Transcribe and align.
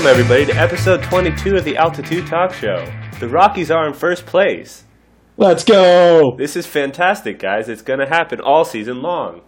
Welcome, 0.00 0.18
everybody, 0.18 0.46
to 0.46 0.58
episode 0.58 1.02
22 1.02 1.56
of 1.56 1.64
the 1.64 1.76
Altitude 1.76 2.26
Talk 2.26 2.54
Show. 2.54 2.90
The 3.18 3.28
Rockies 3.28 3.70
are 3.70 3.86
in 3.86 3.92
first 3.92 4.24
place. 4.24 4.84
Let's 5.36 5.62
go. 5.62 6.36
This 6.38 6.56
is 6.56 6.66
fantastic, 6.66 7.38
guys. 7.38 7.68
It's 7.68 7.82
going 7.82 8.00
to 8.00 8.06
happen 8.06 8.40
all 8.40 8.64
season 8.64 9.02
long. 9.02 9.42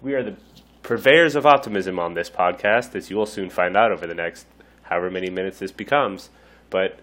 We 0.00 0.14
are 0.14 0.24
the 0.24 0.36
purveyors 0.82 1.36
of 1.36 1.46
optimism 1.46 2.00
on 2.00 2.14
this 2.14 2.28
podcast, 2.28 2.96
as 2.96 3.10
you 3.10 3.16
will 3.16 3.26
soon 3.26 3.48
find 3.48 3.76
out 3.76 3.92
over 3.92 4.08
the 4.08 4.14
next 4.16 4.48
however 4.82 5.08
many 5.08 5.30
minutes 5.30 5.60
this 5.60 5.70
becomes. 5.70 6.30
But 6.68 6.98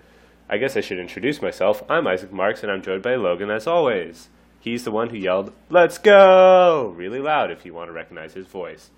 I 0.49 0.57
guess 0.57 0.75
I 0.75 0.81
should 0.81 0.99
introduce 0.99 1.41
myself. 1.41 1.81
I'm 1.89 2.05
Isaac 2.05 2.33
Marks, 2.33 2.63
and 2.63 2.71
I'm 2.71 2.81
joined 2.81 3.03
by 3.03 3.15
Logan, 3.15 3.49
as 3.49 3.65
always. 3.65 4.27
He's 4.59 4.83
the 4.83 4.91
one 4.91 5.09
who 5.09 5.17
yelled, 5.17 5.53
Let's 5.69 5.97
go! 5.97 6.93
really 6.97 7.21
loud 7.21 7.49
if 7.49 7.65
you 7.65 7.73
want 7.73 7.87
to 7.87 7.93
recognize 7.93 8.33
his 8.33 8.47
voice. 8.47 8.91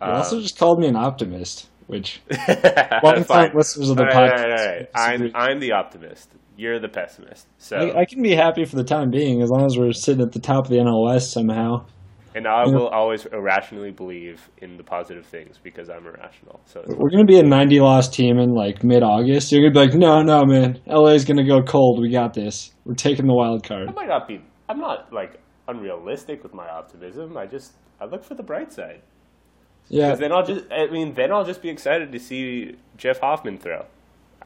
You 0.00 0.06
uh, 0.06 0.18
also 0.18 0.40
just 0.40 0.56
called 0.56 0.78
me 0.78 0.86
an 0.86 0.94
optimist, 0.94 1.66
which 1.90 2.20
Fine. 2.46 3.00
long-time 3.02 3.50
listeners 3.54 3.90
of 3.90 3.96
the 3.96 4.02
All 4.04 4.08
right, 4.08 4.32
podcast. 4.32 4.42
all 4.42 4.48
right, 4.48 4.88
all 4.94 5.06
right. 5.08 5.20
I'm, 5.22 5.32
I'm 5.34 5.60
the 5.60 5.72
optimist. 5.72 6.32
You're 6.56 6.78
the 6.78 6.88
pessimist. 6.88 7.46
So, 7.58 7.76
I, 7.76 8.00
I 8.00 8.04
can 8.04 8.22
be 8.22 8.34
happy 8.34 8.64
for 8.64 8.76
the 8.76 8.84
time 8.84 9.10
being 9.10 9.42
as 9.42 9.50
long 9.50 9.64
as 9.64 9.78
we're 9.78 9.92
sitting 9.92 10.22
at 10.22 10.32
the 10.32 10.40
top 10.40 10.64
of 10.66 10.70
the 10.70 10.76
NLS 10.76 11.22
somehow. 11.32 11.86
and 12.34 12.46
I 12.46 12.64
you 12.66 12.72
know- 12.72 12.78
will 12.80 12.88
always 12.88 13.24
irrationally 13.26 13.90
believe 13.92 14.48
in 14.58 14.76
the 14.76 14.84
positive 14.84 15.24
things 15.26 15.58
because 15.62 15.88
I'm 15.88 16.06
irrational. 16.06 16.60
So 16.66 16.82
We're 16.86 17.10
gonna 17.10 17.24
be 17.24 17.38
a 17.38 17.42
90 17.42 17.80
loss 17.80 18.08
team 18.08 18.38
in 18.38 18.50
like 18.54 18.84
mid-August. 18.84 19.50
You're 19.52 19.62
gonna 19.70 19.86
be 19.86 19.90
like, 19.92 19.98
no, 19.98 20.20
no, 20.22 20.44
man, 20.44 20.80
LA's 20.86 21.24
gonna 21.24 21.46
go 21.46 21.62
cold. 21.62 21.98
We 22.00 22.10
got 22.10 22.34
this. 22.34 22.72
We're 22.84 22.94
taking 22.94 23.26
the 23.26 23.34
wild 23.34 23.64
card. 23.66 23.88
I 23.88 23.92
might 23.92 24.08
not 24.08 24.28
be. 24.28 24.40
I'm 24.68 24.78
not 24.78 25.12
like 25.12 25.40
unrealistic 25.66 26.42
with 26.42 26.52
my 26.54 26.68
optimism. 26.68 27.36
I 27.36 27.46
just 27.46 27.72
I 28.00 28.04
look 28.04 28.22
for 28.24 28.34
the 28.34 28.42
bright 28.42 28.72
side. 28.72 29.00
Yeah, 29.92 30.06
Because 30.06 30.20
then 30.20 30.32
I'll 30.32 30.46
just. 30.46 30.64
I 30.72 30.86
mean, 30.86 31.14
then 31.14 31.32
I'll 31.32 31.44
just 31.44 31.60
be 31.62 31.68
excited 31.68 32.12
to 32.12 32.18
see 32.20 32.76
Jeff 32.96 33.18
Hoffman 33.20 33.58
throw. 33.58 33.84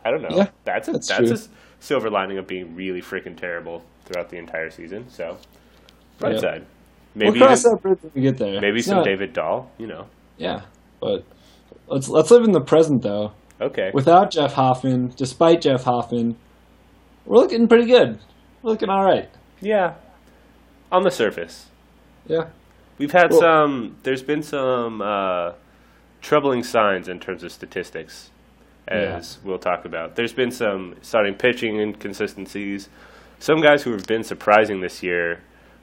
I 0.05 0.11
don't 0.11 0.23
know. 0.23 0.35
Yeah, 0.37 0.49
that's 0.65 0.89
a 0.89 0.93
that's 0.93 1.09
that's, 1.09 1.31
a 1.47 1.49
silver 1.81 2.11
lining 2.11 2.39
of 2.39 2.47
being 2.47 2.75
really 2.75 3.03
freaking 3.03 3.37
terrible 3.37 3.83
throughout 4.07 4.31
the 4.31 4.39
entire 4.39 4.71
season. 4.71 5.09
So 5.11 5.37
bright 6.19 6.35
Yeah. 6.35 6.41
side. 6.41 6.67
we'll 7.15 7.27
Maybe 7.33 7.39
cross 7.41 7.61
even- 7.65 7.73
that 7.77 7.83
bridge 7.83 7.99
when 8.03 8.13
we 8.15 8.23
get 8.23 8.39
there. 8.39 8.61
maybe 8.61 8.79
It's 8.79 8.89
some 8.89 8.97
not- 8.99 9.05
David 9.05 9.33
Dahl. 9.35 9.71
You 9.79 9.87
know. 9.87 10.07
Yeah, 10.39 10.63
but 11.01 11.25
let's 11.89 12.09
let's 12.09 12.31
live 12.31 12.45
in 12.45 12.53
the 12.53 12.61
present 12.63 13.03
though. 13.03 13.33
Okay. 13.61 13.91
Without 13.95 14.31
Jeff 14.31 14.55
Hoffman, 14.55 15.13
despite 15.17 15.61
Jeff 15.61 15.85
Hoffman, 15.85 16.37
we're 17.27 17.37
looking 17.37 17.69
pretty 17.69 17.87
good. 17.87 18.19
We're 18.63 18.71
looking 18.71 18.89
all 18.89 19.05
right. 19.05 19.29
yeah. 19.61 19.95
On 20.91 21.03
the 21.03 21.11
surface. 21.11 21.67
Yeah. 22.27 22.49
We've 22.99 23.13
had 23.13 23.31
Well- 23.31 23.41
some. 23.41 23.97
There's 24.03 24.23
been 24.23 24.43
some 24.43 25.01
uh, 25.03 25.53
troubling 26.21 26.63
signs 26.63 27.09
in 27.09 27.19
terms 27.21 27.43
of 27.43 27.53
statistics, 27.53 28.31
as 28.89 29.39
we'll 29.45 29.59
talk 29.59 29.85
about. 29.85 30.15
There's 30.17 30.33
been 30.33 30.51
some 30.51 30.95
starting 31.03 31.35
pitching 31.35 31.81
inconsistencies. 31.81 32.89
Some 33.41 33.61
guys 33.61 33.83
who 33.83 33.93
have 33.93 34.07
been 34.07 34.23
surprising 34.23 34.81
this 34.81 35.03
year. 35.03 35.41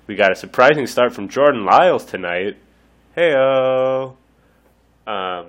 We 0.07 0.15
got 0.15 0.31
a 0.31 0.35
surprising 0.35 0.87
start 0.87 1.13
from 1.13 1.27
Jordan 1.29 1.65
Lyles 1.65 2.05
tonight. 2.05 2.57
Heyo. 3.15 4.15
Um, 5.05 5.47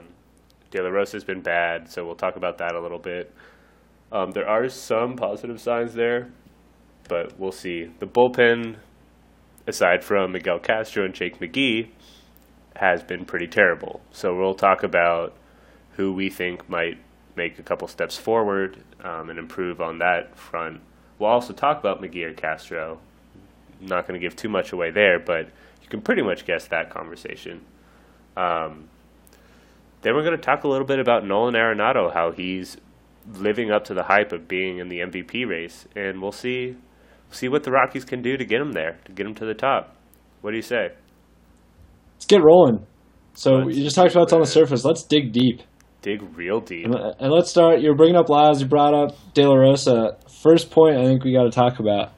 De 0.70 0.82
La 0.82 0.88
Rosa's 0.88 1.24
been 1.24 1.42
bad, 1.42 1.88
so 1.90 2.04
we'll 2.04 2.14
talk 2.16 2.36
about 2.36 2.58
that 2.58 2.74
a 2.74 2.80
little 2.80 2.98
bit. 2.98 3.32
Um, 4.10 4.30
there 4.32 4.48
are 4.48 4.68
some 4.68 5.16
positive 5.16 5.60
signs 5.60 5.94
there, 5.94 6.30
but 7.08 7.38
we'll 7.38 7.52
see. 7.52 7.90
The 7.98 8.06
bullpen 8.06 8.76
aside 9.66 10.04
from 10.04 10.32
Miguel 10.32 10.58
Castro 10.58 11.04
and 11.04 11.14
Jake 11.14 11.38
McGee, 11.40 11.88
has 12.76 13.02
been 13.02 13.24
pretty 13.24 13.46
terrible. 13.46 14.00
So 14.12 14.36
we'll 14.36 14.54
talk 14.54 14.82
about 14.82 15.34
who 15.96 16.12
we 16.12 16.30
think 16.30 16.68
might 16.68 16.98
make 17.36 17.58
a 17.58 17.62
couple 17.62 17.88
steps 17.88 18.16
forward 18.16 18.78
um, 19.02 19.30
and 19.30 19.38
improve 19.38 19.80
on 19.80 19.98
that 19.98 20.36
front. 20.36 20.80
We'll 21.18 21.30
also 21.30 21.52
talk 21.52 21.78
about 21.78 22.00
McGee 22.00 22.24
or 22.24 22.32
Castro. 22.32 22.98
I'm 23.80 23.86
not 23.86 24.06
going 24.06 24.18
to 24.18 24.24
give 24.24 24.36
too 24.36 24.48
much 24.48 24.72
away 24.72 24.90
there, 24.90 25.18
but 25.18 25.46
you 25.82 25.88
can 25.88 26.00
pretty 26.00 26.22
much 26.22 26.46
guess 26.46 26.66
that 26.68 26.90
conversation. 26.90 27.62
Um, 28.36 28.88
then 30.02 30.14
we're 30.14 30.24
going 30.24 30.36
to 30.36 30.42
talk 30.42 30.64
a 30.64 30.68
little 30.68 30.86
bit 30.86 30.98
about 30.98 31.26
Nolan 31.26 31.54
Arenado, 31.54 32.12
how 32.12 32.32
he's 32.32 32.76
living 33.32 33.70
up 33.70 33.84
to 33.84 33.94
the 33.94 34.04
hype 34.04 34.32
of 34.32 34.48
being 34.48 34.78
in 34.78 34.88
the 34.88 35.00
MVP 35.00 35.46
race, 35.48 35.86
and 35.94 36.20
we'll 36.20 36.32
see 36.32 36.76
see 37.32 37.48
what 37.48 37.64
the 37.64 37.70
Rockies 37.70 38.04
can 38.04 38.22
do 38.22 38.36
to 38.36 38.44
get 38.44 38.60
him 38.60 38.72
there, 38.72 38.98
to 39.04 39.12
get 39.12 39.26
him 39.26 39.34
to 39.36 39.44
the 39.44 39.54
top. 39.54 39.96
What 40.40 40.50
do 40.50 40.56
you 40.56 40.62
say? 40.62 40.90
Let's 42.14 42.26
get 42.26 42.42
rolling. 42.42 42.86
So 43.34 43.54
Let's 43.54 43.76
you 43.76 43.84
just 43.84 43.96
talked 43.96 44.12
about 44.12 44.24
it's 44.24 44.32
on 44.32 44.40
the 44.40 44.46
surface. 44.46 44.84
Let's 44.84 45.02
dig 45.02 45.32
deep. 45.32 45.62
Dig 46.02 46.22
real 46.36 46.60
deep. 46.60 46.86
And, 46.86 46.94
and 46.94 47.32
let's 47.32 47.50
start. 47.50 47.80
You're 47.80 47.94
bringing 47.94 48.16
up 48.16 48.28
Lyles. 48.28 48.60
You 48.60 48.66
brought 48.66 48.94
up 48.94 49.16
De 49.34 49.46
La 49.46 49.54
Rosa. 49.54 50.16
First 50.42 50.70
point 50.70 50.96
I 50.96 51.04
think 51.04 51.24
we 51.24 51.32
got 51.32 51.44
to 51.44 51.50
talk 51.50 51.78
about. 51.78 52.12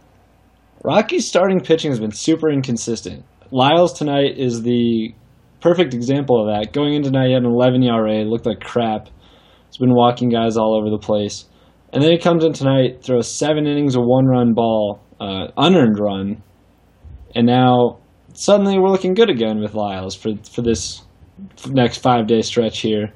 Rockies 0.82 1.26
starting 1.26 1.60
pitching 1.60 1.90
has 1.90 2.00
been 2.00 2.12
super 2.12 2.50
inconsistent. 2.50 3.24
Lyles 3.50 3.92
tonight 3.92 4.38
is 4.38 4.62
the 4.62 5.14
perfect 5.60 5.94
example 5.94 6.40
of 6.40 6.46
that. 6.48 6.72
Going 6.72 6.94
into 6.94 7.10
tonight, 7.10 7.28
he 7.28 7.32
had 7.32 7.42
an 7.42 7.50
11 7.50 7.82
ERA, 7.82 8.24
looked 8.24 8.46
like 8.46 8.60
crap. 8.60 9.08
He's 9.66 9.78
been 9.78 9.94
walking 9.94 10.28
guys 10.28 10.56
all 10.56 10.76
over 10.78 10.90
the 10.90 10.98
place. 10.98 11.46
And 11.92 12.02
then 12.02 12.10
he 12.10 12.18
comes 12.18 12.44
in 12.44 12.52
tonight, 12.52 13.02
throws 13.02 13.32
seven 13.32 13.66
innings, 13.66 13.96
of 13.96 14.02
one 14.04 14.26
run 14.26 14.52
ball, 14.52 15.00
uh, 15.24 15.48
unearned 15.56 15.98
run. 15.98 16.42
And 17.34 17.46
now 17.46 17.98
suddenly 18.34 18.78
we're 18.78 18.90
looking 18.90 19.14
good 19.14 19.30
again 19.30 19.60
with 19.60 19.74
Lyles 19.74 20.14
for, 20.14 20.32
for 20.52 20.62
this 20.62 21.02
next 21.66 21.98
five 21.98 22.26
day 22.26 22.42
stretch 22.42 22.80
here. 22.80 23.12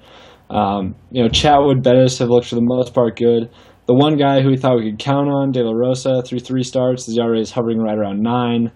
Um, 0.50 0.94
you 1.10 1.22
know, 1.22 1.28
Chatwood, 1.28 1.82
Bettis 1.82 2.18
have 2.18 2.28
looked 2.28 2.48
for 2.48 2.54
the 2.54 2.62
most 2.62 2.94
part 2.94 3.16
good. 3.16 3.50
The 3.86 3.94
one 3.94 4.16
guy 4.16 4.42
who 4.42 4.50
we 4.50 4.56
thought 4.56 4.78
we 4.78 4.90
could 4.90 4.98
count 4.98 5.28
on, 5.28 5.50
De 5.50 5.62
La 5.62 5.72
Rosa, 5.72 6.22
through 6.22 6.40
three 6.40 6.62
starts, 6.62 7.06
the 7.06 7.20
ERA 7.20 7.38
is 7.38 7.50
hovering 7.50 7.78
right 7.78 7.96
around 7.96 8.22
nine. 8.22 8.70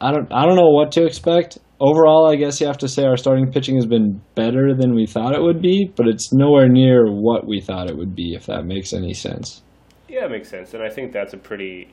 I 0.00 0.12
don't, 0.12 0.30
I 0.32 0.44
don't 0.44 0.56
know 0.56 0.70
what 0.70 0.92
to 0.92 1.04
expect. 1.04 1.58
Overall, 1.80 2.30
I 2.30 2.36
guess 2.36 2.60
you 2.60 2.66
have 2.66 2.78
to 2.78 2.88
say 2.88 3.04
our 3.04 3.16
starting 3.16 3.50
pitching 3.50 3.76
has 3.76 3.86
been 3.86 4.20
better 4.34 4.74
than 4.74 4.94
we 4.94 5.06
thought 5.06 5.34
it 5.34 5.42
would 5.42 5.62
be, 5.62 5.90
but 5.96 6.06
it's 6.08 6.32
nowhere 6.32 6.68
near 6.68 7.06
what 7.06 7.46
we 7.46 7.60
thought 7.60 7.90
it 7.90 7.96
would 7.96 8.14
be, 8.14 8.34
if 8.34 8.46
that 8.46 8.64
makes 8.64 8.92
any 8.92 9.14
sense. 9.14 9.62
Yeah, 10.08 10.24
it 10.24 10.30
makes 10.30 10.48
sense, 10.48 10.74
and 10.74 10.82
I 10.82 10.88
think 10.88 11.12
that's 11.12 11.34
a 11.34 11.38
pretty 11.38 11.88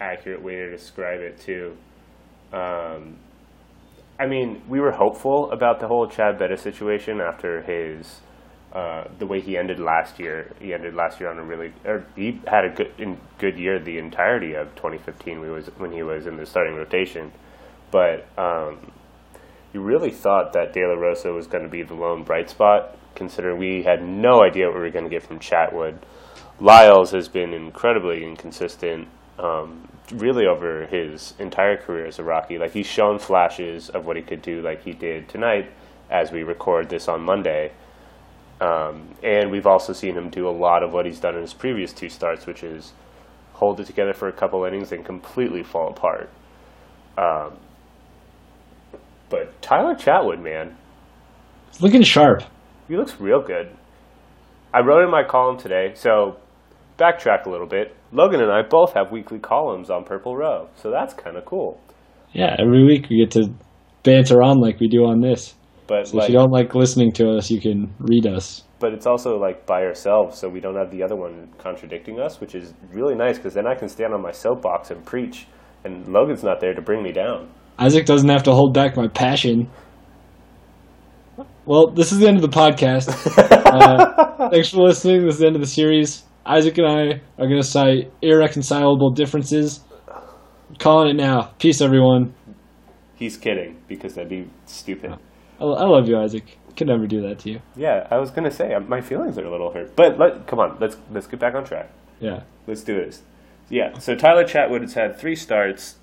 accurate 0.00 0.42
way 0.42 0.56
to 0.56 0.70
describe 0.70 1.20
it 1.20 1.38
too. 1.40 1.76
Um, 2.52 3.16
I 4.18 4.26
mean, 4.26 4.62
we 4.68 4.80
were 4.80 4.92
hopeful 4.92 5.50
about 5.50 5.80
the 5.80 5.88
whole 5.88 6.06
Chad 6.06 6.38
Bettis 6.38 6.60
situation 6.60 7.20
after 7.20 7.62
his 7.62 8.20
uh, 8.72 9.04
the 9.18 9.26
way 9.26 9.40
he 9.40 9.56
ended 9.56 9.80
last 9.80 10.20
year. 10.20 10.52
He 10.60 10.72
ended 10.72 10.94
last 10.94 11.18
year 11.18 11.28
on 11.28 11.38
a 11.38 11.44
really, 11.44 11.72
or 11.84 12.04
he 12.14 12.40
had 12.46 12.64
a 12.64 12.70
good 12.70 12.92
in, 12.98 13.18
good 13.38 13.58
year 13.58 13.80
the 13.80 13.98
entirety 13.98 14.54
of 14.54 14.74
2015. 14.76 15.40
We 15.40 15.50
was 15.50 15.66
when 15.78 15.90
he 15.90 16.02
was 16.02 16.26
in 16.26 16.36
the 16.36 16.46
starting 16.46 16.76
rotation, 16.76 17.32
but 17.90 18.28
um, 18.38 18.92
you 19.72 19.80
really 19.80 20.10
thought 20.10 20.52
that 20.52 20.72
De 20.72 20.86
La 20.86 20.94
Rosa 20.94 21.32
was 21.32 21.46
going 21.46 21.64
to 21.64 21.70
be 21.70 21.82
the 21.82 21.94
lone 21.94 22.22
bright 22.22 22.48
spot, 22.50 22.96
considering 23.14 23.58
we 23.58 23.82
had 23.82 24.04
no 24.04 24.42
idea 24.42 24.66
what 24.66 24.74
we 24.74 24.80
were 24.82 24.90
going 24.90 25.04
to 25.04 25.10
get 25.10 25.22
from 25.22 25.40
Chatwood. 25.40 25.98
Lyles 26.60 27.10
has 27.12 27.28
been 27.28 27.54
incredibly 27.54 28.22
inconsistent, 28.22 29.08
um, 29.42 29.88
really 30.12 30.46
over 30.46 30.86
his 30.86 31.34
entire 31.38 31.76
career 31.76 32.06
as 32.06 32.18
a 32.18 32.24
Rocky. 32.24 32.58
Like 32.58 32.72
he's 32.72 32.86
shown 32.86 33.18
flashes 33.18 33.88
of 33.88 34.06
what 34.06 34.16
he 34.16 34.22
could 34.22 34.42
do, 34.42 34.60
like 34.62 34.82
he 34.84 34.92
did 34.92 35.28
tonight, 35.28 35.70
as 36.10 36.30
we 36.32 36.42
record 36.42 36.88
this 36.88 37.08
on 37.08 37.22
Monday. 37.22 37.72
Um, 38.60 39.08
and 39.22 39.50
we've 39.50 39.66
also 39.66 39.92
seen 39.94 40.14
him 40.14 40.28
do 40.28 40.46
a 40.48 40.50
lot 40.50 40.82
of 40.82 40.92
what 40.92 41.06
he's 41.06 41.18
done 41.20 41.34
in 41.34 41.40
his 41.40 41.54
previous 41.54 41.92
two 41.92 42.08
starts, 42.10 42.46
which 42.46 42.62
is 42.62 42.92
hold 43.54 43.80
it 43.80 43.86
together 43.86 44.12
for 44.12 44.28
a 44.28 44.32
couple 44.32 44.64
innings 44.64 44.92
and 44.92 45.04
completely 45.04 45.62
fall 45.62 45.88
apart. 45.90 46.28
Um, 47.16 47.56
but 49.30 49.60
Tyler 49.62 49.94
Chatwood, 49.94 50.42
man, 50.42 50.76
It's 51.68 51.80
looking 51.80 52.02
sharp. 52.02 52.42
he 52.88 52.96
looks 52.96 53.18
real 53.20 53.40
good. 53.40 53.70
I 54.74 54.80
wrote 54.80 55.04
in 55.04 55.10
my 55.10 55.24
column 55.24 55.56
today, 55.58 55.92
so 55.94 56.36
backtrack 56.98 57.46
a 57.46 57.50
little 57.50 57.66
bit. 57.66 57.96
Logan 58.12 58.40
and 58.40 58.50
I 58.50 58.62
both 58.62 58.94
have 58.94 59.12
weekly 59.12 59.38
columns 59.38 59.90
on 59.90 60.04
Purple 60.04 60.36
Row, 60.36 60.68
so 60.74 60.90
that's 60.90 61.14
kind 61.14 61.36
of 61.36 61.44
cool. 61.44 61.80
Yeah, 62.32 62.56
every 62.58 62.84
week 62.84 63.06
we 63.08 63.18
get 63.18 63.30
to 63.32 63.52
banter 64.02 64.42
on 64.42 64.60
like 64.60 64.80
we 64.80 64.88
do 64.88 65.04
on 65.04 65.20
this. 65.20 65.54
But 65.86 66.08
So 66.08 66.16
like, 66.18 66.24
if 66.24 66.30
you 66.32 66.38
don't 66.38 66.50
like 66.50 66.74
listening 66.74 67.12
to 67.12 67.30
us, 67.36 67.50
you 67.50 67.60
can 67.60 67.92
read 67.98 68.26
us. 68.26 68.64
but 68.78 68.92
it's 68.94 69.06
also 69.06 69.36
like 69.36 69.66
by 69.66 69.82
ourselves, 69.82 70.38
so 70.38 70.48
we 70.48 70.60
don't 70.60 70.76
have 70.76 70.90
the 70.90 71.02
other 71.02 71.16
one 71.16 71.48
contradicting 71.58 72.18
us, 72.20 72.40
which 72.40 72.54
is 72.54 72.72
really 72.92 73.14
nice 73.14 73.36
because 73.36 73.54
then 73.54 73.66
I 73.66 73.74
can 73.74 73.88
stand 73.88 74.14
on 74.14 74.22
my 74.22 74.30
soapbox 74.32 74.90
and 74.90 75.04
preach, 75.04 75.46
and 75.84 76.08
Logan's 76.08 76.42
not 76.42 76.60
there 76.60 76.74
to 76.74 76.80
bring 76.82 77.02
me 77.02 77.12
down. 77.12 77.50
Isaac 77.78 78.06
doesn't 78.06 78.28
have 78.28 78.42
to 78.44 78.52
hold 78.52 78.74
back 78.74 78.96
my 78.96 79.08
passion. 79.08 79.68
Well, 81.66 81.90
this 81.90 82.12
is 82.12 82.18
the 82.18 82.26
end 82.28 82.36
of 82.36 82.42
the 82.42 82.48
podcast. 82.56 83.08
uh, 83.38 84.48
thanks 84.50 84.70
for 84.70 84.82
listening. 84.82 85.24
This 85.24 85.34
is 85.34 85.40
the 85.40 85.46
end 85.46 85.56
of 85.56 85.62
the 85.62 85.66
series. 85.68 86.24
Isaac 86.46 86.78
and 86.78 86.86
I 86.86 87.02
are 87.38 87.46
going 87.46 87.60
to 87.60 87.66
cite 87.66 88.12
irreconcilable 88.22 89.10
differences. 89.10 89.80
calling 90.78 91.10
it 91.10 91.16
now. 91.20 91.52
Peace, 91.58 91.80
everyone. 91.80 92.34
He's 93.16 93.36
kidding 93.36 93.76
because 93.86 94.14
that'd 94.14 94.30
be 94.30 94.48
stupid. 94.66 95.12
I, 95.60 95.64
I 95.64 95.84
love 95.84 96.08
you, 96.08 96.18
Isaac. 96.18 96.58
Could 96.76 96.86
never 96.86 97.06
do 97.06 97.20
that 97.22 97.40
to 97.40 97.50
you. 97.50 97.60
Yeah, 97.76 98.06
I 98.10 98.18
was 98.18 98.30
gonna 98.30 98.50
say 98.50 98.72
uh, 98.72 98.80
my 98.80 99.00
feelings 99.00 99.36
are 99.36 99.44
a 99.44 99.50
little 99.50 99.72
hurt, 99.72 99.94
but 99.96 100.18
let 100.18 100.46
come 100.46 100.60
on, 100.60 100.78
let's 100.80 100.96
let's 101.10 101.26
get 101.26 101.40
back 101.40 101.54
on 101.54 101.64
track. 101.64 101.90
Yeah. 102.20 102.44
Let's 102.66 102.82
do 102.82 102.94
this. 102.94 103.22
Yeah. 103.68 103.98
So 103.98 104.14
Tyler 104.14 104.44
Chatwood 104.44 104.80
has 104.82 104.94
had 104.94 105.18
three 105.18 105.36
starts. 105.36 105.96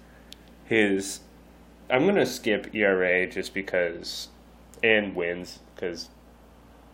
His, 0.65 1.21
I'm 1.89 2.05
gonna 2.05 2.25
skip 2.25 2.75
ERA 2.75 3.25
just 3.27 3.53
because, 3.53 4.27
and 4.83 5.15
wins 5.15 5.59
because 5.73 6.09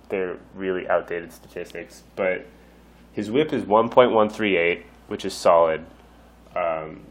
they're 0.09 0.37
really 0.53 0.87
outdated 0.87 1.33
statistics. 1.33 2.03
But 2.15 2.45
his 3.13 3.30
WHIP 3.31 3.54
is 3.54 3.63
1.138, 3.63 4.83
which 5.07 5.24
is 5.24 5.33
solid. 5.33 5.86
Um, 6.56 7.01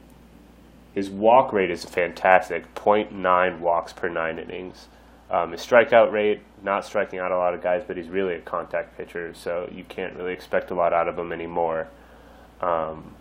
his 0.94 1.08
walk 1.08 1.52
rate 1.52 1.70
is 1.70 1.84
fantastic, 1.84 2.74
0.9 2.74 3.60
walks 3.60 3.92
per 3.92 4.08
nine 4.08 4.38
innings. 4.38 4.88
Um, 5.30 5.52
his 5.52 5.64
strikeout 5.64 6.12
rate, 6.12 6.42
not 6.62 6.84
striking 6.84 7.18
out 7.18 7.32
a 7.32 7.38
lot 7.38 7.54
of 7.54 7.62
guys, 7.62 7.82
but 7.86 7.96
he's 7.96 8.08
really 8.08 8.34
a 8.34 8.40
contact 8.40 8.98
pitcher, 8.98 9.32
so 9.32 9.68
you 9.72 9.84
can't 9.84 10.14
really 10.16 10.34
expect 10.34 10.70
a 10.70 10.74
lot 10.74 10.92
out 10.92 11.08
of 11.08 11.18
him 11.18 11.32
anymore. 11.32 11.88
Um, 12.60 13.14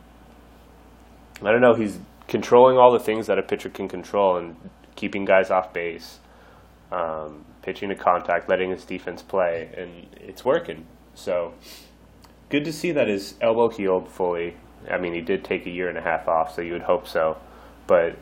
I 1.42 1.52
don't 1.52 1.62
know. 1.62 1.74
He's 1.74 2.00
controlling 2.28 2.78
all 2.78 2.92
the 2.92 3.00
things 3.00 3.28
that 3.28 3.40
a 3.40 3.42
pitcher 3.42 3.70
can 3.70 3.88
control 3.88 4.38
and 4.38 4.56
keeping 4.96 5.24
guys 5.24 5.50
off 5.50 5.72
base, 5.72 6.20
um, 6.92 7.46
pitching 7.62 7.90
to 7.90 7.96
contact, 7.96 8.50
letting 8.50 8.72
his 8.72 8.84
defense 8.84 9.22
play, 9.22 9.70
and 9.78 10.08
it's 10.20 10.44
working. 10.44 10.86
So 11.14 11.54
good 12.52 12.66
to 12.66 12.74
see 12.74 12.92
that 12.92 13.08
his 13.08 13.36
elbow 13.42 13.70
healed 13.70 14.10
fully. 14.10 14.56
I 14.90 14.98
mean, 14.98 15.14
he 15.14 15.22
did 15.22 15.44
take 15.44 15.66
a 15.66 15.70
year 15.70 15.90
and 15.90 15.98
a 15.98 16.02
half 16.02 16.28
off, 16.28 16.54
so 16.54 16.62
you 16.62 16.74
would 16.74 16.84
hope 16.84 17.08
so. 17.08 17.38
But 17.88 18.18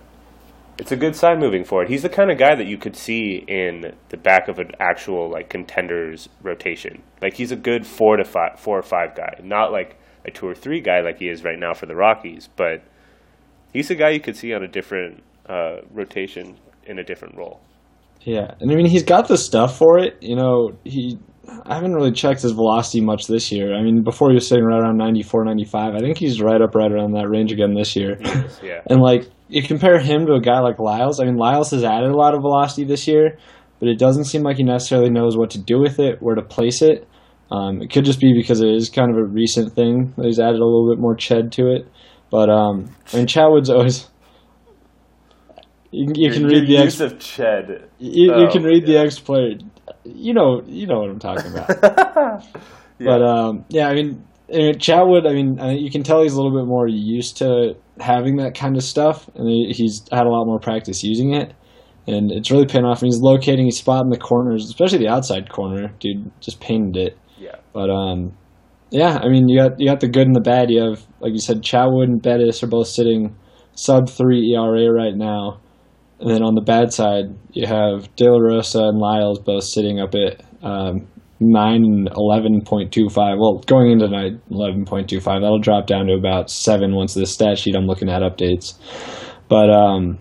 it's 0.78 0.92
a 0.92 0.96
good 0.96 1.16
sign 1.16 1.40
moving 1.40 1.66
forward. 1.66 1.90
He's 1.90 2.04
the 2.04 2.10
kind 2.10 2.32
of 2.32 2.38
guy 2.38 2.56
that 2.56 2.68
you 2.68 2.78
could 2.78 2.96
see 2.96 3.44
in 3.48 3.94
the 4.10 4.18
back 4.18 4.48
of 4.48 4.60
an 4.60 4.72
actual 4.80 5.30
like 5.30 5.50
contenders 5.50 6.30
rotation. 6.42 7.04
Like 7.22 7.34
he's 7.34 7.52
a 7.52 7.58
good 7.58 7.86
four 7.86 8.16
to 8.18 8.24
five, 8.24 8.60
four 8.60 8.80
or 8.80 8.84
five 8.84 9.16
guy, 9.16 9.40
not 9.44 9.72
like 9.72 9.98
a 10.26 10.32
two 10.32 10.48
or 10.48 10.56
three 10.56 10.80
guy 10.80 11.02
like 11.02 11.20
he 11.20 11.28
is 11.28 11.44
right 11.44 11.60
now 11.60 11.74
for 11.74 11.86
the 11.86 11.96
Rockies. 11.96 12.48
But 12.56 12.84
he's 13.74 13.90
a 13.92 13.96
guy 13.96 14.10
you 14.12 14.22
could 14.22 14.38
see 14.38 14.54
on 14.54 14.64
a 14.64 14.68
different 14.68 15.24
uh, 15.48 15.82
rotation 15.92 16.58
in 16.86 17.00
a 17.00 17.04
different 17.04 17.36
role. 17.36 17.60
Yeah, 18.22 18.54
and 18.60 18.72
I 18.72 18.76
mean 18.76 18.86
he's 18.86 19.04
got 19.04 19.28
the 19.28 19.38
stuff 19.38 19.78
for 19.78 20.00
it. 20.00 20.18
You 20.22 20.36
know, 20.36 20.78
he 20.84 21.18
I 21.66 21.76
haven't 21.76 21.94
really 21.94 22.12
checked 22.12 22.42
his 22.42 22.52
velocity 22.54 23.02
much 23.02 23.28
this 23.28 23.52
year. 23.52 23.76
I 23.76 23.82
mean, 23.82 24.04
before 24.04 24.30
he 24.30 24.36
was 24.36 24.48
sitting 24.48 24.64
right 24.66 24.80
around 24.82 24.98
94, 24.98 25.46
95. 25.46 25.96
I 25.96 26.00
think 26.00 26.18
he's 26.18 26.42
right 26.42 26.62
up 26.62 26.76
right 26.76 26.92
around 26.92 27.14
that 27.14 27.28
range 27.30 27.52
again 27.52 27.74
this 27.74 27.96
year. 27.96 28.18
Is, 28.20 28.60
yeah. 28.64 28.82
And 28.90 29.02
like 29.02 29.30
you 29.48 29.62
compare 29.64 30.00
him 30.00 30.26
to 30.28 30.34
a 30.34 30.42
guy 30.42 30.60
like 30.60 30.80
Lyles. 30.80 31.20
I 31.20 31.26
mean, 31.26 31.38
Lyles 31.38 31.72
has 31.72 31.84
added 31.84 32.10
a 32.12 32.16
lot 32.18 32.34
of 32.36 32.42
velocity 32.42 32.86
this 32.86 33.08
year, 33.08 33.38
but 33.80 33.90
it 33.90 33.98
doesn't 34.00 34.26
seem 34.26 34.44
like 34.44 34.58
he 34.58 34.64
necessarily 34.64 35.10
knows 35.10 35.38
what 35.38 35.50
to 35.52 35.60
do 35.60 35.80
with 35.80 36.00
it, 36.00 36.22
where 36.22 36.36
to 36.36 36.42
place 36.44 36.82
it. 36.82 37.08
Um, 37.52 37.82
it 37.82 37.90
could 37.92 38.06
just 38.06 38.20
be 38.20 38.34
because 38.34 38.62
it 38.62 38.70
is 38.70 38.90
kind 38.90 39.10
of 39.10 39.18
a 39.18 39.24
recent 39.26 39.74
thing 39.74 40.14
that 40.18 40.26
he's 40.26 40.40
added 40.40 40.60
a 40.60 40.66
little 40.66 40.88
bit 40.94 41.00
more 41.02 41.16
ched 41.16 41.52
to 41.54 41.72
it. 41.72 41.88
But 42.30 42.50
um, 42.50 42.96
I 43.14 43.18
mean, 43.18 43.26
Chatwood's 43.28 43.70
always. 43.70 44.08
You, 45.92 46.06
can- 46.06 46.16
you 46.22 46.32
can 46.32 46.44
read 46.46 46.68
the 46.68 46.84
use 46.84 47.02
ex. 47.02 47.12
of 47.14 47.18
Ched. 47.18 47.88
You, 47.98 48.26
you 48.26 48.32
Oh, 48.48 48.52
can 48.52 48.62
read 48.64 48.86
the 48.86 48.92
yeah. 48.94 49.00
ex 49.02 49.20
player. 49.20 49.56
You 50.16 50.34
know, 50.34 50.62
you 50.66 50.88
know 50.88 51.00
what 51.00 51.10
I'm 51.10 51.20
talking 51.20 51.52
about. 51.52 52.44
But 53.02 53.22
um, 53.24 53.64
yeah, 53.70 53.88
I 53.88 53.94
mean, 53.94 54.28
Chatwood. 54.50 55.26
I 55.26 55.32
mean, 55.34 55.58
you 55.82 55.90
can 55.90 56.04
tell 56.04 56.22
he's 56.22 56.34
a 56.34 56.36
little 56.42 56.52
bit 56.60 56.68
more 56.68 56.86
used 56.86 57.38
to 57.38 57.76
having 58.00 58.36
that 58.38 58.56
kind 58.56 58.76
of 58.76 58.84
stuff, 58.84 59.30
and 59.36 59.48
he's 59.48 60.04
had 60.12 60.26
a 60.26 60.30
lot 60.30 60.46
more 60.46 60.60
practice 60.60 61.02
using 61.02 61.34
it, 61.34 61.54
and 62.08 62.30
it's 62.30 62.52
really 62.52 62.66
paying 62.66 62.84
off. 62.84 63.02
And 63.02 63.08
he's 63.08 63.22
locating, 63.22 63.68
his 63.68 63.78
spot 63.78 64.04
in 64.04 64.10
the 64.10 64.18
corners, 64.18 64.66
especially 64.66 64.98
the 64.98 65.08
outside 65.08 65.50
corner. 65.50 65.94
Dude, 66.02 66.30
just 66.42 66.60
painted 66.60 66.98
it. 66.98 67.18
yeah. 67.38 67.56
But 67.72 67.90
um, 67.90 68.34
yeah, 68.92 69.18
I 69.22 69.30
mean, 69.30 69.48
you 69.48 69.62
got 69.62 69.80
you 69.80 69.88
got 69.88 70.02
the 70.02 70.10
good 70.10 70.28
and 70.28 70.36
the 70.36 70.42
bad. 70.42 70.70
You 70.70 70.82
have, 70.90 71.06
like 71.22 71.32
you 71.32 71.40
said, 71.40 71.62
Chatwood 71.62 72.04
and 72.06 72.22
Bettis 72.22 72.64
are 72.64 72.68
both 72.68 72.88
sitting 72.88 73.36
sub 73.76 74.10
three 74.10 74.54
ERA 74.54 74.92
right 74.92 75.16
now, 75.16 75.62
and 76.20 76.30
then 76.30 76.44
on 76.44 76.56
the 76.56 76.62
bad 76.62 76.92
side, 76.92 77.36
you 77.54 77.66
have 77.66 78.14
De 78.16 78.26
La 78.26 78.38
Rosa 78.38 78.84
and 78.84 79.00
Lyles 79.00 79.40
both 79.40 79.64
sitting 79.64 80.00
up 80.00 80.14
at 80.16 80.42
um, 80.62 81.08
nine 81.40 81.84
and 81.84 82.10
eleven 82.16 82.62
point 82.66 82.92
two 82.92 83.10
five. 83.10 83.38
Well, 83.40 83.60
going 83.66 83.92
into 83.92 84.10
night 84.10 84.34
eleven 84.52 84.86
point 84.86 85.10
two 85.10 85.22
five. 85.22 85.42
That'll 85.42 85.60
drop 85.60 85.88
down 85.88 86.08
to 86.08 86.14
about 86.14 86.50
seven 86.50 86.96
once 86.96 87.14
the 87.14 87.26
stat 87.26 87.58
sheet 87.58 87.76
I'm 87.76 87.86
looking 87.86 88.10
at 88.10 88.22
updates. 88.22 88.78
But 89.48 89.70
um, 89.70 90.20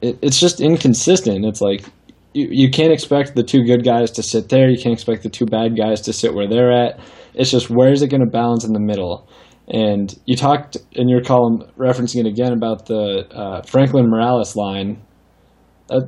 it, 0.00 0.18
it's 0.22 0.38
just 0.38 0.60
inconsistent. 0.60 1.44
It's 1.44 1.60
like 1.60 1.84
you, 2.32 2.48
you 2.50 2.70
can't 2.70 2.92
expect 2.92 3.34
the 3.34 3.42
two 3.42 3.64
good 3.64 3.84
guys 3.84 4.10
to 4.12 4.22
sit 4.22 4.48
there. 4.48 4.70
You 4.70 4.80
can't 4.80 4.94
expect 4.94 5.24
the 5.24 5.28
two 5.28 5.46
bad 5.46 5.76
guys 5.76 6.00
to 6.02 6.12
sit 6.12 6.34
where 6.34 6.48
they're 6.48 6.72
at. 6.72 7.00
It's 7.34 7.50
just 7.50 7.68
where's 7.68 8.02
it 8.02 8.08
going 8.08 8.24
to 8.24 8.30
balance 8.30 8.64
in 8.64 8.72
the 8.72 8.80
middle? 8.80 9.28
And 9.72 10.12
you 10.26 10.36
talked 10.36 10.76
in 10.92 11.08
your 11.08 11.22
column, 11.22 11.62
referencing 11.78 12.20
it 12.20 12.26
again, 12.26 12.52
about 12.52 12.86
the 12.86 13.26
uh, 13.30 13.62
Franklin 13.62 14.10
Morales 14.10 14.56
line. 14.56 15.00
Uh, 15.88 16.00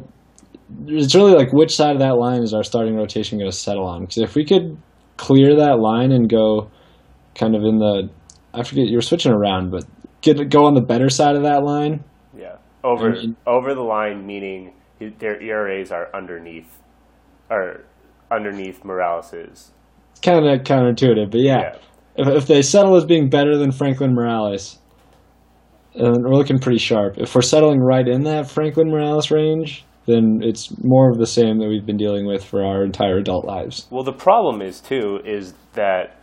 it's 0.87 1.15
really 1.15 1.33
like 1.33 1.53
which 1.53 1.75
side 1.77 1.95
of 1.95 2.01
that 2.01 2.17
line 2.17 2.43
is 2.43 2.53
our 2.55 2.65
starting 2.65 2.97
rotation 2.97 3.39
going 3.39 3.51
to 3.51 3.57
settle 3.57 3.87
on? 3.87 4.01
Because 4.03 4.19
if 4.19 4.35
we 4.35 4.45
could 4.45 4.77
clear 5.17 5.57
that 5.57 5.79
line 5.79 6.11
and 6.11 6.29
go 6.29 6.71
kind 7.37 7.55
of 7.55 7.63
in 7.63 7.79
the, 7.79 8.09
I 8.53 8.65
forget 8.65 8.87
you're 8.89 9.01
switching 9.01 9.33
around, 9.33 9.71
but 9.71 9.85
get 10.23 10.49
go 10.51 10.65
on 10.65 10.75
the 10.75 10.81
better 10.83 11.09
side 11.09 11.37
of 11.37 11.43
that 11.43 11.63
line. 11.63 12.03
Yeah, 12.37 12.57
over 12.83 13.11
I 13.11 13.13
mean- 13.13 13.37
over 13.47 13.75
the 13.75 13.83
line, 13.83 14.27
meaning 14.27 14.75
their 15.19 15.41
ERAs 15.41 15.93
are 15.93 16.09
underneath, 16.15 16.81
or 17.51 17.85
underneath 18.31 18.85
Morales's. 18.85 19.71
It's 20.13 20.21
kind 20.21 20.45
of 20.47 20.61
counterintuitive, 20.63 21.31
but 21.31 21.41
yeah, 21.41 21.61
Yeah. 21.61 21.79
If, 22.17 22.29
if 22.29 22.47
they 22.47 22.63
settle 22.63 22.97
as 22.97 23.05
being 23.05 23.29
better 23.29 23.57
than 23.57 23.73
Franklin 23.73 24.15
Morales, 24.15 24.79
and 25.95 26.25
we're 26.25 26.35
looking 26.35 26.59
pretty 26.59 26.79
sharp. 26.79 27.19
If 27.19 27.35
we're 27.35 27.43
settling 27.43 27.81
right 27.81 28.07
in 28.07 28.23
that 28.25 28.51
Franklin 28.51 28.91
Morales 28.91 29.31
range, 29.31 29.85
then 30.07 30.41
it's 30.43 30.73
more 30.83 31.11
of 31.11 31.19
the 31.19 31.27
same 31.27 31.59
that 31.59 31.69
we've 31.69 31.87
been 31.87 31.97
dealing 31.97 32.27
with 32.27 32.45
for 32.45 32.65
our 32.65 32.85
entire 32.85 33.19
adult 33.19 33.45
lives. 33.45 33.87
Well, 33.91 34.03
the 34.03 34.13
problem 34.13 34.63
is 34.63 34.81
too 34.81 35.21
is 35.25 35.55
that 35.75 36.17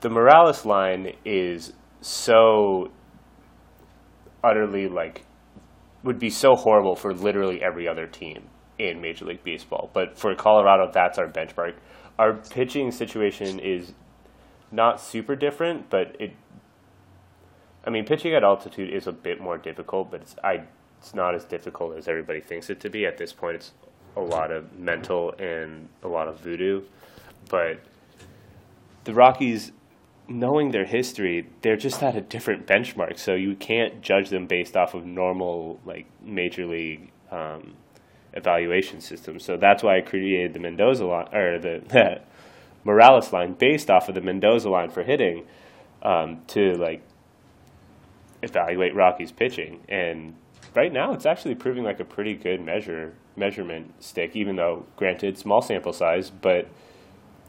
the 0.00 0.10
Morales 0.10 0.64
line 0.64 1.12
is 1.24 1.72
so 2.00 2.90
utterly 4.44 4.88
like 4.88 5.24
would 6.04 6.18
be 6.18 6.30
so 6.30 6.54
horrible 6.54 6.94
for 6.94 7.12
literally 7.12 7.62
every 7.62 7.88
other 7.88 8.06
team 8.06 8.44
in 8.78 9.00
Major 9.00 9.24
League 9.24 9.42
Baseball. 9.42 9.90
But 9.92 10.16
for 10.16 10.34
Colorado, 10.34 10.90
that's 10.92 11.18
our 11.18 11.26
benchmark. 11.26 11.74
Our 12.18 12.34
pitching 12.34 12.92
situation 12.92 13.58
is 13.58 13.92
not 14.70 15.00
super 15.00 15.36
different, 15.36 15.90
but 15.90 16.16
it. 16.18 16.32
I 17.84 17.90
mean, 17.90 18.04
pitching 18.04 18.34
at 18.34 18.42
altitude 18.42 18.92
is 18.92 19.06
a 19.06 19.12
bit 19.12 19.40
more 19.40 19.58
difficult, 19.58 20.10
but 20.10 20.22
it's 20.22 20.36
I. 20.42 20.62
It's 20.98 21.14
not 21.14 21.34
as 21.34 21.44
difficult 21.44 21.96
as 21.96 22.08
everybody 22.08 22.40
thinks 22.40 22.70
it 22.70 22.80
to 22.80 22.90
be. 22.90 23.06
At 23.06 23.18
this 23.18 23.32
point, 23.32 23.56
it's 23.56 23.72
a 24.16 24.20
lot 24.20 24.50
of 24.50 24.78
mental 24.78 25.32
and 25.38 25.88
a 26.02 26.08
lot 26.08 26.26
of 26.26 26.40
voodoo, 26.40 26.82
but 27.48 27.78
the 29.04 29.14
Rockies, 29.14 29.72
knowing 30.26 30.72
their 30.72 30.84
history, 30.84 31.48
they're 31.62 31.76
just 31.76 32.02
at 32.02 32.16
a 32.16 32.20
different 32.20 32.66
benchmark. 32.66 33.18
So 33.18 33.34
you 33.34 33.54
can't 33.54 34.02
judge 34.02 34.30
them 34.30 34.46
based 34.46 34.76
off 34.76 34.94
of 34.94 35.06
normal 35.06 35.78
like 35.84 36.06
major 36.22 36.66
league 36.66 37.10
um, 37.30 37.74
evaluation 38.32 39.00
systems. 39.00 39.44
So 39.44 39.56
that's 39.56 39.82
why 39.82 39.98
I 39.98 40.00
created 40.00 40.54
the 40.54 40.60
Mendoza 40.60 41.06
line 41.06 41.34
or 41.34 41.58
the 41.58 41.80
Morales 42.86 43.32
line 43.32 43.54
based 43.58 43.90
off 43.90 44.08
of 44.08 44.14
the 44.14 44.20
Mendoza 44.20 44.70
line 44.70 44.90
for 44.90 45.02
hitting 45.02 45.44
um, 46.02 46.40
to 46.46 46.74
like 46.78 47.02
evaluate 48.42 48.94
Rockies 48.94 49.32
pitching. 49.32 49.84
And 49.88 50.34
right 50.74 50.92
now, 50.92 51.12
it's 51.12 51.26
actually 51.26 51.56
proving 51.56 51.82
like 51.82 51.98
a 52.00 52.04
pretty 52.04 52.34
good 52.34 52.64
measure 52.64 53.14
measurement 53.36 53.92
stick. 54.02 54.36
Even 54.36 54.56
though, 54.56 54.86
granted, 54.96 55.36
small 55.36 55.60
sample 55.60 55.92
size, 55.92 56.30
but 56.30 56.68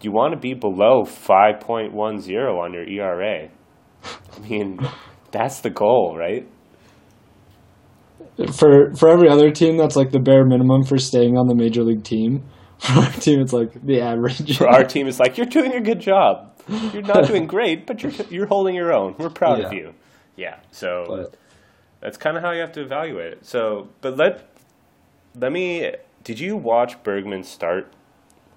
you 0.02 0.12
want 0.12 0.34
to 0.34 0.40
be 0.40 0.54
below 0.54 1.04
5.10 1.04 1.94
on 1.94 2.74
your 2.74 2.84
ERA. 2.84 3.50
I 4.04 4.40
mean, 4.40 4.80
that's 5.32 5.62
the 5.62 5.70
goal, 5.70 6.18
right? 6.18 6.48
For 8.54 8.94
for 8.94 9.10
every 9.10 9.30
other 9.30 9.52
team, 9.52 9.78
that's 9.78 9.96
like 9.96 10.12
the 10.12 10.20
bare 10.20 10.46
minimum 10.46 10.84
for 10.84 10.98
staying 10.98 11.38
on 11.38 11.48
the 11.48 11.56
major 11.56 11.84
league 11.84 12.04
team. 12.04 12.44
For 12.80 12.94
our 13.00 13.12
team, 13.12 13.40
it's 13.42 13.54
like 13.54 13.74
the 13.86 14.02
average. 14.02 14.58
For 14.58 14.68
our 14.74 14.84
team, 14.84 15.08
it's 15.08 15.20
like 15.20 15.38
you're 15.38 15.48
doing 15.48 15.74
a 15.74 15.82
good 15.82 16.00
job. 16.00 16.54
You're 16.68 17.02
not 17.02 17.28
doing 17.28 17.48
great, 17.48 17.88
but 17.88 18.04
you're 18.04 18.12
you're 18.30 18.46
holding 18.48 18.76
your 18.76 18.94
own. 18.94 19.16
We're 19.18 19.30
proud 19.30 19.62
of 19.62 19.74
you. 19.74 19.94
Yeah. 20.36 20.60
So 20.72 21.06
But- 21.08 21.38
that's 22.02 22.18
kind 22.18 22.38
of 22.38 22.44
how 22.44 22.52
you 22.52 22.62
have 22.62 22.72
to 22.74 22.82
evaluate 22.82 23.34
it. 23.34 23.46
So, 23.46 23.90
but 24.02 24.18
let 24.18 24.50
let 25.36 25.52
me. 25.52 25.92
Did 26.24 26.40
you 26.40 26.58
watch 26.58 27.02
Bergman 27.04 27.44
start 27.44 27.92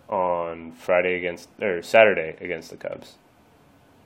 on 0.08 0.72
Friday 0.72 1.16
against 1.16 1.48
or 1.62 1.82
Saturday 1.82 2.36
against 2.40 2.70
the 2.70 2.76
Cubs? 2.76 3.16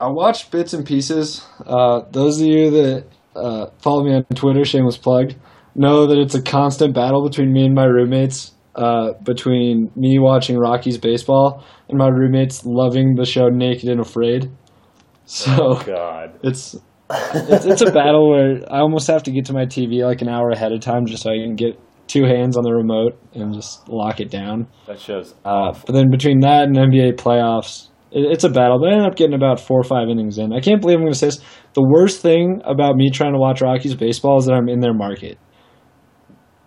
I 0.01 0.09
watched 0.09 0.51
bits 0.51 0.73
and 0.75 0.85
pieces. 0.87 1.47
Uh, 1.65 2.03
those 2.11 2.41
of 2.41 2.47
you 2.47 2.71
that 2.71 3.05
uh, 3.35 3.67
follow 3.79 4.05
me 4.05 4.15
on 4.15 4.25
Twitter, 4.35 4.65
shameless 4.65 4.99
plug, 4.99 5.33
know 5.75 6.07
that 6.07 6.19
it's 6.19 6.35
a 6.35 6.43
constant 6.43 6.95
battle 6.95 7.27
between 7.27 7.53
me 7.53 7.65
and 7.65 7.75
my 7.75 7.85
roommates 7.85 8.53
uh, 8.77 9.13
between 9.23 9.91
me 9.97 10.19
watching 10.19 10.59
Rockies 10.59 10.99
baseball 10.99 11.65
and 11.89 11.99
my 11.99 12.09
roommates 12.09 12.65
loving 12.65 13.15
the 13.15 13.25
show 13.25 13.49
Naked 13.49 13.89
and 13.89 14.01
Afraid. 14.01 14.51
So 15.27 15.51
Oh, 15.59 15.83
God. 15.85 16.39
it's, 16.43 16.77
it's 17.11 17.65
it's 17.67 17.83
a 17.83 17.93
battle 17.93 18.29
where 18.29 18.61
I 18.71 18.79
almost 18.79 19.07
have 19.09 19.23
to 19.25 19.31
get 19.31 19.47
to 19.47 19.53
my 19.53 19.67
TV 19.67 20.05
like 20.05 20.23
an 20.23 20.29
hour 20.29 20.51
ahead 20.51 20.73
of 20.73 20.81
time 20.81 21.07
just 21.07 21.23
so 21.23 21.31
I 21.31 21.37
can 21.37 21.55
get 21.55 21.79
two 22.07 22.25
hands 22.25 22.57
on 22.57 22.65
the 22.65 22.73
remote 22.73 23.19
and 23.35 23.55
just 23.55 23.89
lock 23.89 24.21
it 24.21 24.31
down. 24.31 24.69
That 24.87 25.01
shows. 25.01 25.35
Uh, 25.45 25.73
but 25.87 25.93
then 25.93 26.11
between 26.11 26.41
that 26.41 26.65
and 26.65 26.77
NBA 26.77 27.17
playoffs, 27.17 27.89
it, 28.11 28.25
it's 28.31 28.45
a 28.45 28.51
battle. 28.51 28.79
But 28.79 28.91
I 28.91 28.93
ended 28.93 29.11
up 29.11 29.17
getting 29.17 29.35
about 29.35 29.61
four 29.61 29.81
or 29.81 29.85
five 29.85 30.09
innings 30.09 30.39
in. 30.39 30.53
I 30.53 30.61
can't 30.61 30.81
believe 30.81 30.97
I'm 30.97 31.03
going 31.03 31.13
to 31.13 31.19
say 31.19 31.29
this. 31.29 31.41
The 31.75 31.83
worst 31.83 32.21
thing 32.21 32.61
about 32.65 32.97
me 32.97 33.11
trying 33.11 33.33
to 33.33 33.39
watch 33.39 33.61
Rockies 33.63 33.95
baseball 33.95 34.39
is 34.39 34.47
that 34.47 34.55
I'm 34.55 34.69
in 34.69 34.81
their 34.81 34.95
market. 34.95 35.39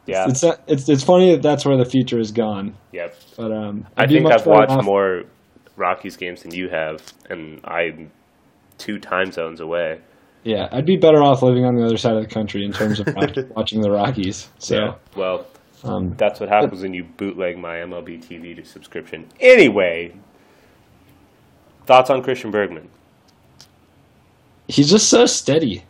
Yeah. 0.08 0.26
It's 0.28 0.44
it's 0.68 0.90
it's 0.90 1.04
funny 1.04 1.32
that 1.32 1.42
that's 1.42 1.66
where 1.66 1.78
the 1.78 1.86
future 1.86 2.20
is 2.20 2.32
gone. 2.32 2.76
Yep. 2.94 3.16
But 3.36 3.52
um, 3.52 3.86
I 3.98 4.08
think 4.08 4.26
I've 4.26 4.46
watched 4.46 4.72
off- 4.72 4.86
more 4.86 5.24
Rockies 5.76 6.18
games 6.18 6.44
than 6.44 6.54
you 6.54 6.70
have, 6.70 7.02
and 7.30 7.60
I'm 7.64 8.12
two 8.78 9.00
time 9.00 9.32
zones 9.32 9.60
away. 9.60 10.00
Yeah, 10.44 10.70
I'd 10.72 10.86
be 10.86 10.98
better 10.98 11.22
off 11.22 11.42
living 11.44 11.66
on 11.66 11.76
the 11.76 11.86
other 11.86 11.98
side 11.98 12.16
of 12.16 12.24
the 12.24 12.34
country 12.34 12.64
in 12.64 12.72
terms 12.72 13.00
of 13.00 13.08
watching 13.56 13.82
the 13.82 13.92
Rockies. 13.92 14.50
So 14.60 14.76
Yeah. 14.76 14.94
Well, 15.16 15.46
um, 15.84 16.16
that's 16.18 16.40
what 16.40 16.50
happens 16.50 16.82
when 16.82 16.94
you 16.94 17.04
bootleg 17.04 17.58
my 17.58 17.76
MLB 17.78 18.24
TV 18.26 18.56
to 18.56 18.64
subscription. 18.64 19.28
Anyway, 19.40 20.14
thoughts 21.86 22.10
on 22.10 22.24
Christian 22.24 22.50
Bergman? 22.50 22.90
he's 24.68 24.90
just 24.90 25.10
so 25.10 25.26
steady. 25.26 25.84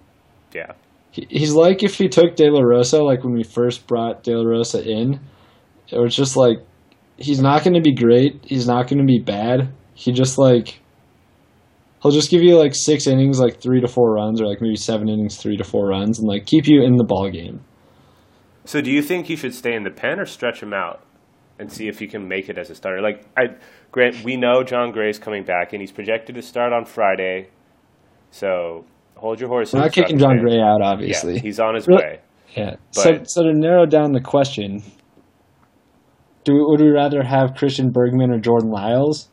Yeah. 0.53 0.73
He- 1.17 1.39
He's 1.39 1.53
like 1.53 1.81
if 1.83 1.95
he 1.95 2.07
took 2.07 2.35
De 2.35 2.49
La 2.49 2.61
Rosa, 2.61 3.01
like 3.03 3.23
when 3.23 3.33
we 3.33 3.43
first 3.43 3.87
brought 3.87 4.23
De 4.23 4.35
La 4.35 4.47
Rosa 4.47 4.81
in, 4.87 5.19
it 5.89 5.97
was 5.97 6.15
just 6.15 6.37
like 6.37 6.57
he's 7.17 7.41
not 7.41 7.63
going 7.63 7.73
to 7.73 7.81
be 7.81 7.93
great. 7.93 8.39
He's 8.45 8.67
not 8.67 8.87
going 8.87 8.99
to 8.99 9.05
be 9.05 9.19
bad. 9.19 9.73
He 9.95 10.11
just 10.11 10.37
like 10.37 10.79
he'll 12.03 12.11
just 12.11 12.29
give 12.29 12.43
you 12.43 12.57
like 12.57 12.75
six 12.75 13.07
innings, 13.07 13.39
like 13.39 13.59
three 13.59 13.81
to 13.81 13.87
four 13.87 14.13
runs, 14.13 14.39
or 14.39 14.45
like 14.45 14.61
maybe 14.61 14.75
seven 14.75 15.09
innings, 15.09 15.37
three 15.37 15.57
to 15.57 15.63
four 15.63 15.87
runs, 15.87 16.19
and 16.19 16.27
like 16.27 16.45
keep 16.45 16.67
you 16.67 16.83
in 16.83 16.97
the 16.97 17.03
ball 17.03 17.29
game. 17.31 17.61
So, 18.65 18.81
do 18.81 18.91
you 18.91 19.01
think 19.01 19.27
he 19.27 19.35
should 19.35 19.55
stay 19.55 19.73
in 19.73 19.83
the 19.83 19.89
pen 19.89 20.19
or 20.19 20.25
stretch 20.25 20.61
him 20.61 20.73
out 20.73 21.01
and 21.57 21.71
see 21.71 21.87
if 21.87 21.99
he 21.99 22.07
can 22.07 22.27
make 22.27 22.49
it 22.49 22.57
as 22.57 22.69
a 22.69 22.75
starter? 22.75 23.01
Like, 23.01 23.25
I 23.37 23.55
Grant, 23.91 24.23
we 24.23 24.35
know 24.35 24.61
Jon 24.63 24.91
Gray's 24.91 25.17
coming 25.17 25.43
back, 25.43 25.71
and 25.73 25.81
he's 25.81 25.91
projected 25.91 26.35
to 26.35 26.41
start 26.41 26.73
on 26.73 26.85
Friday. 26.85 27.47
So, 28.29 28.85
hold 29.17 29.39
your 29.39 29.49
horses. 29.49 29.73
We're 29.73 29.81
not 29.81 29.93
kicking 29.93 30.17
Jon. 30.17 30.39
Gray 30.39 30.59
out, 30.59 30.79
Yeah, 30.81 30.87
obviously. 30.87 31.39
he's 31.39 31.59
on 31.59 31.75
his 31.75 31.87
Really- 31.87 32.03
way. 32.03 32.19
Yeah. 32.55 32.75
So, 32.91 33.11
But- 33.17 33.29
so 33.29 33.43
to 33.43 33.53
narrow 33.53 33.85
down 33.85 34.13
the 34.13 34.21
question, 34.21 34.81
do 36.43 36.53
we, 36.53 36.61
would 36.63 36.81
we 36.81 36.89
rather 36.89 37.23
have 37.23 37.55
Christian 37.55 37.91
Bergman 37.91 38.31
or 38.31 38.39
Jordan 38.39 38.69
Lyles? 38.69 39.29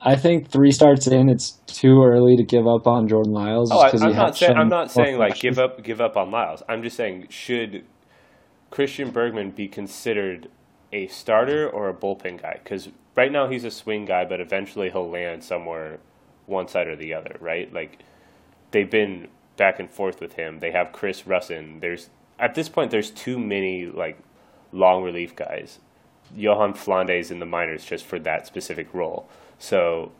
I 0.00 0.14
think 0.14 0.48
three 0.48 0.70
starts 0.70 1.06
in, 1.06 1.28
it's 1.28 1.52
too 1.66 2.02
early 2.04 2.36
to 2.36 2.44
give 2.44 2.66
up 2.66 2.86
on 2.86 3.08
Jordan 3.08 3.32
Lyles. 3.32 3.70
Oh, 3.72 3.78
I, 3.80 3.90
I'm, 3.90 4.14
not 4.14 4.36
saying 4.36 4.56
I'm 4.56 4.68
not 4.68 4.90
saying 4.90 5.18
like 5.18 5.38
give 5.40 5.58
up 5.58 5.82
give 5.82 6.00
up 6.00 6.16
on 6.16 6.30
Lyles. 6.30 6.62
I'm 6.68 6.82
just 6.82 6.96
saying 6.96 7.26
should 7.30 7.84
Christian 8.70 9.10
Bergman 9.10 9.50
be 9.50 9.68
considered 9.68 10.48
a 10.92 11.06
starter 11.08 11.68
or 11.68 11.88
a 11.88 11.94
bullpen 11.94 12.42
guy? 12.42 12.60
Because 12.62 12.88
right 13.16 13.32
now 13.32 13.48
he's 13.48 13.64
a 13.64 13.70
swing 13.70 14.04
guy, 14.04 14.24
but 14.24 14.40
eventually 14.40 14.90
he'll 14.90 15.10
land 15.10 15.42
somewhere 15.42 15.98
one 16.46 16.68
side 16.68 16.86
or 16.86 16.94
the 16.96 17.14
other, 17.14 17.36
right? 17.40 17.72
Like 17.72 17.98
they've 18.76 18.90
been 18.90 19.28
back 19.56 19.80
and 19.80 19.90
forth 19.90 20.20
with 20.20 20.34
him. 20.34 20.58
They 20.58 20.70
have 20.72 20.92
Chris 20.92 21.22
Rusin. 21.22 21.80
There's 21.80 22.10
at 22.38 22.54
this 22.54 22.68
point 22.68 22.90
there's 22.90 23.10
too 23.10 23.38
many 23.38 23.86
like 23.86 24.18
long 24.70 25.02
relief 25.02 25.34
guys. 25.34 25.78
Yohan 26.36 26.76
Flande 26.76 27.30
in 27.30 27.38
the 27.38 27.46
minors 27.46 27.84
just 27.84 28.04
for 28.04 28.18
that 28.20 28.46
specific 28.46 28.92
role. 28.92 29.30
So 29.58 30.12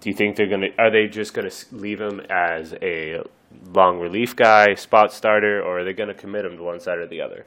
do 0.00 0.10
you 0.10 0.14
think 0.14 0.36
they're 0.36 0.50
gonna? 0.50 0.68
Are 0.78 0.90
they 0.90 1.06
just 1.06 1.32
gonna 1.32 1.50
leave 1.72 2.00
him 2.00 2.20
as 2.28 2.74
a 2.82 3.22
long 3.72 3.98
relief 3.98 4.36
guy, 4.36 4.74
spot 4.74 5.10
starter, 5.10 5.62
or 5.62 5.78
are 5.78 5.84
they 5.84 5.94
gonna 5.94 6.12
commit 6.14 6.44
him 6.44 6.58
to 6.58 6.62
one 6.62 6.80
side 6.80 6.98
or 6.98 7.06
the 7.06 7.22
other? 7.22 7.46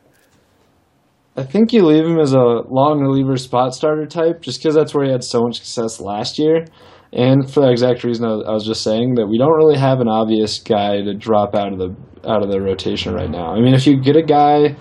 I 1.36 1.44
think 1.44 1.72
you 1.72 1.86
leave 1.86 2.06
him 2.06 2.20
as 2.20 2.34
a 2.34 2.39
long 2.39 3.00
reliever 3.00 3.38
spot 3.38 3.75
starter 3.75 4.08
type 4.08 4.41
just 4.41 4.60
because 4.60 4.74
that's 4.74 4.96
where 4.96 5.06
he 5.06 5.12
had 5.12 5.24
so 5.24 5.44
much 5.44 5.58
success 5.58 6.01
last 6.01 6.39
year. 6.39 6.65
And 7.14 7.50
for 7.52 7.62
the 7.62 7.72
exact 7.72 8.04
reason 8.04 8.26
I 8.26 8.52
was 8.52 8.66
just 8.66 8.84
saying 8.84 9.16
that 9.16 9.28
we 9.28 9.38
don't 9.38 9.56
really 9.56 9.78
have 9.78 10.02
an 10.02 10.08
obvious 10.08 10.60
guy 10.60 11.02
to 11.02 11.14
drop 11.14 11.56
out 11.56 11.72
of 11.72 11.80
the 11.80 11.96
out 12.28 12.44
of 12.44 12.52
the 12.52 12.62
rotation 12.62 13.14
right 13.14 13.30
now. 13.30 13.54
I 13.54 13.62
mean, 13.62 13.74
if 13.74 13.88
you 13.88 14.02
get 14.02 14.18
a 14.18 14.24
guy 14.24 14.76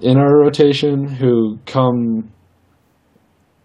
in 0.00 0.18
our 0.18 0.38
rotation 0.38 1.08
who 1.08 1.58
come, 1.66 2.30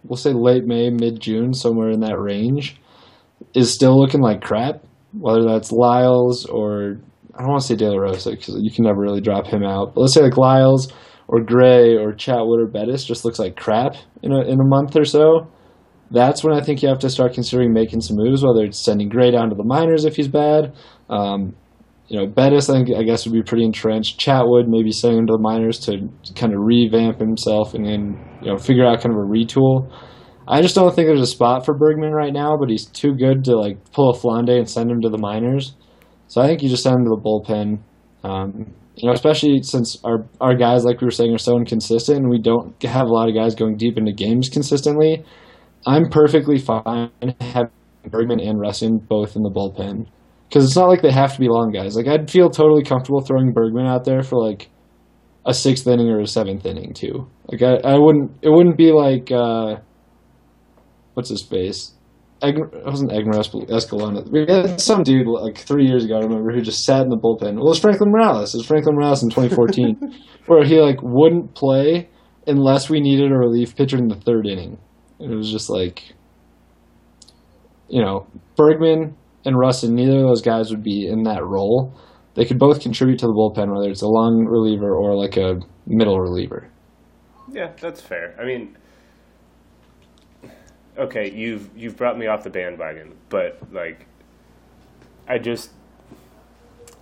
we'll 0.03 0.17
say 0.17 0.33
late 0.33 0.65
May, 0.65 0.89
mid 0.89 1.19
June, 1.19 1.53
somewhere 1.53 1.89
in 1.89 1.99
that 2.01 2.17
range, 2.19 2.77
is 3.53 3.71
still 3.73 3.99
looking 3.99 4.21
like 4.21 4.41
crap. 4.41 4.83
Whether 5.13 5.43
that's 5.43 5.71
Lyles 5.71 6.45
or 6.45 6.97
I 7.35 7.41
don't 7.41 7.49
want 7.49 7.61
to 7.61 7.67
say 7.67 7.75
De 7.75 7.89
La 7.89 7.97
Rosa 7.97 8.31
because 8.31 8.55
you 8.59 8.71
can 8.71 8.85
never 8.85 8.99
really 8.99 9.21
drop 9.21 9.45
him 9.45 9.63
out. 9.63 9.93
But 9.93 10.01
let's 10.01 10.13
say 10.13 10.21
like 10.21 10.37
Lyles 10.37 10.91
or 11.27 11.41
Gray 11.43 11.95
or 11.95 12.13
Chatwood 12.13 12.63
or 12.63 12.67
Bettis 12.67 13.03
just 13.03 13.25
looks 13.25 13.39
like 13.39 13.55
crap 13.55 13.95
in 14.23 14.31
a 14.31 14.41
in 14.41 14.59
a 14.59 14.65
month 14.65 14.95
or 14.95 15.05
so. 15.05 15.47
That's 16.11 16.43
when 16.43 16.53
I 16.53 16.61
think 16.61 16.81
you 16.83 16.89
have 16.89 16.99
to 16.99 17.09
start 17.09 17.33
considering 17.33 17.73
making 17.73 18.01
some 18.01 18.17
moves, 18.17 18.43
whether 18.43 18.65
it's 18.65 18.77
sending 18.77 19.09
Gray 19.09 19.31
down 19.31 19.49
to 19.49 19.55
the 19.55 19.63
minors 19.63 20.05
if 20.05 20.17
he's 20.17 20.27
bad. 20.27 20.73
Um, 21.09 21.55
you 22.07 22.19
know, 22.19 22.27
Bettis, 22.27 22.69
I 22.69 22.73
think 22.73 22.89
I 22.97 23.03
guess 23.03 23.25
would 23.25 23.33
be 23.33 23.41
pretty 23.41 23.63
entrenched. 23.63 24.19
Chatwood, 24.19 24.67
maybe 24.67 24.91
sending 24.91 25.19
him 25.19 25.27
to 25.27 25.33
the 25.33 25.39
minors 25.39 25.79
to 25.85 26.09
kind 26.35 26.53
of 26.53 26.59
revamp 26.59 27.19
himself 27.19 27.73
and 27.73 27.85
then 27.85 28.19
you 28.41 28.51
know 28.51 28.57
figure 28.57 28.85
out 28.85 28.99
kind 28.99 29.15
of 29.15 29.21
a 29.21 29.25
retool. 29.25 29.89
I 30.45 30.61
just 30.61 30.75
don't 30.75 30.93
think 30.93 31.07
there's 31.07 31.21
a 31.21 31.25
spot 31.25 31.65
for 31.65 31.73
Bergman 31.73 32.11
right 32.11 32.33
now, 32.33 32.57
but 32.59 32.69
he's 32.69 32.85
too 32.85 33.13
good 33.13 33.45
to 33.45 33.55
like 33.55 33.77
pull 33.93 34.09
a 34.09 34.17
Flande 34.17 34.57
and 34.57 34.69
send 34.69 34.91
him 34.91 34.99
to 35.01 35.09
the 35.09 35.17
minors. 35.17 35.75
So 36.27 36.41
I 36.41 36.47
think 36.47 36.61
you 36.61 36.67
just 36.67 36.83
send 36.83 36.95
him 36.95 37.05
to 37.05 37.11
the 37.11 37.21
bullpen. 37.21 37.79
Um, 38.23 38.73
you 38.95 39.07
know, 39.07 39.13
especially 39.13 39.61
since 39.63 39.97
our 40.03 40.25
our 40.41 40.55
guys, 40.55 40.83
like 40.83 40.99
we 40.99 41.05
were 41.05 41.11
saying, 41.11 41.33
are 41.33 41.37
so 41.37 41.55
inconsistent, 41.55 42.17
and 42.17 42.29
we 42.29 42.41
don't 42.41 42.81
have 42.83 43.07
a 43.07 43.13
lot 43.13 43.29
of 43.29 43.35
guys 43.35 43.55
going 43.55 43.77
deep 43.77 43.97
into 43.97 44.11
games 44.11 44.49
consistently. 44.49 45.23
I'm 45.85 46.09
perfectly 46.09 46.57
fine 46.57 47.11
having 47.39 47.71
Bergman 48.05 48.39
and 48.39 48.59
Rusin 48.59 49.07
both 49.07 49.35
in 49.35 49.43
the 49.43 49.49
bullpen 49.49 50.07
because 50.47 50.65
it's 50.65 50.75
not 50.75 50.89
like 50.89 51.01
they 51.01 51.11
have 51.11 51.33
to 51.33 51.39
be 51.39 51.47
long 51.47 51.71
guys. 51.71 51.95
Like 51.95 52.07
I'd 52.07 52.29
feel 52.29 52.49
totally 52.49 52.83
comfortable 52.83 53.21
throwing 53.21 53.53
Bergman 53.53 53.87
out 53.87 54.03
there 54.03 54.21
for 54.21 54.37
like 54.37 54.69
a 55.45 55.53
sixth 55.53 55.87
inning 55.87 56.09
or 56.09 56.19
a 56.19 56.27
seventh 56.27 56.65
inning 56.65 56.93
too. 56.93 57.27
Like 57.47 57.61
I, 57.61 57.93
I 57.93 57.97
wouldn't. 57.97 58.31
It 58.41 58.49
wouldn't 58.49 58.77
be 58.77 58.91
like 58.91 59.31
uh, 59.31 59.77
what's 61.13 61.29
his 61.29 61.41
face. 61.41 61.93
Egg, 62.43 62.55
it 62.57 62.85
wasn't 62.85 63.11
Edgmer 63.11 63.35
Escalona. 63.69 64.27
We 64.31 64.51
had 64.51 64.81
some 64.81 65.03
dude 65.03 65.27
like 65.27 65.57
three 65.57 65.85
years 65.85 66.03
ago. 66.03 66.15
I 66.17 66.21
remember 66.21 66.51
who 66.51 66.61
just 66.61 66.83
sat 66.83 67.01
in 67.01 67.09
the 67.09 67.17
bullpen. 67.17 67.55
Well, 67.55 67.67
it 67.67 67.69
was 67.69 67.79
Franklin 67.79 68.11
Morales. 68.11 68.55
It 68.55 68.57
was 68.57 68.65
Franklin 68.65 68.95
Morales 68.95 69.21
in 69.21 69.29
2014, 69.29 70.21
where 70.47 70.65
he 70.65 70.81
like 70.81 70.97
wouldn't 71.03 71.53
play 71.53 72.09
unless 72.47 72.89
we 72.89 72.99
needed 72.99 73.31
a 73.31 73.37
relief 73.37 73.75
pitcher 73.75 73.97
in 73.97 74.07
the 74.07 74.15
third 74.15 74.47
inning. 74.47 74.79
It 75.21 75.29
was 75.29 75.51
just 75.51 75.69
like, 75.69 76.13
you 77.87 78.01
know, 78.01 78.25
Bergman 78.55 79.15
and 79.45 79.55
Rusin. 79.55 79.91
Neither 79.91 80.17
of 80.17 80.23
those 80.23 80.41
guys 80.41 80.71
would 80.71 80.83
be 80.83 81.07
in 81.07 81.23
that 81.23 81.43
role. 81.43 81.93
They 82.33 82.45
could 82.45 82.57
both 82.57 82.81
contribute 82.81 83.19
to 83.19 83.27
the 83.27 83.33
bullpen, 83.33 83.75
whether 83.75 83.89
it's 83.89 84.01
a 84.01 84.07
long 84.07 84.45
reliever 84.45 84.95
or 84.95 85.15
like 85.15 85.37
a 85.37 85.59
middle 85.85 86.19
reliever. 86.19 86.69
Yeah, 87.51 87.71
that's 87.79 88.01
fair. 88.01 88.35
I 88.39 88.45
mean, 88.45 88.77
okay, 90.97 91.29
you've 91.29 91.69
you've 91.75 91.97
brought 91.97 92.17
me 92.17 92.27
off 92.27 92.43
the 92.43 92.49
bandwagon, 92.49 93.15
but 93.29 93.59
like, 93.73 94.07
I 95.27 95.37
just 95.37 95.71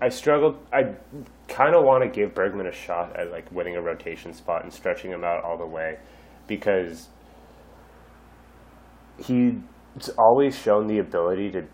I 0.01 0.09
struggled. 0.09 0.57
I 0.73 0.95
kind 1.47 1.75
of 1.75 1.83
want 1.83 2.03
to 2.03 2.09
give 2.09 2.33
Bergman 2.33 2.65
a 2.65 2.71
shot 2.71 3.15
at 3.15 3.31
like 3.31 3.51
winning 3.51 3.75
a 3.75 3.81
rotation 3.81 4.33
spot 4.33 4.63
and 4.63 4.73
stretching 4.73 5.11
him 5.11 5.23
out 5.23 5.43
all 5.43 5.57
the 5.57 5.67
way, 5.67 5.99
because 6.47 7.09
he's 9.21 10.09
always 10.17 10.57
shown 10.57 10.87
the 10.87 10.99
ability 10.99 11.51
to 11.51 11.65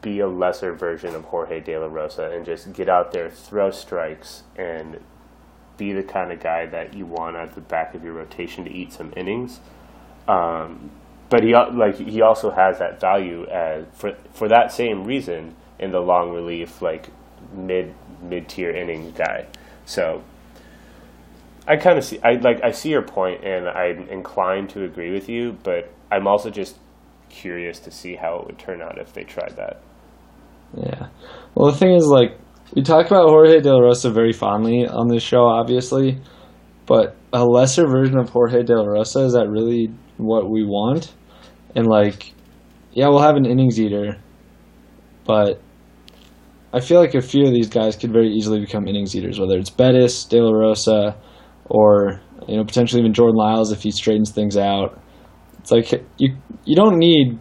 be 0.00 0.20
a 0.20 0.28
lesser 0.28 0.72
version 0.72 1.14
of 1.14 1.24
Jorge 1.24 1.60
De 1.60 1.76
La 1.76 1.86
Rosa 1.86 2.30
and 2.30 2.44
just 2.44 2.72
get 2.72 2.88
out 2.88 3.12
there, 3.12 3.30
throw 3.30 3.70
strikes, 3.70 4.44
and 4.56 5.00
be 5.76 5.92
the 5.92 6.02
kind 6.02 6.32
of 6.32 6.40
guy 6.40 6.66
that 6.66 6.94
you 6.94 7.06
want 7.06 7.36
at 7.36 7.54
the 7.54 7.60
back 7.60 7.94
of 7.94 8.04
your 8.04 8.12
rotation 8.12 8.64
to 8.64 8.70
eat 8.70 8.92
some 8.92 9.12
innings. 9.16 9.60
Um, 10.26 10.90
but 11.30 11.42
he 11.42 11.54
like 11.54 11.96
he 11.96 12.22
also 12.22 12.50
has 12.50 12.78
that 12.78 13.00
value 13.00 13.46
as 13.46 13.84
for 13.92 14.16
for 14.32 14.48
that 14.48 14.72
same 14.72 15.04
reason 15.04 15.54
in 15.78 15.92
the 15.92 16.00
long 16.00 16.32
relief 16.32 16.80
like 16.80 17.08
mid 17.52 17.94
mid 18.22 18.48
tier 18.48 18.70
inning 18.70 19.12
guy. 19.12 19.46
So 19.84 20.22
I 21.66 21.76
kind 21.76 21.98
of 21.98 22.04
see 22.04 22.18
I 22.22 22.34
like 22.34 22.62
I 22.64 22.70
see 22.70 22.90
your 22.90 23.02
point 23.02 23.44
and 23.44 23.68
I'm 23.68 24.08
inclined 24.08 24.70
to 24.70 24.84
agree 24.84 25.12
with 25.12 25.28
you, 25.28 25.58
but 25.62 25.92
I'm 26.10 26.26
also 26.26 26.50
just 26.50 26.78
curious 27.28 27.78
to 27.80 27.90
see 27.90 28.16
how 28.16 28.38
it 28.38 28.46
would 28.46 28.58
turn 28.58 28.82
out 28.82 28.98
if 28.98 29.12
they 29.12 29.24
tried 29.24 29.56
that. 29.56 29.82
Yeah. 30.76 31.08
Well, 31.54 31.70
the 31.70 31.76
thing 31.76 31.94
is, 31.94 32.06
like, 32.06 32.38
we 32.74 32.82
talk 32.82 33.06
about 33.06 33.28
Jorge 33.28 33.60
De 33.60 33.72
La 33.72 33.80
Rosa 33.80 34.10
very 34.10 34.32
fondly 34.32 34.86
on 34.86 35.08
this 35.08 35.22
show, 35.22 35.44
obviously, 35.44 36.20
but 36.86 37.16
a 37.32 37.44
lesser 37.44 37.86
version 37.86 38.18
of 38.18 38.30
Jorge 38.30 38.62
De 38.62 38.74
La 38.74 38.84
Rosa 38.84 39.20
is 39.20 39.32
that 39.32 39.48
really 39.48 39.90
what 40.16 40.50
we 40.50 40.64
want? 40.64 41.14
And 41.74 41.86
like, 41.86 42.32
yeah, 42.92 43.08
we'll 43.08 43.20
have 43.20 43.36
an 43.36 43.46
innings 43.46 43.80
eater, 43.80 44.18
but 45.24 45.60
I 46.72 46.80
feel 46.80 47.00
like 47.00 47.14
a 47.14 47.22
few 47.22 47.46
of 47.46 47.52
these 47.52 47.68
guys 47.68 47.96
could 47.96 48.12
very 48.12 48.30
easily 48.30 48.60
become 48.60 48.86
innings 48.86 49.14
eaters, 49.16 49.40
whether 49.40 49.58
it's 49.58 49.70
Bettis, 49.70 50.24
De 50.24 50.40
La 50.40 50.52
Rosa, 50.52 51.16
or 51.66 52.20
you 52.46 52.56
know 52.56 52.64
potentially 52.64 53.00
even 53.00 53.14
Jordan 53.14 53.36
Lyles 53.36 53.72
if 53.72 53.82
he 53.82 53.90
straightens 53.90 54.30
things 54.30 54.56
out. 54.56 55.00
It's 55.70 55.92
like 55.92 56.02
you 56.16 56.34
you 56.64 56.74
don't 56.74 56.98
need 56.98 57.38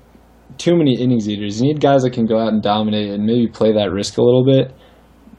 too 0.58 0.76
many 0.76 1.00
innings 1.00 1.30
eaters. 1.30 1.62
You 1.62 1.68
need 1.68 1.80
guys 1.80 2.04
that 2.04 2.12
can 2.12 2.26
go 2.26 2.38
out 2.38 2.52
and 2.52 2.62
dominate 2.62 3.10
and 3.10 3.26
maybe 3.26 3.48
play 3.48 3.72
that 3.74 3.92
risk 3.92 4.18
a 4.18 4.22
little 4.22 4.44
bit. 4.44 4.76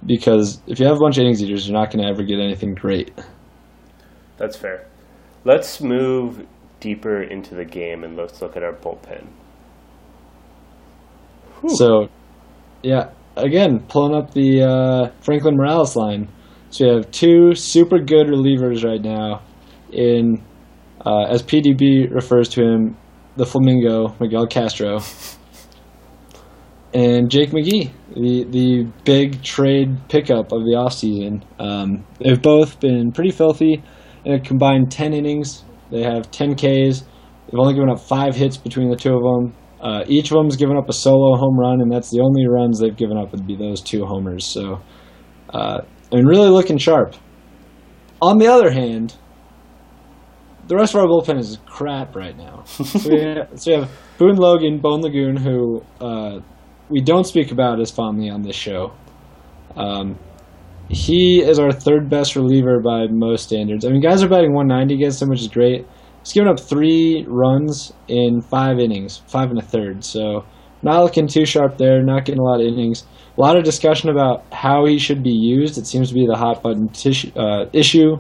Because 0.07 0.63
if 0.67 0.79
you 0.81 0.87
have 0.87 0.97
a 0.97 1.01
bunch 1.01 1.19
of 1.19 1.23
innings 1.23 1.43
eaters, 1.43 1.69
you're 1.69 1.79
not 1.79 1.91
going 1.91 2.03
to 2.03 2.09
ever 2.11 2.23
get 2.23 2.39
anything 2.39 2.75
great. 2.75 3.13
That's 4.39 4.57
fair. 4.57 4.87
Let's 5.45 5.81
move 5.83 6.47
deeper 6.81 7.23
into 7.23 7.55
the 7.55 7.65
game 7.65 8.05
and 8.05 8.17
let's 8.17 8.41
look 8.41 8.57
at 8.57 8.63
our 8.63 8.73
bullpen. 8.73 9.27
Whew. 11.61 11.77
So, 11.77 12.09
yeah, 12.83 13.11
again, 13.37 13.81
pulling 13.89 14.15
up 14.15 14.33
the 14.33 14.63
uh, 14.63 15.11
Franklin 15.21 15.57
Morales 15.57 15.97
line. 15.97 16.29
So 16.71 16.87
you 16.87 16.95
have 16.95 17.11
two 17.11 17.55
super 17.55 17.99
good 17.99 18.29
relievers 18.29 18.85
right 18.85 19.03
now 19.03 19.43
in, 19.93 20.43
uh, 21.05 21.25
as 21.25 21.43
PDB 21.43 22.13
refers 22.13 22.49
to 22.51 22.63
him, 22.63 22.97
the 23.37 23.47
Flamingo, 23.47 24.15
Miguel 24.21 24.47
Castro, 24.47 24.99
and 26.95 27.31
Jake 27.31 27.51
McGee, 27.51 27.93
the 28.15 28.45
the 28.45 28.85
big 29.05 29.43
trade 29.43 30.09
pickup 30.09 30.53
of 30.53 30.63
the 30.65 30.75
offseason. 30.77 31.43
Um, 31.61 32.05
they've 32.19 32.41
both 32.41 32.81
been 32.81 33.13
pretty 33.13 33.31
filthy 33.31 33.83
in 34.25 34.35
a 34.35 34.41
combined 34.41 34.91
10 34.91 35.13
innings. 35.13 35.65
They 35.91 36.03
have 36.03 36.31
10 36.31 36.55
Ks. 36.55 37.01
They've 37.47 37.59
only 37.59 37.75
given 37.75 37.91
up 37.91 38.01
five 38.01 38.35
hits 38.35 38.57
between 38.57 38.91
the 38.91 38.97
two 38.97 39.15
of 39.15 39.23
them. 39.23 39.55
Uh, 39.81 40.05
each 40.09 40.31
of 40.31 40.37
them's 40.37 40.57
given 40.57 40.77
up 40.77 40.89
a 40.89 40.93
solo 40.93 41.37
home 41.37 41.59
run, 41.59 41.81
and 41.81 41.91
that's 41.91 42.11
the 42.11 42.21
only 42.21 42.47
runs 42.47 42.81
they've 42.81 42.97
given 42.97 43.17
up 43.17 43.31
would 43.33 43.47
be 43.47 43.57
those 43.57 43.81
two 43.81 44.05
homers. 44.05 44.45
So, 44.45 44.81
uh, 45.51 45.81
I 46.13 46.17
mean, 46.17 46.27
really 46.27 46.49
looking 46.49 46.79
sharp. 46.79 47.15
On 48.21 48.39
the 48.39 48.49
other 48.49 48.71
hand, 48.71 49.15
the 50.69 50.77
rest 50.77 50.95
of 50.95 51.01
our 51.01 51.07
bullpen 51.07 51.39
is 51.39 51.59
crap 51.67 52.15
right 52.15 52.37
now. 52.37 52.63
so, 52.65 53.09
we 53.09 53.21
have, 53.21 53.61
so 53.61 53.71
we 53.71 53.81
have 53.81 53.91
Boone 54.19 54.37
Logan, 54.37 54.79
Bone 54.79 55.01
Lagoon, 55.01 55.37
who 55.37 55.83
uh, 56.01 56.41
we 56.91 57.01
don't 57.01 57.25
speak 57.25 57.51
about 57.51 57.81
as 57.81 57.91
fondly 57.91 58.29
on 58.29 58.43
this 58.43 58.57
show. 58.57 58.93
Um, 59.77 60.19
he 60.89 61.41
is 61.43 61.59
our 61.59 61.73
third 61.73 62.09
best 62.09 62.37
reliever 62.37 62.81
by 62.81 63.07
most 63.11 63.45
standards. 63.45 63.85
I 63.85 63.91
mean, 63.91 64.01
guys 64.01 64.23
are 64.23 64.29
batting 64.29 64.55
190 64.55 64.95
against 64.95 65.23
him, 65.23 65.29
which 65.29 65.41
is 65.41 65.49
great. 65.49 65.87
He's 66.23 66.33
given 66.33 66.49
up 66.49 66.61
three 66.61 67.25
runs 67.29 67.93
in 68.09 68.43
five 68.43 68.79
innings, 68.79 69.23
five 69.27 69.51
and 69.51 69.59
a 69.59 69.63
third. 69.63 70.05
So 70.05 70.45
not 70.83 71.03
looking 71.03 71.27
too 71.27 71.47
sharp 71.47 71.79
there. 71.79 72.03
Not 72.03 72.25
getting 72.25 72.41
a 72.41 72.45
lot 72.45 72.61
of 72.61 72.67
innings. 72.67 73.05
A 73.37 73.41
lot 73.41 73.57
of 73.57 73.65
discussion 73.65 74.11
about 74.11 74.45
how 74.53 74.85
he 74.85 74.99
should 74.99 75.23
be 75.23 75.31
used. 75.31 75.79
It 75.79 75.87
seems 75.87 76.09
to 76.09 76.15
be 76.15 76.27
the 76.27 76.37
hot 76.37 76.63
button 76.63 76.89
tissue, 76.89 77.33
uh, 77.39 77.67
issue 77.73 78.17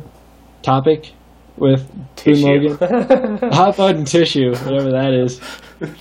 topic 0.62 1.12
with 1.60 1.90
tissue. 2.16 2.46
Logan. 2.46 3.50
hot 3.52 3.76
button 3.76 4.04
tissue, 4.04 4.50
whatever 4.50 4.90
that 4.90 5.12
is. 5.12 5.40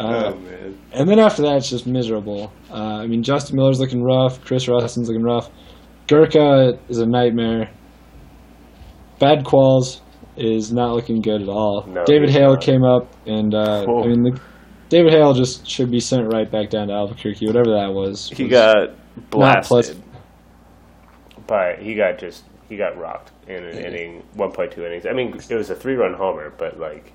Uh, 0.00 0.32
oh 0.32 0.38
man! 0.38 0.78
And 0.92 1.08
then 1.08 1.18
after 1.18 1.42
that, 1.42 1.56
it's 1.56 1.70
just 1.70 1.84
miserable. 1.84 2.52
Uh, 2.70 2.98
I 3.02 3.08
mean, 3.08 3.20
Justin 3.24 3.56
Miller's 3.56 3.80
looking 3.80 4.00
rough. 4.00 4.40
Chris 4.44 4.68
Russell's 4.68 5.08
looking 5.08 5.24
rough. 5.24 5.50
Gurka 6.06 6.78
is 6.88 6.98
a 6.98 7.06
nightmare. 7.06 7.68
Bad 9.18 9.44
Qualls 9.44 10.00
is 10.36 10.72
not 10.72 10.94
looking 10.94 11.20
good 11.20 11.42
at 11.42 11.48
all. 11.48 11.84
No, 11.88 12.04
David 12.04 12.30
Hale 12.30 12.50
not. 12.50 12.62
came 12.62 12.84
up, 12.84 13.08
and 13.26 13.54
uh, 13.54 13.82
I 13.82 14.06
mean, 14.06 14.22
the, 14.22 14.40
David 14.88 15.12
Hale 15.12 15.34
just 15.34 15.68
should 15.68 15.90
be 15.90 16.00
sent 16.00 16.32
right 16.32 16.50
back 16.50 16.70
down 16.70 16.88
to 16.88 16.94
Albuquerque, 16.94 17.46
whatever 17.46 17.70
that 17.72 17.92
was. 17.92 18.30
He 18.30 18.44
was 18.44 18.52
got 18.52 19.30
blasted. 19.30 20.00
But 21.46 21.80
he 21.80 21.94
got 21.94 22.18
just 22.18 22.44
he 22.68 22.76
got 22.76 22.98
rocked 22.98 23.32
in 23.46 23.64
an 23.64 23.76
inning, 23.76 24.22
1.2 24.36 24.78
innings. 24.78 25.06
I 25.06 25.12
mean, 25.12 25.34
it 25.34 25.54
was 25.54 25.70
a 25.70 25.74
three-run 25.74 26.14
homer, 26.14 26.52
but 26.56 26.78
like, 26.78 27.12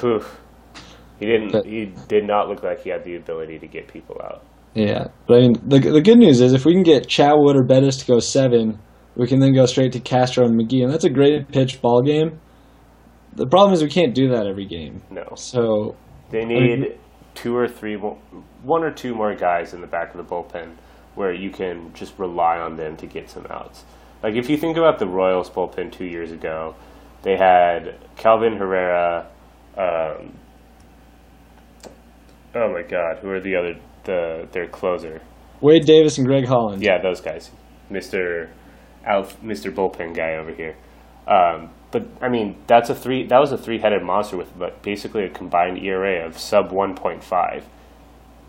whew, 0.00 0.24
he 1.18 1.26
didn't. 1.26 1.52
But, 1.52 1.66
he 1.66 1.92
did 2.08 2.26
not 2.26 2.48
look 2.48 2.62
like 2.62 2.82
he 2.82 2.90
had 2.90 3.04
the 3.04 3.16
ability 3.16 3.58
to 3.60 3.66
get 3.66 3.88
people 3.88 4.20
out. 4.22 4.44
Yeah, 4.74 5.06
but 5.28 5.36
I 5.36 5.40
mean, 5.40 5.52
the 5.64 5.78
the 5.78 6.00
good 6.00 6.18
news 6.18 6.40
is 6.40 6.52
if 6.52 6.64
we 6.64 6.72
can 6.72 6.82
get 6.82 7.06
Chatwood 7.06 7.54
or 7.54 7.62
Bettis 7.62 7.98
to 7.98 8.06
go 8.06 8.18
seven, 8.18 8.80
we 9.14 9.28
can 9.28 9.38
then 9.38 9.54
go 9.54 9.66
straight 9.66 9.92
to 9.92 10.00
Castro 10.00 10.44
and 10.44 10.58
McGee, 10.58 10.82
and 10.82 10.92
that's 10.92 11.04
a 11.04 11.10
great 11.10 11.48
pitch 11.52 11.80
ball 11.80 12.02
game. 12.02 12.40
The 13.36 13.46
problem 13.46 13.72
is 13.72 13.82
we 13.82 13.88
can't 13.88 14.14
do 14.14 14.28
that 14.30 14.46
every 14.46 14.66
game. 14.66 15.02
No. 15.10 15.24
So 15.36 15.94
they 16.30 16.44
need 16.44 16.56
I 16.56 16.76
mean, 16.76 16.98
two 17.34 17.56
or 17.56 17.68
three, 17.68 17.94
one 17.94 18.82
or 18.82 18.90
two 18.90 19.14
more 19.14 19.34
guys 19.36 19.74
in 19.74 19.80
the 19.80 19.86
back 19.86 20.12
of 20.12 20.16
the 20.16 20.28
bullpen 20.28 20.74
where 21.14 21.32
you 21.32 21.50
can 21.50 21.92
just 21.94 22.18
rely 22.18 22.58
on 22.58 22.76
them 22.76 22.96
to 22.96 23.06
get 23.06 23.30
some 23.30 23.46
outs. 23.50 23.84
Like 24.22 24.34
if 24.34 24.48
you 24.48 24.56
think 24.56 24.76
about 24.76 24.98
the 24.98 25.06
Royals 25.06 25.50
bullpen 25.50 25.92
two 25.92 26.06
years 26.06 26.32
ago, 26.32 26.74
they 27.22 27.36
had 27.36 27.96
Kelvin 28.16 28.56
Herrera. 28.56 29.26
Um, 29.76 30.34
oh 32.54 32.72
my 32.72 32.82
God, 32.82 33.18
who 33.20 33.30
are 33.30 33.40
the 33.40 33.56
other 33.56 33.74
the 34.04 34.48
their 34.52 34.66
closer? 34.66 35.20
Wade 35.60 35.84
Davis 35.86 36.18
and 36.18 36.26
Greg 36.26 36.46
Holland. 36.46 36.82
Yeah, 36.82 37.00
those 37.02 37.20
guys. 37.20 37.50
Mister 37.90 38.50
Alf, 39.04 39.42
Mister 39.42 39.70
Bullpen 39.70 40.14
guy 40.14 40.36
over 40.36 40.52
here. 40.52 40.76
Um, 41.26 41.70
but 41.90 42.06
I 42.20 42.28
mean, 42.28 42.56
that's 42.66 42.90
a 42.90 42.94
three. 42.94 43.26
That 43.26 43.38
was 43.38 43.52
a 43.52 43.58
three-headed 43.58 44.02
monster 44.02 44.36
with 44.36 44.52
basically 44.82 45.24
a 45.24 45.30
combined 45.30 45.78
ERA 45.78 46.26
of 46.26 46.38
sub 46.38 46.70
1.5. 46.70 47.62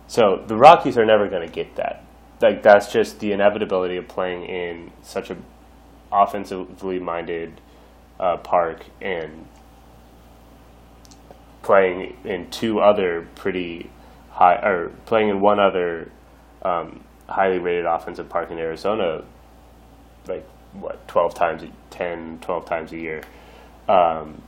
So 0.07 0.43
the 0.47 0.55
Rockies 0.55 0.97
are 0.97 1.05
never 1.05 1.29
going 1.29 1.47
to 1.47 1.53
get 1.53 1.75
that. 1.75 2.04
Like 2.41 2.63
that's 2.63 2.91
just 2.91 3.19
the 3.19 3.31
inevitability 3.31 3.97
of 3.97 4.07
playing 4.07 4.43
in 4.43 4.91
such 5.01 5.29
a 5.29 5.37
offensively 6.11 6.99
minded 6.99 7.61
uh, 8.19 8.37
park 8.37 8.85
and 9.01 9.47
playing 11.63 12.15
in 12.23 12.49
two 12.51 12.79
other 12.79 13.27
pretty 13.35 13.89
high, 14.29 14.55
or 14.55 14.89
playing 15.05 15.29
in 15.29 15.41
one 15.41 15.59
other 15.59 16.11
um, 16.61 17.03
highly 17.27 17.57
rated 17.57 17.85
offensive 17.85 18.29
park 18.29 18.51
in 18.51 18.59
Arizona, 18.59 19.23
like 20.27 20.47
what, 20.73 21.07
12 21.07 21.33
times, 21.33 21.63
10, 21.89 22.39
12 22.41 22.65
times 22.65 22.91
a 22.91 22.97
year. 22.97 23.21
Um, 23.87 24.41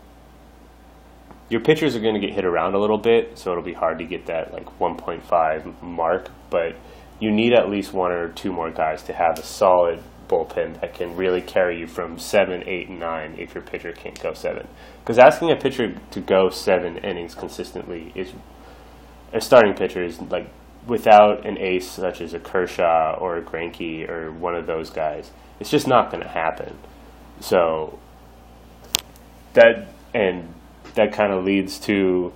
your 1.50 1.62
pitchers 1.62 1.95
are 1.95 2.02
going 2.02 2.13
to 2.13 2.19
get 2.19 2.34
hit 2.34 2.45
around 2.45 2.76
a 2.76 2.80
little 2.80 2.97
bit, 2.97 3.38
so 3.38 3.52
it'll 3.52 3.63
be 3.63 3.73
hard 3.73 4.00
to 4.00 4.06
get 4.06 4.26
that 4.26 4.54
like 4.54 4.65
1.5 4.80 5.82
mark, 5.82 6.30
but 6.50 6.76
you 7.19 7.32
need 7.32 7.53
at 7.53 7.69
least 7.69 7.93
one 7.93 8.12
or 8.12 8.30
two 8.30 8.51
more 8.51 8.71
guys 8.71 9.03
to 9.03 9.13
have 9.13 9.39
a 9.39 9.43
solid 9.43 10.01
bullpen 10.27 10.80
that 10.82 10.93
can 10.93 11.15
really 11.15 11.41
carry 11.41 11.80
you 11.80 11.88
from 11.88 12.19
seven, 12.19 12.63
eight, 12.67 12.89
and 12.89 12.99
nine 12.99 13.36
if 13.38 13.56
your 13.56 13.63
pitcher 13.63 13.91
can't 13.91 14.21
go 14.21 14.34
seven. 14.34 14.67
Because 14.99 15.17
asking 15.17 15.51
a 15.51 15.56
pitcher 15.56 15.95
to 16.12 16.19
go 16.19 16.49
seven 16.49 16.97
innings 16.97 17.34
consistently 17.34 18.12
is 18.15 18.34
a 19.34 19.41
starting 19.41 19.73
pitcher 19.73 20.03
is 20.03 20.21
like 20.21 20.49
without 20.86 21.45
an 21.45 21.58
ace 21.58 21.89
such 21.89 22.21
as 22.21 22.34
a 22.34 22.39
Kershaw 22.39 23.17
or 23.19 23.38
a 23.38 23.41
Greinke 23.41 24.10
or 24.10 24.32
one 24.32 24.56
of 24.56 24.67
those 24.67 24.89
guys, 24.89 25.32
it's 25.60 25.69
just 25.69 25.88
not 25.88 26.12
going 26.12 26.23
to 26.23 26.30
happen. 26.30 26.77
So 27.39 27.99
that 29.53 29.88
and 30.13 30.53
that 30.95 31.13
kind 31.13 31.34
of 31.34 31.43
leads 31.43 31.80
to 31.80 32.32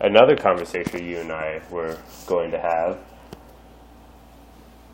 another 0.00 0.36
conversation 0.36 1.06
you 1.06 1.18
and 1.18 1.32
I 1.32 1.62
were 1.70 1.96
going 2.26 2.50
to 2.50 2.58
have. 2.58 2.98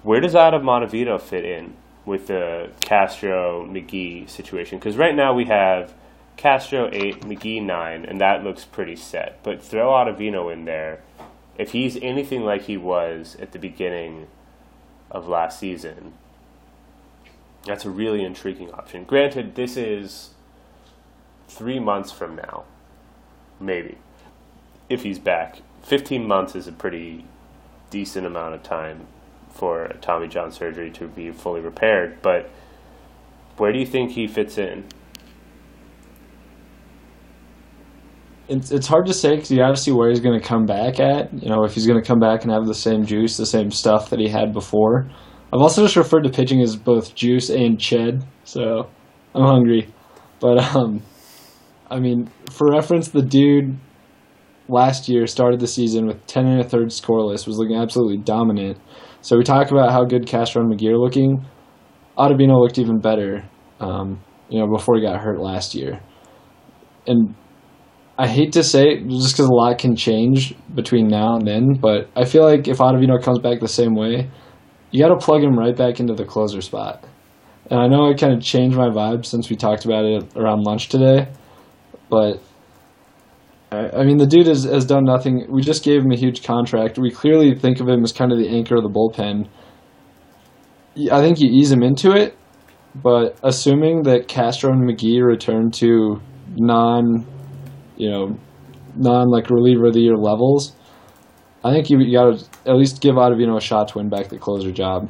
Where 0.02 0.20
does 0.20 0.34
Adam 0.34 0.62
Ottavino 0.62 1.20
fit 1.20 1.44
in 1.44 1.74
with 2.06 2.28
the 2.28 2.70
Castro 2.80 3.66
McGee 3.66 4.28
situation? 4.28 4.78
Because 4.78 4.96
right 4.96 5.14
now 5.14 5.34
we 5.34 5.44
have 5.46 5.92
Castro 6.36 6.88
eight, 6.92 7.20
McGee 7.20 7.62
nine, 7.62 8.06
and 8.06 8.20
that 8.20 8.42
looks 8.42 8.64
pretty 8.64 8.96
set. 8.96 9.42
But 9.42 9.62
throw 9.62 9.90
Ottavino 9.90 10.52
in 10.52 10.64
there 10.64 11.00
if 11.60 11.72
he's 11.72 11.98
anything 11.98 12.42
like 12.42 12.62
he 12.62 12.78
was 12.78 13.36
at 13.38 13.52
the 13.52 13.58
beginning 13.58 14.28
of 15.10 15.28
last 15.28 15.58
season, 15.58 16.14
that's 17.66 17.84
a 17.84 17.90
really 17.90 18.24
intriguing 18.24 18.72
option. 18.72 19.04
Granted, 19.04 19.56
this 19.56 19.76
is 19.76 20.30
three 21.48 21.78
months 21.78 22.10
from 22.10 22.36
now, 22.36 22.64
maybe, 23.60 23.98
if 24.88 25.02
he's 25.02 25.18
back. 25.18 25.60
15 25.82 26.26
months 26.26 26.54
is 26.54 26.66
a 26.66 26.72
pretty 26.72 27.26
decent 27.90 28.26
amount 28.26 28.54
of 28.54 28.62
time 28.62 29.06
for 29.50 29.88
Tommy 30.00 30.28
John 30.28 30.50
surgery 30.50 30.90
to 30.92 31.08
be 31.08 31.30
fully 31.30 31.60
repaired, 31.60 32.20
but 32.22 32.50
where 33.56 33.72
do 33.72 33.78
you 33.78 33.86
think 33.86 34.12
he 34.12 34.26
fits 34.26 34.58
in? 34.58 34.84
it's 38.50 38.72
it's 38.72 38.86
hard 38.88 39.06
to 39.06 39.14
say 39.14 39.36
because 39.36 39.50
you 39.50 39.58
got 39.58 39.70
to 39.70 39.76
see 39.76 39.92
where 39.92 40.10
he's 40.10 40.20
going 40.20 40.38
to 40.38 40.44
come 40.44 40.66
back 40.66 40.98
at. 40.98 41.32
You 41.32 41.48
know, 41.48 41.64
if 41.64 41.74
he's 41.74 41.86
going 41.86 42.00
to 42.00 42.06
come 42.06 42.18
back 42.18 42.42
and 42.42 42.52
have 42.52 42.66
the 42.66 42.74
same 42.74 43.06
juice, 43.06 43.36
the 43.36 43.46
same 43.46 43.70
stuff 43.70 44.10
that 44.10 44.18
he 44.18 44.28
had 44.28 44.52
before. 44.52 45.08
I've 45.52 45.60
also 45.60 45.82
just 45.82 45.96
referred 45.96 46.22
to 46.22 46.30
pitching 46.30 46.60
as 46.60 46.76
both 46.76 47.14
juice 47.14 47.48
and 47.48 47.78
ched. 47.78 48.24
So 48.44 48.90
I'm 49.34 49.44
hungry. 49.44 49.88
But 50.40 50.74
um, 50.74 51.02
I 51.88 52.00
mean, 52.00 52.28
for 52.50 52.68
reference, 52.72 53.08
the 53.08 53.22
dude 53.22 53.78
last 54.70 55.08
year 55.08 55.26
started 55.26 55.60
the 55.60 55.66
season 55.66 56.06
with 56.06 56.24
ten 56.26 56.46
and 56.46 56.60
a 56.60 56.64
third 56.64 56.88
scoreless, 56.88 57.46
was 57.46 57.58
looking 57.58 57.76
absolutely 57.76 58.18
dominant. 58.18 58.78
So 59.20 59.36
we 59.36 59.44
talk 59.44 59.70
about 59.70 59.92
how 59.92 60.04
good 60.04 60.26
Castro 60.26 60.62
and 60.62 60.72
McGee 60.72 60.90
are 60.90 60.98
looking. 60.98 61.44
Ottavino 62.16 62.60
looked 62.60 62.78
even 62.78 62.98
better, 63.00 63.48
um, 63.80 64.20
you 64.48 64.58
know, 64.58 64.66
before 64.66 64.96
he 64.96 65.02
got 65.02 65.20
hurt 65.20 65.40
last 65.40 65.74
year. 65.74 66.00
And 67.06 67.34
I 68.18 68.26
hate 68.26 68.52
to 68.52 68.62
say 68.62 68.82
it 68.82 69.08
just 69.08 69.34
because 69.34 69.48
a 69.48 69.52
lot 69.52 69.78
can 69.78 69.96
change 69.96 70.54
between 70.74 71.08
now 71.08 71.36
and 71.36 71.46
then, 71.46 71.74
but 71.74 72.10
I 72.14 72.24
feel 72.24 72.44
like 72.44 72.68
if 72.68 72.78
Ottavino 72.78 73.22
comes 73.22 73.38
back 73.38 73.60
the 73.60 73.68
same 73.68 73.94
way, 73.94 74.30
you 74.90 75.02
got 75.02 75.08
to 75.08 75.24
plug 75.24 75.42
him 75.42 75.58
right 75.58 75.76
back 75.76 76.00
into 76.00 76.14
the 76.14 76.24
closer 76.24 76.60
spot. 76.60 77.04
And 77.70 77.80
I 77.80 77.86
know 77.86 78.10
it 78.10 78.18
kind 78.18 78.34
of 78.34 78.42
changed 78.42 78.76
my 78.76 78.88
vibe 78.88 79.24
since 79.24 79.48
we 79.48 79.56
talked 79.56 79.84
about 79.84 80.04
it 80.04 80.36
around 80.36 80.64
lunch 80.64 80.88
today, 80.88 81.28
but 82.10 82.42
I, 83.72 84.02
mean, 84.04 84.16
the 84.16 84.26
dude 84.26 84.48
has, 84.48 84.64
has 84.64 84.84
done 84.84 85.04
nothing. 85.04 85.46
We 85.48 85.62
just 85.62 85.84
gave 85.84 86.02
him 86.02 86.10
a 86.10 86.16
huge 86.16 86.42
contract. 86.42 86.98
We 86.98 87.10
clearly 87.10 87.54
think 87.54 87.80
of 87.80 87.88
him 87.88 88.02
as 88.02 88.12
kind 88.12 88.32
of 88.32 88.38
the 88.38 88.48
anchor 88.48 88.76
of 88.76 88.82
the 88.82 88.88
bullpen. 88.88 89.48
I 91.12 91.20
think 91.20 91.38
you 91.38 91.48
ease 91.48 91.70
him 91.70 91.84
into 91.84 92.10
it, 92.10 92.36
but 92.96 93.38
assuming 93.44 94.02
that 94.02 94.26
Castro 94.26 94.72
and 94.72 94.82
McGee 94.82 95.24
return 95.24 95.70
to 95.72 96.20
non, 96.56 97.26
you 97.96 98.10
know, 98.10 98.36
non 98.96 99.28
like 99.28 99.50
reliever 99.50 99.86
of 99.86 99.94
the 99.94 100.00
year 100.00 100.16
levels, 100.16 100.74
I 101.62 101.72
think 101.72 101.90
you, 101.90 102.00
you 102.00 102.18
got 102.18 102.38
to 102.38 102.70
at 102.70 102.76
least 102.76 103.00
give 103.00 103.14
Ottavino 103.14 103.56
a 103.56 103.60
shot 103.60 103.88
to 103.88 103.98
win 103.98 104.08
back 104.08 104.28
the 104.28 104.38
closer 104.38 104.72
job. 104.72 105.08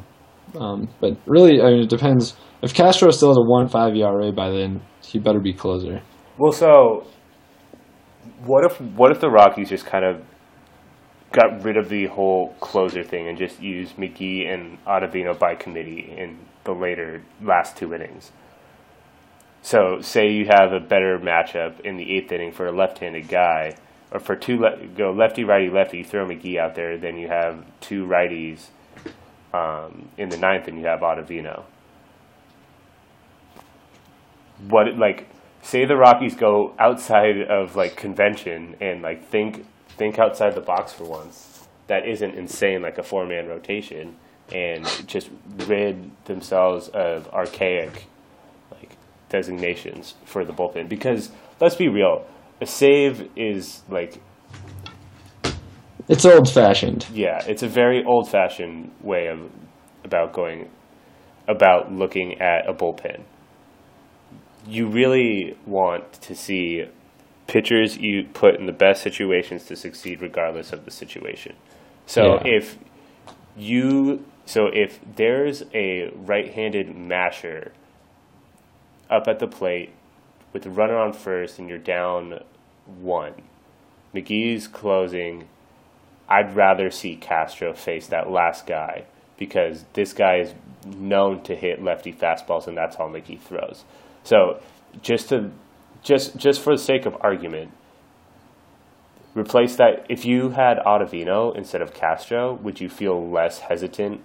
Um, 0.58 0.88
but 1.00 1.16
really, 1.26 1.62
I 1.62 1.70
mean, 1.70 1.80
it 1.80 1.88
depends. 1.88 2.36
If 2.60 2.74
Castro 2.74 3.10
still 3.10 3.28
has 3.28 3.38
a 3.38 3.42
one 3.42 3.68
five 3.68 3.94
ERA 3.94 4.32
by 4.32 4.50
then, 4.50 4.82
he 5.02 5.18
better 5.18 5.40
be 5.40 5.54
closer. 5.54 6.02
Well, 6.36 6.52
so 6.52 7.06
what 8.44 8.64
if 8.64 8.81
what 8.81 9.11
if 9.11 9.20
the 9.20 9.31
Rockies 9.31 9.68
just 9.68 9.87
kind 9.87 10.05
of 10.05 10.22
got 11.33 11.62
rid 11.62 11.76
of 11.76 11.88
the 11.88 12.07
whole 12.07 12.55
closer 12.61 13.05
thing 13.05 13.29
and 13.29 13.38
just 13.38 13.61
used 13.61 13.96
McGee 13.96 14.53
and 14.53 14.83
Ottavino 14.85 15.38
by 15.38 15.55
committee 15.55 16.14
in 16.16 16.38
the 16.64 16.72
later 16.72 17.22
last 17.42 17.76
two 17.76 17.94
innings? 17.94 18.33
So, 19.62 20.00
say 20.00 20.31
you 20.31 20.46
have 20.46 20.72
a 20.72 20.81
better 20.81 21.18
matchup 21.18 21.81
in 21.81 21.98
the 21.98 22.16
eighth 22.16 22.33
inning 22.33 22.50
for 22.50 22.66
a 22.66 22.72
left-handed 22.72 23.29
guy, 23.29 23.76
or 24.11 24.18
for 24.18 24.35
two 24.35 24.59
le- 24.59 24.87
go 24.87 25.12
lefty, 25.12 25.44
righty, 25.44 25.68
lefty. 25.68 26.03
Throw 26.03 26.26
McGee 26.26 26.59
out 26.59 26.74
there, 26.74 26.96
then 26.96 27.18
you 27.18 27.29
have 27.29 27.62
two 27.81 28.07
righties 28.07 28.68
um, 29.53 30.09
in 30.16 30.31
the 30.31 30.38
ninth, 30.38 30.66
and 30.66 30.79
you 30.79 30.87
have 30.87 31.00
Ottavino. 31.00 31.64
What 34.66 34.96
like 34.96 35.29
say 35.62 35.84
the 35.84 35.96
Rockies 35.96 36.34
go 36.34 36.74
outside 36.78 37.42
of 37.48 37.76
like 37.76 37.96
convention 37.96 38.76
and 38.80 39.02
like 39.02 39.26
think 39.28 39.66
think 39.96 40.18
outside 40.18 40.54
the 40.54 40.60
box 40.60 40.92
for 40.92 41.04
once. 41.04 41.68
That 41.88 42.08
isn't 42.08 42.34
insane 42.34 42.82
like 42.82 42.98
a 42.98 43.02
four 43.02 43.26
man 43.26 43.46
rotation 43.48 44.16
and 44.52 44.84
just 45.06 45.30
rid 45.66 46.10
themselves 46.24 46.88
of 46.88 47.28
archaic 47.28 48.06
like 48.72 48.96
designations 49.28 50.14
for 50.24 50.44
the 50.44 50.52
bullpen 50.52 50.88
because 50.88 51.30
let's 51.60 51.76
be 51.76 51.88
real, 51.88 52.26
a 52.60 52.66
save 52.66 53.28
is 53.36 53.82
like 53.88 54.20
It's 56.08 56.24
old 56.24 56.48
fashioned. 56.50 57.06
yeah, 57.12 57.42
it's 57.46 57.62
a 57.62 57.68
very 57.68 58.02
old 58.04 58.28
fashioned 58.28 58.90
way 59.02 59.26
of 59.28 59.50
about 60.04 60.32
going 60.32 60.68
about 61.46 61.92
looking 61.92 62.40
at 62.40 62.68
a 62.68 62.72
bullpen. 62.72 63.22
You 64.66 64.86
really 64.88 65.56
want 65.66 66.12
to 66.22 66.34
see 66.34 66.84
pitchers 67.46 67.96
you 67.98 68.24
put 68.32 68.54
in 68.56 68.66
the 68.66 68.72
best 68.72 69.02
situations 69.02 69.64
to 69.66 69.76
succeed 69.76 70.20
regardless 70.22 70.72
of 70.72 70.84
the 70.84 70.90
situation. 70.90 71.54
So 72.06 72.34
Yeah. 72.44 72.56
if 72.56 72.78
you 73.56 74.24
so 74.46 74.66
if 74.66 74.98
there's 75.16 75.62
a 75.74 76.10
right-handed 76.14 76.96
masher 76.96 77.72
up 79.08 79.28
at 79.28 79.38
the 79.38 79.46
plate 79.46 79.90
with 80.52 80.62
the 80.64 80.70
runner 80.70 80.96
on 80.96 81.12
first 81.12 81.58
and 81.58 81.68
you're 81.68 81.78
down 81.78 82.40
one, 83.00 83.34
McGee's 84.14 84.66
closing 84.68 85.48
I'd 86.28 86.54
rather 86.54 86.90
see 86.92 87.16
Castro 87.16 87.72
face 87.74 88.06
that 88.08 88.30
last 88.30 88.64
guy 88.66 89.04
because 89.36 89.84
this 89.94 90.12
guy 90.12 90.36
is 90.36 90.54
known 90.86 91.42
to 91.42 91.56
hit 91.56 91.82
lefty 91.82 92.12
fastballs 92.12 92.68
and 92.68 92.76
that's 92.76 92.94
all 92.96 93.10
McGee 93.10 93.40
throws. 93.40 93.84
So 94.24 94.61
just 95.02 95.28
to 95.30 95.50
just 96.02 96.37
just 96.37 96.61
for 96.62 96.74
the 96.74 96.83
sake 96.83 97.06
of 97.06 97.16
argument, 97.20 97.72
replace 99.35 99.76
that 99.76 100.06
if 100.09 100.24
you 100.24 100.50
had 100.50 100.78
Ottavino 100.78 101.56
instead 101.56 101.83
of 101.83 101.94
Castro, 101.94 102.54
would 102.62 102.80
you 102.80 102.88
feel 102.88 103.30
less 103.30 103.61
hesitant 103.61 104.20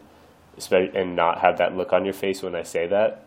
and 0.72 1.16
not 1.16 1.40
have 1.40 1.58
that 1.58 1.76
look 1.76 1.92
on 1.92 2.06
your 2.06 2.14
face 2.14 2.42
when 2.42 2.56
I 2.56 2.64
say 2.64 2.88
that? 2.88 3.26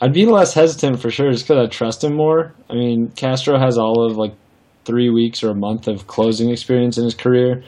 I'd 0.00 0.12
be 0.12 0.26
less 0.26 0.52
hesitant 0.52 1.00
for 1.00 1.10
sure 1.10 1.30
just 1.30 1.46
because 1.46 1.64
I 1.64 1.70
trust 1.70 2.02
him 2.02 2.16
more. 2.16 2.54
I 2.68 2.74
mean, 2.74 3.12
Castro 3.14 3.58
has 3.58 3.78
all 3.78 4.04
of 4.04 4.16
like 4.16 4.34
three 4.84 5.10
weeks 5.10 5.44
or 5.44 5.50
a 5.50 5.54
month 5.54 5.86
of 5.86 6.08
closing 6.08 6.50
experience 6.50 6.98
in 6.98 7.04
his 7.04 7.14
career. 7.14 7.62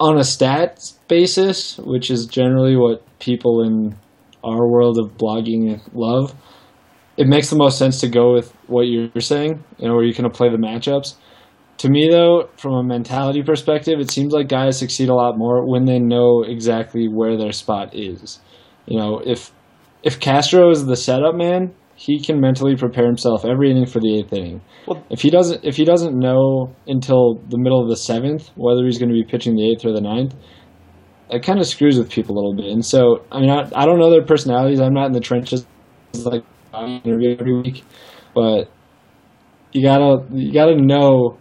On 0.00 0.16
a 0.16 0.22
stats 0.22 0.94
basis, 1.08 1.76
which 1.78 2.10
is 2.10 2.26
generally 2.26 2.74
what 2.74 3.04
people 3.18 3.62
in 3.62 3.96
our 4.44 4.66
world 4.66 4.98
of 4.98 5.16
blogging 5.16 5.80
love, 5.92 6.34
it 7.16 7.26
makes 7.26 7.50
the 7.50 7.56
most 7.56 7.78
sense 7.78 8.00
to 8.00 8.08
go 8.08 8.32
with 8.32 8.52
what 8.66 8.82
you're 8.82 9.20
saying, 9.20 9.62
you 9.78 9.88
know, 9.88 9.94
where 9.94 10.04
you 10.04 10.14
can 10.14 10.28
play 10.30 10.48
the 10.48 10.56
matchups. 10.56 11.16
To 11.78 11.88
me, 11.88 12.08
though, 12.10 12.48
from 12.56 12.74
a 12.74 12.82
mentality 12.82 13.42
perspective, 13.42 14.00
it 14.00 14.10
seems 14.10 14.32
like 14.32 14.48
guys 14.48 14.78
succeed 14.78 15.08
a 15.08 15.14
lot 15.14 15.36
more 15.36 15.64
when 15.68 15.84
they 15.84 15.98
know 15.98 16.42
exactly 16.46 17.06
where 17.08 17.36
their 17.36 17.52
spot 17.52 17.94
is. 17.94 18.40
You 18.86 18.98
know, 18.98 19.20
if 19.24 19.52
if 20.02 20.18
Castro 20.20 20.70
is 20.70 20.86
the 20.86 20.96
setup 20.96 21.34
man, 21.34 21.74
he 21.94 22.20
can 22.20 22.40
mentally 22.40 22.76
prepare 22.76 23.06
himself 23.06 23.44
every 23.44 23.70
inning 23.70 23.86
for 23.86 24.00
the 24.00 24.18
eighth 24.18 24.32
inning. 24.32 24.60
Well- 24.86 25.04
if 25.10 25.20
he 25.20 25.30
doesn't, 25.30 25.64
if 25.64 25.76
he 25.76 25.84
doesn't 25.84 26.16
know 26.16 26.74
until 26.86 27.34
the 27.48 27.58
middle 27.58 27.82
of 27.82 27.88
the 27.88 27.96
seventh 27.96 28.50
whether 28.54 28.84
he's 28.84 28.98
going 28.98 29.10
to 29.10 29.14
be 29.14 29.24
pitching 29.24 29.56
the 29.56 29.70
eighth 29.70 29.84
or 29.84 29.92
the 29.92 30.00
ninth, 30.00 30.34
it 31.30 31.42
kind 31.42 31.58
of 31.58 31.66
screws 31.66 31.98
with 31.98 32.10
people 32.10 32.34
a 32.34 32.38
little 32.38 32.54
bit. 32.56 32.66
And 32.66 32.84
so, 32.84 33.24
I 33.30 33.40
mean, 33.40 33.50
I, 33.50 33.68
I 33.74 33.84
don't 33.86 33.98
know 33.98 34.10
their 34.10 34.24
personalities. 34.24 34.80
I'm 34.80 34.94
not 34.94 35.06
in 35.06 35.12
the 35.12 35.20
trenches 35.20 35.66
like 36.24 36.42
I 36.72 36.84
interview 37.04 37.36
every 37.38 37.60
week, 37.60 37.84
but 38.34 38.70
you 39.72 39.82
gotta 39.82 40.24
you 40.32 40.52
gotta 40.52 40.76
know. 40.76 41.38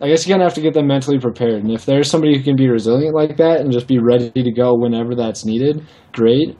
I 0.00 0.08
guess 0.08 0.26
you're 0.26 0.34
gonna 0.34 0.44
have 0.44 0.54
to 0.54 0.60
get 0.60 0.74
them 0.74 0.86
mentally 0.86 1.18
prepared. 1.18 1.64
And 1.64 1.72
if 1.72 1.86
there's 1.86 2.10
somebody 2.10 2.36
who 2.36 2.44
can 2.44 2.54
be 2.56 2.68
resilient 2.68 3.14
like 3.14 3.38
that 3.38 3.60
and 3.60 3.72
just 3.72 3.88
be 3.88 3.98
ready 3.98 4.30
to 4.30 4.52
go 4.52 4.74
whenever 4.74 5.14
that's 5.14 5.44
needed, 5.44 5.84
great. 6.12 6.56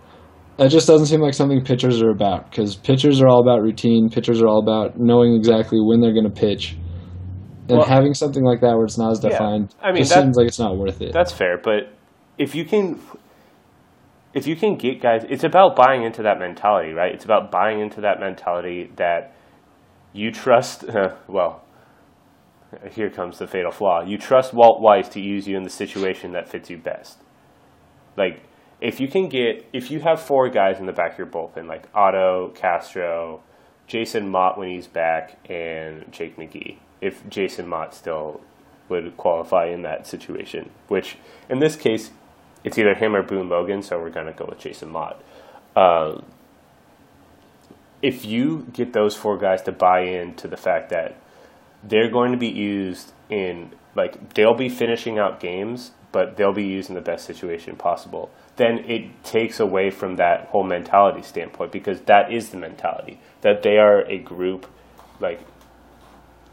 That 0.56 0.70
just 0.70 0.86
doesn't 0.86 1.06
seem 1.08 1.20
like 1.20 1.34
something 1.34 1.62
pitchers 1.62 2.00
are 2.00 2.08
about 2.10 2.50
because 2.50 2.76
pitchers 2.76 3.20
are 3.20 3.28
all 3.28 3.42
about 3.42 3.60
routine. 3.60 4.08
Pitchers 4.08 4.40
are 4.40 4.46
all 4.46 4.62
about 4.62 4.98
knowing 4.98 5.34
exactly 5.34 5.78
when 5.82 6.00
they're 6.00 6.14
going 6.14 6.24
to 6.24 6.30
pitch, 6.30 6.78
and 7.68 7.76
Well- 7.78 7.86
having 7.86 8.14
something 8.14 8.42
like 8.42 8.62
that 8.62 8.74
where 8.74 8.84
it's 8.86 8.96
not 8.96 9.10
as 9.10 9.22
Yeah. 9.22 9.30
defined 9.30 9.74
I 9.82 9.92
mean, 9.92 10.04
that- 10.04 10.08
seems 10.08 10.36
like 10.38 10.46
it's 10.46 10.58
not 10.58 10.78
worth 10.78 11.02
it. 11.02 11.12
That's 11.12 11.30
fair, 11.30 11.60
but 11.62 11.92
if 12.38 12.54
you 12.54 12.64
can 12.64 13.00
if 14.34 14.46
you 14.46 14.56
can 14.56 14.76
get 14.76 15.00
guys 15.00 15.24
it's 15.28 15.44
about 15.44 15.76
buying 15.76 16.02
into 16.02 16.22
that 16.22 16.38
mentality, 16.38 16.92
right? 16.92 17.12
It's 17.12 17.24
about 17.24 17.50
buying 17.50 17.80
into 17.80 18.00
that 18.02 18.20
mentality 18.20 18.90
that 18.96 19.34
you 20.12 20.30
trust 20.30 20.84
well, 21.26 21.64
here 22.90 23.10
comes 23.10 23.38
the 23.38 23.46
fatal 23.46 23.70
flaw. 23.70 24.02
You 24.02 24.18
trust 24.18 24.52
Walt 24.52 24.80
Weiss 24.80 25.08
to 25.10 25.20
use 25.20 25.46
you 25.46 25.56
in 25.56 25.62
the 25.62 25.70
situation 25.70 26.32
that 26.32 26.48
fits 26.48 26.70
you 26.70 26.78
best. 26.78 27.18
Like 28.16 28.42
if 28.80 29.00
you 29.00 29.08
can 29.08 29.28
get 29.28 29.66
if 29.72 29.90
you 29.90 30.00
have 30.00 30.20
four 30.20 30.48
guys 30.48 30.78
in 30.78 30.86
the 30.86 30.92
back 30.92 31.12
of 31.12 31.18
your 31.18 31.26
bullpen, 31.26 31.66
like 31.66 31.88
Otto, 31.94 32.52
Castro, 32.54 33.42
Jason 33.86 34.28
Motte 34.28 34.58
when 34.58 34.68
he's 34.68 34.86
back, 34.86 35.38
and 35.48 36.10
Jake 36.12 36.36
McGee. 36.36 36.78
If 37.00 37.26
Jason 37.28 37.68
Motte 37.68 37.94
still 37.94 38.40
would 38.88 39.16
qualify 39.16 39.66
in 39.66 39.82
that 39.82 40.06
situation, 40.06 40.70
which 40.88 41.16
in 41.48 41.58
this 41.58 41.76
case, 41.76 42.10
it's 42.66 42.76
either 42.76 42.94
him 42.94 43.14
or 43.14 43.22
Boone 43.22 43.48
Logan, 43.48 43.80
so 43.80 43.96
we're 43.96 44.10
going 44.10 44.26
to 44.26 44.32
go 44.32 44.44
with 44.44 44.58
Jason 44.58 44.90
Motte. 44.90 45.22
Um, 45.76 46.24
if 48.02 48.24
you 48.24 48.66
get 48.72 48.92
those 48.92 49.14
four 49.14 49.38
guys 49.38 49.62
to 49.62 49.72
buy 49.72 50.00
into 50.00 50.48
the 50.48 50.56
fact 50.56 50.90
that 50.90 51.16
they're 51.84 52.10
going 52.10 52.32
to 52.32 52.38
be 52.38 52.48
used 52.48 53.12
in, 53.30 53.70
like, 53.94 54.34
they'll 54.34 54.56
be 54.56 54.68
finishing 54.68 55.16
out 55.16 55.38
games, 55.38 55.92
but 56.10 56.36
they'll 56.36 56.52
be 56.52 56.64
used 56.64 56.88
in 56.88 56.96
the 56.96 57.00
best 57.00 57.24
situation 57.24 57.76
possible, 57.76 58.30
then 58.56 58.78
it 58.78 59.22
takes 59.22 59.60
away 59.60 59.88
from 59.90 60.16
that 60.16 60.48
whole 60.48 60.64
mentality 60.64 61.22
standpoint 61.22 61.70
because 61.70 62.00
that 62.02 62.32
is 62.32 62.50
the 62.50 62.56
mentality 62.56 63.20
that 63.42 63.62
they 63.62 63.76
are 63.76 64.00
a 64.06 64.18
group, 64.18 64.66
like, 65.20 65.40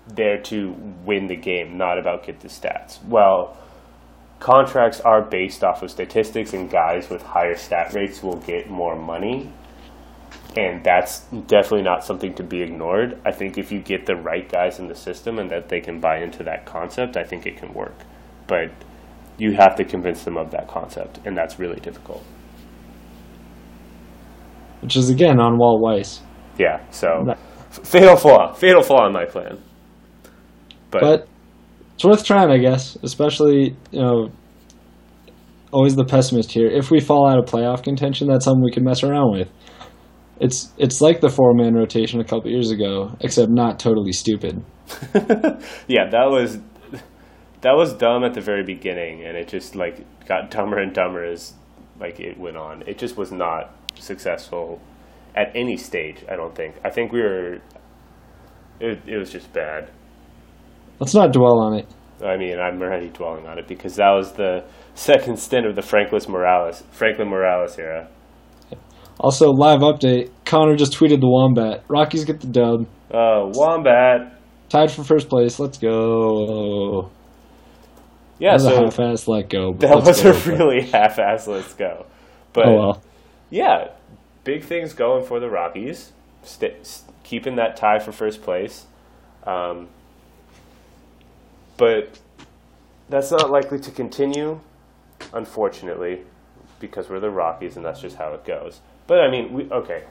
there 0.08 0.38
to 0.38 0.74
win 1.04 1.26
the 1.26 1.36
game, 1.36 1.76
not 1.76 1.98
about 1.98 2.24
get 2.24 2.40
the 2.42 2.50
stats. 2.50 3.04
Well, 3.04 3.58
contracts 4.44 5.00
are 5.00 5.22
based 5.22 5.64
off 5.64 5.82
of 5.82 5.90
statistics, 5.90 6.54
and 6.54 6.70
guys 6.70 7.10
with 7.10 7.22
higher 7.22 7.56
stat 7.56 7.94
rates 7.94 8.22
will 8.22 8.38
get 8.42 8.70
more 8.70 8.96
money. 8.96 9.52
And 10.56 10.84
that's 10.84 11.22
definitely 11.48 11.82
not 11.82 12.04
something 12.04 12.36
to 12.36 12.44
be 12.44 12.62
ignored. 12.62 13.20
I 13.26 13.32
think 13.32 13.58
if 13.58 13.72
you 13.72 13.80
get 13.80 14.06
the 14.06 14.16
right 14.16 14.48
guys 14.48 14.78
in 14.80 14.88
the 14.88 14.96
system 14.96 15.40
and 15.40 15.50
that 15.50 15.70
they 15.70 15.80
can 15.80 16.00
buy 16.00 16.18
into 16.18 16.44
that 16.44 16.66
concept, 16.66 17.18
I 17.18 17.24
think 17.24 17.48
it 17.48 17.58
can 17.58 17.74
work. 17.74 17.96
But 18.46 18.70
you 19.38 19.54
have 19.54 19.76
to 19.78 19.84
convince 19.84 20.24
them 20.24 20.38
of 20.38 20.52
that 20.52 20.68
concept, 20.68 21.20
and 21.26 21.36
that's 21.36 21.58
really 21.58 21.80
difficult. 21.80 22.24
Which 24.82 24.98
is 24.98 25.10
again 25.10 25.40
on 25.40 25.58
Walt 25.58 25.82
Weiss. 25.82 26.22
Yeah, 26.60 26.84
so 26.92 27.26
f- 27.30 27.88
fatal 27.88 28.18
flaw, 28.18 28.54
fatal 28.54 28.84
flaw 28.84 29.08
in 29.08 29.14
my 29.14 29.26
plan. 29.26 29.58
But, 30.92 31.02
But 31.02 31.28
it's 32.04 32.20
worth 32.20 32.26
trying, 32.26 32.52
I 32.52 32.58
guess. 32.58 32.98
Especially, 33.02 33.76
you 33.92 34.02
know, 34.02 34.30
always 35.72 35.96
the 35.96 36.04
pessimist 36.04 36.52
here. 36.52 36.68
If 36.68 36.92
we 36.92 37.00
fall 37.00 37.28
out 37.28 37.40
of 37.40 37.46
playoff 37.46 37.84
contention, 37.84 38.28
that's 38.28 38.44
something 38.44 38.62
we 38.62 38.72
can 38.72 38.84
mess 38.84 39.04
around 39.04 39.32
with. 39.32 39.50
It's 40.40 40.74
it's 40.78 41.00
like 41.00 41.22
the 41.22 41.30
four 41.30 41.54
man 41.54 41.76
rotation 41.76 42.20
a 42.20 42.26
couple 42.26 42.52
years 42.52 42.72
ago, 42.72 43.16
except 43.22 43.50
not 43.50 43.80
totally 43.80 44.12
stupid. 44.12 44.64
yeah, 45.88 46.10
that 46.10 46.28
was 46.30 46.60
that 47.62 47.76
was 47.76 47.94
dumb 47.94 48.26
at 48.26 48.34
the 48.34 48.42
very 48.42 48.64
beginning, 48.64 49.24
and 49.24 49.38
it 49.38 49.48
just 49.48 49.76
like 49.76 50.04
got 50.26 50.52
dumber 50.52 50.80
and 50.80 50.94
dumber 50.94 51.24
as 51.24 51.54
like 52.00 52.20
it 52.20 52.38
went 52.38 52.58
on. 52.58 52.84
It 52.86 52.98
just 52.98 53.16
was 53.16 53.32
not 53.32 53.74
successful 53.98 54.82
at 55.36 55.56
any 55.56 55.78
stage. 55.78 56.26
I 56.30 56.36
don't 56.36 56.54
think. 56.54 56.76
I 56.84 56.90
think 56.90 57.14
we 57.14 57.22
were. 57.22 57.62
It, 58.82 59.00
it 59.08 59.18
was 59.18 59.32
just 59.32 59.54
bad. 59.54 59.90
Let's 61.00 61.14
not 61.14 61.32
dwell 61.34 61.60
on 61.60 61.74
it. 61.80 61.88
I 62.24 62.38
mean, 62.38 62.60
I'm 62.60 62.82
already 62.82 63.10
dwelling 63.10 63.46
on 63.48 63.58
it 63.60 63.68
because 63.68 63.96
that 63.98 64.12
was 64.12 64.34
the 64.34 64.64
second 64.96 65.38
stint 65.40 65.66
of 65.66 65.76
the 65.76 65.82
Franklin 65.82 66.22
Morales 66.30 66.84
Franklin 66.92 67.28
Morales 67.28 67.78
era. 67.78 68.08
Also, 69.20 69.48
live 69.50 69.82
update. 69.82 70.32
Connor 70.46 70.76
just 70.76 70.94
tweeted 70.94 71.20
the 71.20 71.28
Wombat. 71.30 71.84
Rockies 71.88 72.26
get 72.26 72.40
the 72.42 72.48
dub. 72.48 72.88
Uh, 73.12 73.46
Wombat. 73.54 74.40
Tied 74.70 74.92
for 74.92 75.04
first 75.04 75.30
place. 75.30 75.60
Let's 75.60 75.78
go. 75.78 77.12
Yeah, 78.40 78.50
that 78.52 78.54
was 78.56 78.64
so 78.64 78.74
a 78.74 78.84
half-ass 78.86 79.28
let 79.28 79.50
go. 79.50 79.72
but 79.74 79.88
that 79.88 79.96
was 80.04 80.22
go, 80.24 80.30
a 80.32 80.34
but- 80.34 80.46
really 80.48 80.82
half-ass 80.82 81.48
let's 81.48 81.74
go. 81.76 82.06
But 82.54 82.68
Oh 82.68 82.76
well. 82.76 83.04
yeah, 83.50 83.90
big 84.44 84.64
things 84.64 84.94
going 84.94 85.24
for 85.26 85.40
the 85.40 85.50
Rockies. 85.50 86.12
St- 86.44 87.02
keeping 87.24 87.56
that 87.58 87.76
tie 87.78 88.00
for 88.00 88.12
first 88.12 88.42
place. 88.42 88.86
Um, 89.46 89.88
but 91.84 92.18
that's 93.10 93.30
not 93.30 93.52
likely 93.52 93.78
to 93.78 93.92
continue, 93.92 94.62
unfortunately, 95.34 96.22
because 96.80 97.10
we're 97.10 97.20
the 97.20 97.30
Rockies 97.30 97.76
and 97.76 97.84
that's 97.84 98.00
just 98.00 98.16
how 98.16 98.32
it 98.32 98.46
goes. 98.46 98.80
But 99.06 99.20
I 99.20 99.30
mean, 99.30 99.52
we 99.52 99.70
okay. 99.70 100.06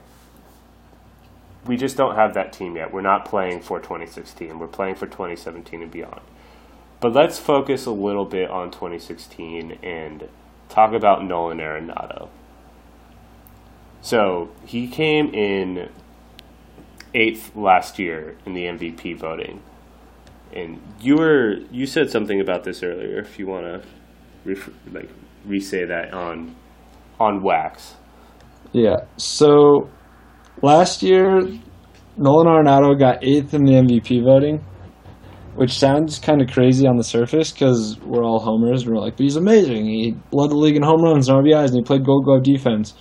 We 1.65 1.79
just 1.79 1.97
don't 1.97 2.15
have 2.15 2.35
that 2.35 2.53
team 2.53 2.77
yet. 2.77 2.93
We're 2.93 3.01
not 3.01 3.25
playing 3.25 3.63
for 3.63 3.81
2016. 3.81 4.59
We're 4.59 4.67
playing 4.67 4.97
for 4.97 5.07
2017 5.07 5.81
and 5.81 5.91
beyond. 5.91 6.21
But 7.01 7.15
let's 7.15 7.39
focus 7.39 7.87
a 7.87 7.91
little 7.91 8.27
bit 8.27 8.51
on 8.51 8.71
2016 8.71 9.79
and 9.83 10.29
talk 10.69 10.93
about 10.93 11.25
Nolan 11.25 11.57
Arenado. 11.57 12.29
So 14.03 14.51
he 14.67 14.89
came 14.89 15.33
in 15.33 15.89
eighth 17.15 17.57
last 17.57 17.99
year 17.99 18.37
in 18.45 18.53
the 18.53 18.65
MVP 18.67 19.17
voting, 19.17 19.63
and 20.55 20.81
you 21.01 21.17
were 21.17 21.57
you 21.71 21.87
said 21.87 22.11
something 22.11 22.41
about 22.41 22.65
this 22.65 22.83
earlier. 22.83 23.19
If 23.19 23.39
you 23.39 23.47
want 23.47 23.65
to 23.67 24.55
like 24.93 25.09
re-say 25.45 25.85
that 25.85 26.13
on 26.13 26.55
on 27.21 27.43
wax. 27.43 27.97
Yeah. 28.73 28.97
So 29.17 29.89
last 30.63 31.03
year, 31.03 31.41
Nolan 32.17 32.47
Arenado 32.47 32.99
got 32.99 33.23
eighth 33.23 33.55
in 33.55 33.65
the 33.65 33.73
MVP 33.73 34.25
voting, 34.25 34.65
which 35.55 35.79
sounds 35.79 36.19
kind 36.19 36.41
of 36.41 36.49
crazy 36.49 36.87
on 36.87 36.97
the 36.97 37.05
surface 37.05 37.53
because 37.53 37.99
we're 38.01 38.25
all 38.25 38.41
homers. 38.41 38.83
and 38.83 38.93
We're 38.93 39.01
like, 39.01 39.17
but 39.17 39.25
he's 39.25 39.37
amazing. 39.37 39.85
He 39.87 40.17
led 40.33 40.51
the 40.51 40.57
league 40.57 40.77
in 40.77 40.83
home 40.83 41.03
runs 41.03 41.29
and 41.29 41.39
RBIs, 41.45 41.69
and 41.69 41.77
he 41.77 41.83
played 41.83 42.05
Gold 42.05 42.25
Glove 42.25 42.43
defense. 42.43 42.95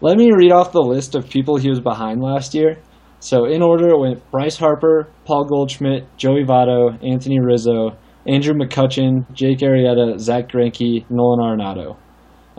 Let 0.00 0.16
me 0.18 0.32
read 0.32 0.50
off 0.50 0.72
the 0.72 0.80
list 0.80 1.14
of 1.14 1.30
people 1.30 1.56
he 1.56 1.70
was 1.70 1.80
behind 1.80 2.20
last 2.20 2.54
year. 2.54 2.78
So 3.22 3.44
in 3.44 3.62
order, 3.62 3.88
it 3.90 3.98
went 4.00 4.28
Bryce 4.32 4.56
Harper, 4.56 5.08
Paul 5.24 5.44
Goldschmidt, 5.44 6.08
Joey 6.16 6.42
Votto, 6.42 6.98
Anthony 7.06 7.38
Rizzo, 7.38 7.96
Andrew 8.26 8.52
McCutchen, 8.52 9.32
Jake 9.32 9.58
Arrieta, 9.58 10.18
Zack 10.18 10.48
Greinke, 10.50 11.08
Nolan 11.08 11.38
Arenado. 11.38 11.96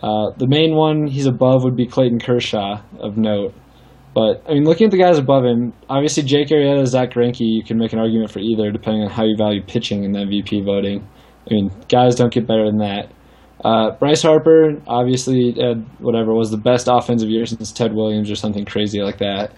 Uh, 0.01 0.31
the 0.37 0.47
main 0.47 0.73
one 0.73 1.07
he's 1.07 1.25
above 1.25 1.65
would 1.65 1.75
be 1.75 1.85
Clayton 1.85 2.19
Kershaw 2.19 2.81
of 2.97 3.17
note. 3.17 3.53
But 4.15 4.41
I 4.47 4.53
mean, 4.53 4.63
looking 4.63 4.85
at 4.85 4.91
the 4.91 4.97
guys 4.97 5.17
above 5.17 5.43
him, 5.43 5.73
obviously 5.89 6.23
Jake 6.23 6.47
Arrieta, 6.47 6.87
Zack 6.87 7.11
Greinke, 7.11 7.41
you 7.41 7.63
can 7.63 7.77
make 7.77 7.91
an 7.91 7.99
argument 7.99 8.31
for 8.31 8.39
either 8.39 8.71
depending 8.71 9.03
on 9.03 9.09
how 9.09 9.25
you 9.25 9.35
value 9.35 9.61
pitching 9.61 10.05
in 10.05 10.13
the 10.13 10.19
MVP 10.19 10.63
voting. 10.63 11.05
I 11.45 11.53
mean, 11.53 11.71
guys 11.89 12.15
don't 12.15 12.33
get 12.33 12.47
better 12.47 12.65
than 12.65 12.77
that. 12.77 13.11
Uh, 13.65 13.91
Bryce 13.99 14.21
Harper, 14.21 14.81
obviously, 14.87 15.55
had 15.59 15.85
whatever 15.99 16.33
was 16.33 16.51
the 16.51 16.57
best 16.57 16.87
offensive 16.89 17.29
year 17.29 17.45
since 17.45 17.73
Ted 17.73 17.93
Williams 17.93 18.31
or 18.31 18.35
something 18.35 18.63
crazy 18.63 19.01
like 19.01 19.17
that. 19.17 19.51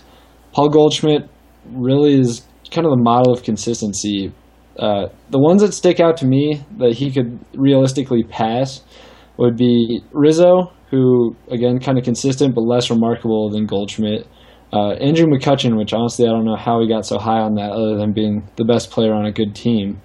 Paul 0.56 0.70
Goldschmidt 0.70 1.30
really 1.66 2.18
is 2.18 2.46
kind 2.72 2.88
of 2.88 2.92
the 2.92 3.04
model 3.04 3.34
of 3.34 3.44
consistency. 3.44 4.32
Uh, 4.80 5.08
the 5.30 5.38
ones 5.38 5.62
that 5.62 5.74
stick 5.74 6.00
out 6.00 6.16
to 6.18 6.26
me 6.26 6.64
that 6.78 6.94
he 6.94 7.12
could 7.12 7.40
realistically 7.54 8.24
pass 8.24 8.82
would 9.38 9.58
be 9.58 10.02
Rizzo, 10.14 10.72
who 10.92 11.36
again 11.52 11.80
kind 11.80 11.98
of 11.98 12.06
consistent 12.06 12.56
but 12.56 12.62
less 12.62 12.90
remarkable 12.90 13.50
than 13.50 13.66
Goldschmidt. 13.66 14.28
Uh, 14.72 14.92
Andrew 14.94 15.26
McCutchen, 15.26 15.78
which 15.78 15.94
honestly 15.94 16.26
I 16.26 16.30
don't 16.30 16.46
know 16.46 16.56
how 16.56 16.82
he 16.82 16.88
got 16.88 17.06
so 17.06 17.20
high 17.20 17.40
on 17.40 17.56
that, 17.56 17.72
other 17.72 17.98
than 17.98 18.14
being 18.14 18.50
the 18.56 18.64
best 18.64 18.92
player 18.92 19.14
on 19.14 19.26
a 19.26 19.32
good 19.32 19.56
team. 19.56 20.02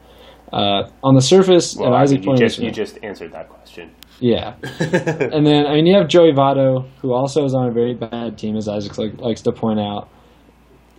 Uh, 0.52 0.90
on 1.04 1.14
the 1.14 1.22
surface, 1.22 1.76
Well, 1.76 1.86
and 1.86 1.96
I 1.96 2.02
Isaac 2.02 2.22
mean, 2.22 2.30
you 2.32 2.36
just 2.36 2.58
you 2.58 2.70
just 2.72 2.98
answered 3.04 3.32
that 3.32 3.48
question. 3.48 3.92
Yeah. 4.18 4.56
and 4.80 5.46
then, 5.46 5.66
I 5.66 5.74
mean, 5.74 5.86
you 5.86 5.96
have 5.96 6.08
Joey 6.08 6.32
Votto, 6.32 6.90
who 7.00 7.14
also 7.14 7.44
is 7.44 7.54
on 7.54 7.68
a 7.68 7.72
very 7.72 7.94
bad 7.94 8.36
team, 8.36 8.56
as 8.56 8.68
Isaac 8.68 8.98
like, 8.98 9.18
likes 9.18 9.40
to 9.42 9.52
point 9.52 9.80
out. 9.80 10.10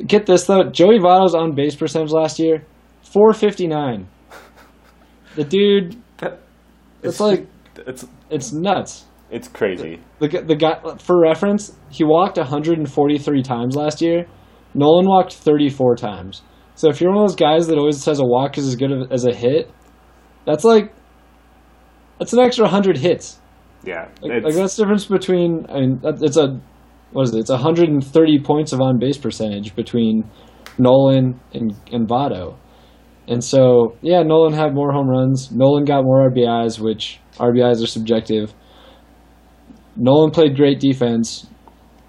Get 0.07 0.25
this, 0.25 0.45
though. 0.45 0.63
Joey 0.63 0.99
Votto's 0.99 1.35
on 1.35 1.53
base 1.55 1.75
percentage 1.75 2.11
last 2.11 2.39
year, 2.39 2.65
459. 3.03 4.07
The 5.35 5.43
dude, 5.43 6.01
it's 7.03 7.19
like, 7.19 7.47
It's 7.87 8.05
it's 8.29 8.51
nuts. 8.53 9.05
it's 9.29 9.47
crazy. 9.47 9.99
The, 10.19 10.27
gu- 10.27 10.43
the 10.45 10.55
guy, 10.55 10.79
for 10.99 11.19
reference, 11.19 11.75
he 11.89 12.03
walked 12.03 12.37
143 12.37 13.43
times 13.43 13.75
last 13.75 14.01
year. 14.01 14.25
Nolan 14.73 15.05
walked 15.07 15.33
34 15.33 15.95
times. 15.95 16.41
So 16.75 16.89
if 16.89 16.99
you're 17.01 17.11
one 17.13 17.23
of 17.23 17.29
those 17.29 17.35
guys 17.35 17.67
that 17.67 17.77
always 17.77 18.01
says 18.01 18.19
a 18.19 18.25
walk 18.25 18.57
is 18.57 18.67
as 18.67 18.75
good 18.75 18.91
as 19.11 19.25
a 19.25 19.33
hit, 19.33 19.69
that's 20.45 20.63
like, 20.63 20.93
that's 22.19 22.33
an 22.33 22.39
extra 22.39 22.63
100 22.65 22.97
hits. 22.97 23.39
Yeah, 23.83 24.09
Like, 24.21 24.31
it's, 24.31 24.45
like 24.45 24.53
that's 24.55 24.75
the 24.75 24.83
difference 24.83 25.05
between. 25.05 25.65
I 25.69 25.79
mean, 25.79 26.01
it's 26.03 26.37
a 26.37 26.59
what 27.11 27.23
is 27.23 27.33
it? 27.33 27.39
It's 27.39 27.49
130 27.49 28.39
points 28.39 28.73
of 28.73 28.81
on 28.81 28.99
base 28.99 29.17
percentage 29.17 29.75
between 29.75 30.29
Nolan 30.77 31.39
and 31.53 31.73
and 31.91 32.07
Votto, 32.07 32.57
and 33.27 33.43
so 33.43 33.97
yeah, 34.01 34.23
Nolan 34.23 34.53
had 34.53 34.73
more 34.73 34.91
home 34.91 35.09
runs. 35.09 35.51
Nolan 35.51 35.85
got 35.85 36.03
more 36.03 36.29
RBIs, 36.29 36.79
which 36.79 37.19
RBIs 37.37 37.83
are 37.83 37.87
subjective. 37.87 38.53
Nolan 39.95 40.31
played 40.31 40.55
great 40.55 40.79
defense. 40.79 41.47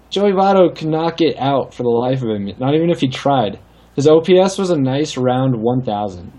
Joey 0.09 0.31
Votto 0.31 0.75
could 0.75 0.89
not 0.89 1.17
get 1.17 1.37
out 1.37 1.73
for 1.73 1.83
the 1.83 1.89
life 1.89 2.21
of 2.21 2.29
him. 2.29 2.45
Not 2.59 2.75
even 2.75 2.91
if 2.91 2.99
he 2.99 3.07
tried. 3.07 3.59
His 3.95 4.07
OPS 4.07 4.57
was 4.57 4.69
a 4.69 4.77
nice 4.77 5.17
round 5.17 5.55
1,000. 5.55 6.31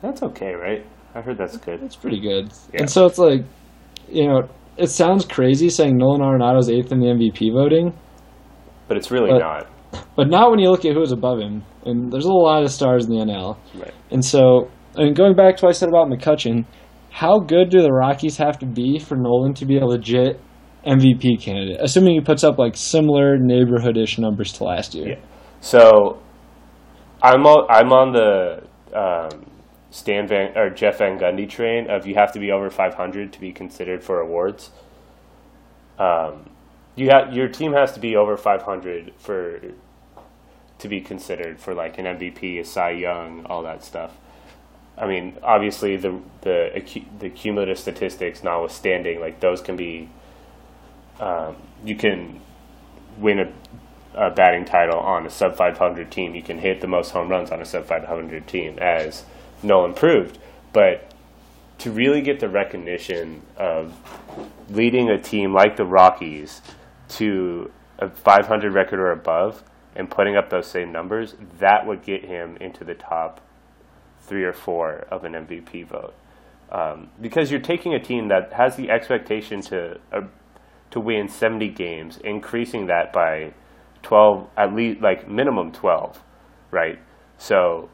that's 0.00 0.22
okay, 0.22 0.54
right? 0.54 0.84
I 1.14 1.20
heard 1.20 1.38
that's 1.38 1.56
good. 1.56 1.80
That's 1.80 1.96
pretty 1.96 2.20
good. 2.20 2.50
Yeah. 2.72 2.80
And 2.80 2.90
so 2.90 3.06
it's 3.06 3.18
like, 3.18 3.44
you 4.08 4.26
know, 4.26 4.48
it 4.76 4.88
sounds 4.88 5.24
crazy 5.24 5.68
saying 5.70 5.96
Nolan 5.96 6.20
Arenado's 6.22 6.68
eighth 6.70 6.92
in 6.92 7.00
the 7.00 7.06
MVP 7.06 7.50
voting, 7.52 7.92
But 8.88 8.96
it's 8.98 9.10
really 9.10 9.30
But- 9.30 9.38
not. 9.40 9.66
but 10.16 10.28
not 10.28 10.50
when 10.50 10.58
you 10.58 10.70
look 10.70 10.84
at 10.84 10.94
who's 10.94 11.12
above 11.12 11.38
him. 11.40 11.62
And 11.86 12.12
there's 12.12 12.24
a 12.26 12.32
lot 12.32 12.62
of 12.62 12.70
stars 12.70 13.06
in 13.06 13.10
the 13.12 13.20
NL. 13.22 13.56
Right. 13.78 13.92
And 14.10 14.24
so, 14.24 14.68
and 14.96 15.14
going 15.16 15.34
back 15.34 15.56
to 15.56 15.64
what 15.66 15.70
I 15.70 15.72
said 15.72 15.88
about 15.88 16.08
McCutchen, 16.08 16.64
how 17.10 17.38
good 17.38 17.70
do 17.70 17.80
the 17.82 17.92
Rockies 17.92 18.36
have 18.38 18.58
to 18.58 18.66
be 18.66 18.98
for 18.98 19.16
Nolan 19.16 19.54
to 19.54 19.66
be 19.66 19.78
a 19.78 19.84
legit 19.86 20.40
MVP 20.86 21.36
candidate? 21.40 21.78
Assuming 21.80 22.14
he 22.14 22.20
puts 22.20 22.42
up 22.44 22.58
like 22.58 22.76
similar 22.76 23.36
neighborhood-ish 23.38 24.18
numbers 24.18 24.52
to 24.54 24.64
last 24.64 24.94
year. 24.94 25.08
Yeah. 25.08 25.14
So 25.60 26.18
I'm 27.22 27.46
on, 27.46 27.66
I'm 27.70 27.92
on 27.92 28.12
the 28.12 28.62
um, 28.98 29.46
Stan 29.94 30.26
Van 30.26 30.58
or 30.58 30.70
Jeff 30.70 30.98
Van 30.98 31.20
Gundy 31.20 31.48
train 31.48 31.88
of 31.88 32.04
you 32.04 32.16
have 32.16 32.32
to 32.32 32.40
be 32.40 32.50
over 32.50 32.68
500 32.68 33.32
to 33.32 33.38
be 33.38 33.52
considered 33.52 34.02
for 34.02 34.18
awards. 34.18 34.70
Um, 36.00 36.50
you 36.96 37.10
ha- 37.10 37.30
your 37.30 37.46
team 37.46 37.74
has 37.74 37.92
to 37.92 38.00
be 38.00 38.16
over 38.16 38.36
500 38.36 39.12
for 39.16 39.60
to 40.80 40.88
be 40.88 41.00
considered 41.00 41.60
for 41.60 41.74
like 41.74 41.96
an 41.98 42.06
MVP, 42.06 42.58
a 42.58 42.64
Cy 42.64 42.90
Young, 42.90 43.46
all 43.46 43.62
that 43.62 43.84
stuff. 43.84 44.10
I 44.98 45.06
mean, 45.06 45.38
obviously 45.44 45.96
the 45.96 46.20
the 46.40 47.00
the 47.20 47.30
cumulative 47.30 47.78
statistics 47.78 48.42
notwithstanding, 48.42 49.20
like 49.20 49.38
those 49.38 49.60
can 49.60 49.76
be, 49.76 50.08
um, 51.20 51.54
you 51.84 51.94
can 51.94 52.40
win 53.16 53.38
a, 53.38 53.52
a, 54.14 54.30
batting 54.32 54.64
title 54.64 54.98
on 54.98 55.24
a 55.24 55.30
sub 55.30 55.56
500 55.56 56.10
team. 56.10 56.34
You 56.34 56.42
can 56.42 56.58
hit 56.58 56.80
the 56.80 56.88
most 56.88 57.12
home 57.12 57.28
runs 57.28 57.52
on 57.52 57.62
a 57.62 57.64
sub 57.64 57.86
500 57.86 58.48
team, 58.48 58.76
as 58.80 59.24
Nolan 59.64 59.94
proved. 59.94 60.38
But 60.72 61.12
to 61.78 61.90
really 61.90 62.22
get 62.22 62.40
the 62.40 62.48
recognition 62.48 63.42
of 63.56 63.94
leading 64.68 65.08
a 65.08 65.20
team 65.20 65.52
like 65.52 65.76
the 65.76 65.84
Rockies 65.84 66.62
to 67.08 67.70
a 67.98 68.08
500 68.08 68.72
record 68.72 69.00
or 69.00 69.12
above 69.12 69.62
and 69.96 70.10
putting 70.10 70.36
up 70.36 70.50
those 70.50 70.66
same 70.66 70.92
numbers, 70.92 71.34
that 71.58 71.86
would 71.86 72.02
get 72.02 72.24
him 72.24 72.56
into 72.60 72.84
the 72.84 72.94
top 72.94 73.40
three 74.20 74.44
or 74.44 74.52
four 74.52 75.06
of 75.10 75.24
an 75.24 75.32
MVP 75.32 75.86
vote. 75.86 76.14
Um, 76.70 77.10
because 77.20 77.50
you're 77.50 77.60
taking 77.60 77.94
a 77.94 78.00
team 78.00 78.28
that 78.28 78.52
has 78.54 78.76
the 78.76 78.90
expectation 78.90 79.60
to 79.62 80.00
uh, 80.12 80.22
to 80.90 81.00
win 81.00 81.28
70 81.28 81.68
games, 81.70 82.18
increasing 82.18 82.86
that 82.86 83.12
by 83.12 83.52
12, 84.02 84.48
at 84.56 84.74
least 84.74 85.00
like 85.00 85.28
minimum 85.28 85.72
12, 85.72 86.22
right? 86.70 86.98
So 87.36 87.90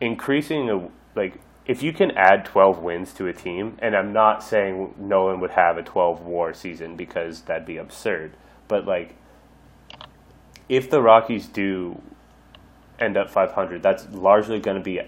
increasing 0.00 0.70
a 0.70 0.88
like 1.14 1.40
if 1.66 1.82
you 1.82 1.92
can 1.92 2.10
add 2.12 2.44
12 2.44 2.82
wins 2.82 3.12
to 3.14 3.26
a 3.26 3.32
team, 3.32 3.76
and 3.80 3.94
I'm 3.94 4.12
not 4.12 4.42
saying 4.42 4.94
Nolan 4.98 5.40
would 5.40 5.52
have 5.52 5.76
a 5.76 5.82
12 5.82 6.22
WAR 6.22 6.52
season 6.52 6.96
because 6.96 7.42
that'd 7.42 7.66
be 7.66 7.76
absurd, 7.76 8.36
but 8.68 8.86
like 8.86 9.14
if 10.68 10.88
the 10.88 11.02
Rockies 11.02 11.46
do 11.46 12.00
end 12.98 13.16
up 13.16 13.30
500, 13.30 13.82
that's 13.82 14.08
largely 14.10 14.60
going 14.60 14.76
to 14.76 14.82
be 14.82 15.00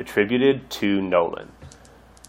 attributed 0.00 0.68
to 0.70 1.00
Nolan 1.00 1.52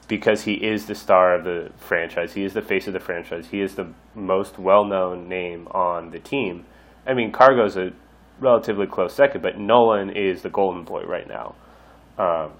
because 0.07 0.43
he 0.43 0.53
is 0.53 0.85
the 0.85 0.95
star 0.95 1.33
of 1.33 1.43
the 1.43 1.71
franchise. 1.77 2.33
He 2.33 2.43
is 2.43 2.53
the 2.53 2.61
face 2.61 2.87
of 2.87 2.93
the 2.93 2.99
franchise. 2.99 3.47
He 3.47 3.61
is 3.61 3.75
the 3.75 3.91
most 4.13 4.59
well-known 4.59 5.27
name 5.27 5.67
on 5.71 6.11
the 6.11 6.19
team. 6.19 6.65
I 7.07 7.13
mean, 7.13 7.31
Cargo's 7.31 7.75
a 7.75 7.91
relatively 8.39 8.85
close 8.87 9.13
second, 9.13 9.41
but 9.41 9.57
Nolan 9.57 10.11
is 10.11 10.41
the 10.43 10.49
golden 10.49 10.83
boy 10.83 11.03
right 11.03 11.27
now. 11.27 11.55
Um, 12.17 12.51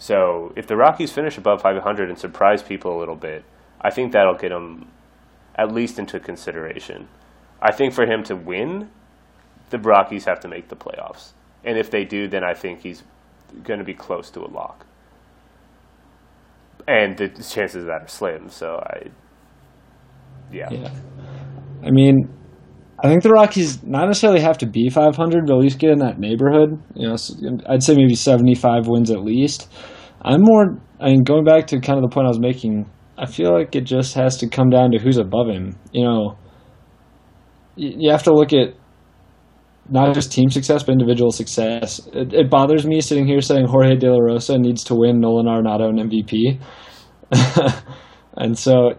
so 0.00 0.50
if 0.56 0.66
the 0.66 0.76
Rockies 0.76 1.12
finish 1.12 1.36
above 1.36 1.60
500 1.60 2.08
and 2.08 2.18
surprise 2.18 2.62
people 2.62 2.96
a 2.96 2.98
little 2.98 3.16
bit, 3.16 3.44
I 3.82 3.90
think 3.90 4.12
that'll 4.12 4.34
get 4.34 4.50
him 4.50 4.88
at 5.56 5.72
least 5.72 5.98
into 5.98 6.18
consideration. 6.18 7.06
I 7.60 7.70
think 7.70 7.92
for 7.92 8.06
him 8.06 8.22
to 8.22 8.34
win, 8.34 8.88
the 9.68 9.78
Rockies 9.78 10.24
have 10.24 10.40
to 10.40 10.48
make 10.48 10.68
the 10.68 10.74
playoffs. 10.74 11.32
And 11.64 11.76
if 11.76 11.90
they 11.90 12.06
do, 12.06 12.28
then 12.28 12.42
I 12.42 12.54
think 12.54 12.80
he's 12.80 13.02
going 13.62 13.78
to 13.78 13.84
be 13.84 13.92
close 13.92 14.30
to 14.30 14.40
a 14.40 14.48
lock. 14.48 14.86
And 16.88 17.18
the 17.18 17.28
chances 17.28 17.82
of 17.82 17.86
that 17.88 18.00
are 18.00 18.08
slim. 18.08 18.48
So 18.48 18.76
I, 18.76 19.10
yeah. 20.50 20.70
Yeah. 20.70 20.94
I 21.84 21.90
mean, 21.90 22.26
I 23.02 23.08
think 23.08 23.22
the 23.22 23.30
Rockies 23.30 23.82
not 23.82 24.06
necessarily 24.06 24.40
have 24.40 24.58
to 24.58 24.66
be 24.66 24.90
500, 24.90 25.46
but 25.46 25.54
at 25.54 25.58
least 25.58 25.78
get 25.78 25.90
in 25.90 25.98
that 26.00 26.18
neighborhood. 26.18 26.82
You 26.94 27.08
know, 27.08 27.16
I'd 27.68 27.82
say 27.82 27.94
maybe 27.94 28.14
75 28.14 28.88
wins 28.88 29.10
at 29.10 29.22
least. 29.22 29.70
I'm 30.22 30.42
more. 30.42 30.78
I 31.00 31.06
mean, 31.06 31.22
going 31.24 31.44
back 31.44 31.66
to 31.68 31.80
kind 31.80 31.98
of 31.98 32.02
the 32.02 32.12
point 32.12 32.26
I 32.26 32.28
was 32.28 32.40
making, 32.40 32.90
I 33.16 33.26
feel 33.26 33.52
like 33.52 33.74
it 33.74 33.84
just 33.84 34.14
has 34.14 34.36
to 34.38 34.48
come 34.48 34.68
down 34.68 34.90
to 34.90 34.98
who's 34.98 35.16
above 35.16 35.48
him. 35.48 35.76
You 35.92 36.04
know, 36.04 36.38
you 37.76 38.10
have 38.10 38.24
to 38.24 38.34
look 38.34 38.52
at 38.52 38.74
not 39.88 40.14
just 40.14 40.30
team 40.30 40.50
success, 40.50 40.82
but 40.82 40.92
individual 40.92 41.30
success. 41.30 42.06
It, 42.12 42.32
it, 42.32 42.50
bothers 42.50 42.86
me 42.86 43.00
sitting 43.00 43.26
here 43.26 43.40
saying 43.40 43.66
Jorge 43.66 43.96
De 43.96 44.10
La 44.10 44.18
Rosa 44.18 44.58
needs 44.58 44.84
to 44.84 44.94
win 44.94 45.20
Nolan 45.20 45.46
Arenado 45.46 45.88
an 45.88 46.08
MVP. 46.08 46.60
and 48.36 48.56
so 48.58 48.92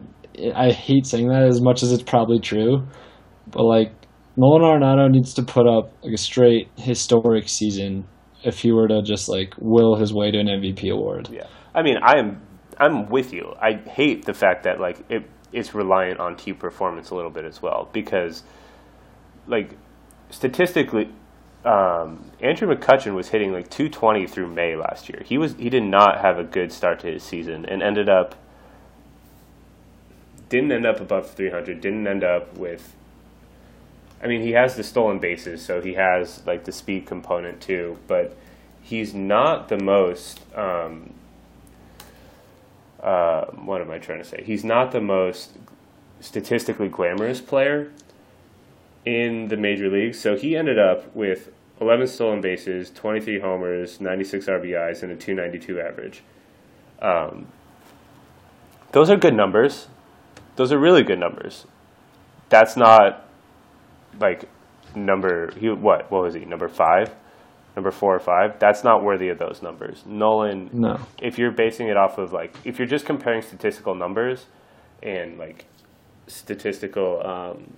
I 0.56 0.72
hate 0.72 1.06
saying 1.06 1.30
that 1.30 1.44
as 1.44 1.62
much 1.62 1.84
as 1.84 1.92
it's 1.92 2.04
probably 2.04 2.40
true. 2.40 2.88
But 3.48 3.64
like 3.64 3.92
Nolan 4.38 5.12
needs 5.12 5.34
to 5.36 5.44
put 5.44 5.68
up 5.68 5.92
like 6.04 6.14
a 6.14 6.18
straight 6.18 6.70
historic 6.78 7.50
season 7.50 8.08
if 8.44 8.60
he 8.60 8.72
were 8.72 8.88
to 8.88 9.02
just 9.04 9.30
like 9.30 9.54
will 9.60 9.96
his 9.96 10.14
way 10.14 10.32
to 10.32 10.40
an 10.40 10.48
MVP 10.48 10.92
award. 10.92 11.30
Yeah. 11.32 11.48
I 11.74 11.84
mean, 11.84 11.98
I 12.02 12.18
am 12.20 12.42
I'm 12.78 13.10
with 13.10 13.34
you. 13.34 13.54
I 13.62 13.74
hate 13.74 14.26
the 14.26 14.34
fact 14.34 14.64
that 14.64 14.80
like 14.80 15.00
it 15.10 15.24
it's 15.52 15.76
reliant 15.76 16.20
on 16.20 16.36
team 16.36 16.56
performance 16.56 17.10
a 17.10 17.16
little 17.16 17.32
bit 17.32 17.46
as 17.46 17.62
well 17.62 17.90
because 17.92 18.44
like 19.48 19.78
statistically, 20.30 21.10
um, 21.66 22.32
Andrew 22.42 22.74
McCutchen 22.74 23.14
was 23.16 23.30
hitting 23.30 23.52
like 23.52 23.70
220 23.70 24.28
through 24.28 24.54
May 24.54 24.76
last 24.76 25.10
year. 25.10 25.22
He 25.26 25.38
was 25.38 25.56
he 25.56 25.70
did 25.70 25.84
not 25.84 26.22
have 26.22 26.40
a 26.40 26.44
good 26.44 26.72
start 26.72 27.00
to 27.02 27.08
his 27.12 27.24
season 27.24 27.66
and 27.66 27.84
ended 27.84 28.10
up 28.10 28.36
didn't 30.52 30.72
end 30.74 30.86
up 30.86 31.00
above 31.00 31.32
300. 31.32 31.80
Didn't 31.80 32.06
end 32.06 32.24
up 32.24 32.58
with. 32.58 32.96
I 34.24 34.28
mean, 34.28 34.42
he 34.42 34.52
has 34.52 34.76
the 34.76 34.84
stolen 34.84 35.20
bases, 35.20 35.64
so 35.64 35.82
he 35.82 35.96
has 35.96 36.46
like 36.46 36.66
the 36.66 36.72
speed 36.72 37.06
component 37.06 37.60
too, 37.60 37.98
but 38.08 38.38
he's 38.82 39.14
not 39.14 39.70
the 39.70 39.78
most. 39.78 40.42
Um, 40.56 41.14
uh, 43.02 43.46
what 43.46 43.82
am 43.82 43.90
I 43.90 43.98
trying 43.98 44.20
to 44.20 44.26
say? 44.26 44.44
He's 44.44 44.64
not 44.64 44.92
the 44.92 45.02
most 45.02 45.58
statistically 46.20 46.88
glamorous 46.88 47.42
player, 47.42 47.92
in 49.06 49.48
the 49.48 49.58
major 49.58 49.90
leagues. 49.90 50.20
So 50.20 50.36
he 50.36 50.56
ended 50.56 50.78
up 50.78 51.14
with 51.16 51.52
11 51.80 52.08
stolen 52.08 52.42
bases, 52.42 52.92
23 52.92 53.40
homers, 53.40 54.00
96 54.00 54.46
RBIs, 54.46 55.04
and 55.04 55.12
a 55.12 55.16
292 55.16 55.80
average. 55.80 56.24
Um, 57.02 57.48
those 58.92 59.10
are 59.10 59.18
good 59.18 59.34
numbers. 59.34 59.88
Those 60.56 60.72
are 60.72 60.78
really 60.78 61.04
good 61.04 61.20
numbers. 61.20 61.66
That's 62.50 62.76
not 62.78 63.26
like 64.22 64.50
number 64.96 65.52
he 65.58 65.70
what 65.70 66.12
what 66.12 66.24
was 66.24 66.34
he 66.34 66.46
number 66.46 66.68
five, 66.68 67.16
number 67.76 67.92
four 67.92 68.16
or 68.16 68.20
five. 68.20 68.60
That's 68.60 68.84
not 68.84 69.04
worthy 69.04 69.30
of 69.30 69.40
those 69.40 69.62
numbers. 69.62 70.04
Nolan. 70.06 70.70
No. 70.74 70.98
If 71.22 71.38
you're 71.38 71.52
basing 71.52 71.88
it 71.88 71.98
off 71.98 72.18
of 72.18 72.34
like 72.34 72.56
if 72.64 72.80
you're 72.80 72.88
just 72.88 73.06
comparing 73.06 73.42
statistical 73.42 73.96
numbers 73.96 74.46
and 75.02 75.38
like 75.38 75.66
statistical 76.28 77.22
um, 77.26 77.74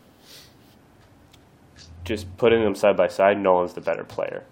just 2.03 2.35
putting 2.37 2.63
them 2.63 2.75
side 2.75 2.97
by 2.97 3.07
side, 3.07 3.39
Nolan's 3.39 3.73
the 3.73 3.81
better 3.81 4.03
player. 4.03 4.43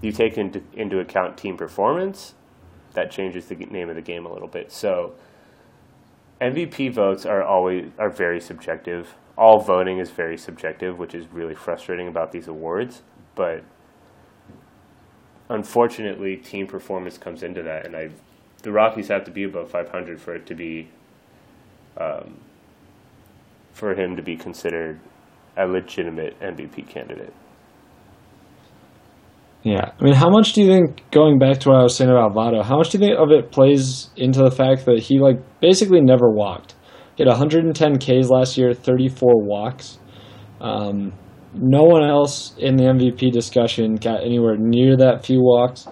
You 0.00 0.12
take 0.12 0.36
into, 0.36 0.62
into 0.74 1.00
account 1.00 1.36
team 1.36 1.56
performance, 1.56 2.34
that 2.92 3.10
changes 3.10 3.46
the 3.46 3.56
name 3.56 3.88
of 3.88 3.96
the 3.96 4.02
game 4.02 4.26
a 4.26 4.32
little 4.32 4.48
bit. 4.48 4.70
So 4.70 5.14
MVP 6.40 6.92
votes 6.92 7.26
are 7.26 7.42
always 7.42 7.90
are 7.98 8.10
very 8.10 8.40
subjective. 8.40 9.14
All 9.36 9.60
voting 9.60 9.98
is 9.98 10.10
very 10.10 10.36
subjective, 10.36 10.98
which 10.98 11.14
is 11.14 11.26
really 11.32 11.54
frustrating 11.54 12.08
about 12.08 12.32
these 12.32 12.48
awards. 12.48 13.02
But 13.34 13.64
unfortunately, 15.48 16.36
team 16.36 16.66
performance 16.66 17.18
comes 17.18 17.42
into 17.42 17.62
that, 17.62 17.86
and 17.86 17.96
I, 17.96 18.10
the 18.62 18.72
Rockies 18.72 19.08
have 19.08 19.24
to 19.24 19.30
be 19.30 19.44
above 19.44 19.70
500 19.70 20.20
for 20.20 20.34
it 20.34 20.46
to 20.46 20.54
be, 20.54 20.88
um, 21.98 22.40
for 23.72 23.94
him 23.94 24.16
to 24.16 24.22
be 24.22 24.36
considered 24.36 25.00
a 25.56 25.66
legitimate 25.66 26.38
MVP 26.40 26.88
candidate. 26.88 27.32
Yeah, 29.64 29.92
I 29.98 30.04
mean, 30.04 30.12
how 30.12 30.28
much 30.28 30.52
do 30.52 30.62
you 30.62 30.68
think 30.68 31.10
going 31.10 31.38
back 31.38 31.58
to 31.60 31.70
what 31.70 31.78
I 31.78 31.82
was 31.82 31.96
saying 31.96 32.10
about 32.10 32.34
Votto? 32.34 32.62
How 32.62 32.76
much 32.76 32.90
do 32.90 32.98
you 32.98 33.04
think 33.04 33.18
of 33.18 33.30
it 33.30 33.50
plays 33.50 34.10
into 34.14 34.42
the 34.42 34.50
fact 34.50 34.84
that 34.84 34.98
he 34.98 35.18
like 35.18 35.38
basically 35.60 36.02
never 36.02 36.30
walked? 36.30 36.73
Had 37.18 37.28
110 37.28 37.98
Ks 37.98 38.28
last 38.28 38.56
year, 38.58 38.74
34 38.74 39.32
walks. 39.42 39.98
Um, 40.60 41.12
no 41.54 41.84
one 41.84 42.02
else 42.02 42.54
in 42.58 42.76
the 42.76 42.84
MVP 42.84 43.30
discussion 43.32 43.94
got 43.96 44.22
anywhere 44.22 44.56
near 44.56 44.96
that 44.96 45.24
few 45.24 45.40
walks. 45.40 45.86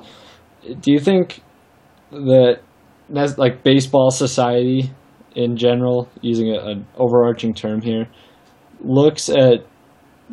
Do 0.63 0.93
you 0.93 0.99
think 0.99 1.43
that 2.11 2.61
that's 3.09 3.39
like 3.39 3.63
baseball 3.63 4.11
society 4.11 4.91
in 5.35 5.57
general, 5.57 6.09
using 6.21 6.51
a, 6.51 6.59
an 6.59 6.87
overarching 6.97 7.55
term 7.55 7.81
here, 7.81 8.09
looks 8.81 9.29
at 9.29 9.65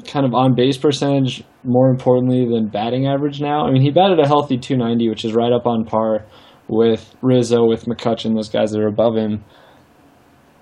kind 0.08 0.26
of 0.26 0.34
on 0.34 0.56
base 0.56 0.78
percentage 0.78 1.44
more 1.64 1.90
importantly 1.90 2.46
than 2.46 2.68
batting 2.68 3.08
average 3.08 3.42
now. 3.42 3.66
I 3.66 3.72
mean, 3.72 3.82
he 3.82 3.92
batted 3.92 4.20
a 4.20 4.28
healthy 4.28 4.58
290, 4.58 5.10
which 5.10 5.26
is 5.26 5.34
right 5.34 5.52
up 5.52 5.66
on 5.66 5.86
par 5.86 6.26
with 6.68 7.16
Rizzo, 7.22 7.66
with 7.66 7.86
McCutchen, 7.86 8.36
those 8.36 8.50
guys 8.50 8.72
that 8.72 8.80
are 8.80 8.88
above 8.88 9.16
him. 9.16 9.44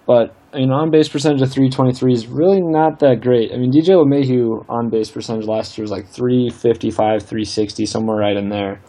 But 0.07 0.33
I 0.53 0.59
mean, 0.59 0.71
on 0.71 0.89
base 0.89 1.09
percentage 1.09 1.41
of 1.41 1.51
323 1.51 2.13
is 2.13 2.27
really 2.27 2.61
not 2.61 2.99
that 2.99 3.21
great. 3.21 3.51
I 3.53 3.57
mean, 3.57 3.71
DJ 3.71 3.89
LeMahieu 3.89 4.65
on 4.69 4.89
base 4.89 5.11
percentage 5.11 5.45
last 5.45 5.77
year 5.77 5.83
was 5.83 5.91
like 5.91 6.07
355, 6.07 7.21
360, 7.21 7.85
somewhere 7.85 8.17
right 8.17 8.37
in 8.37 8.49
there. 8.49 8.79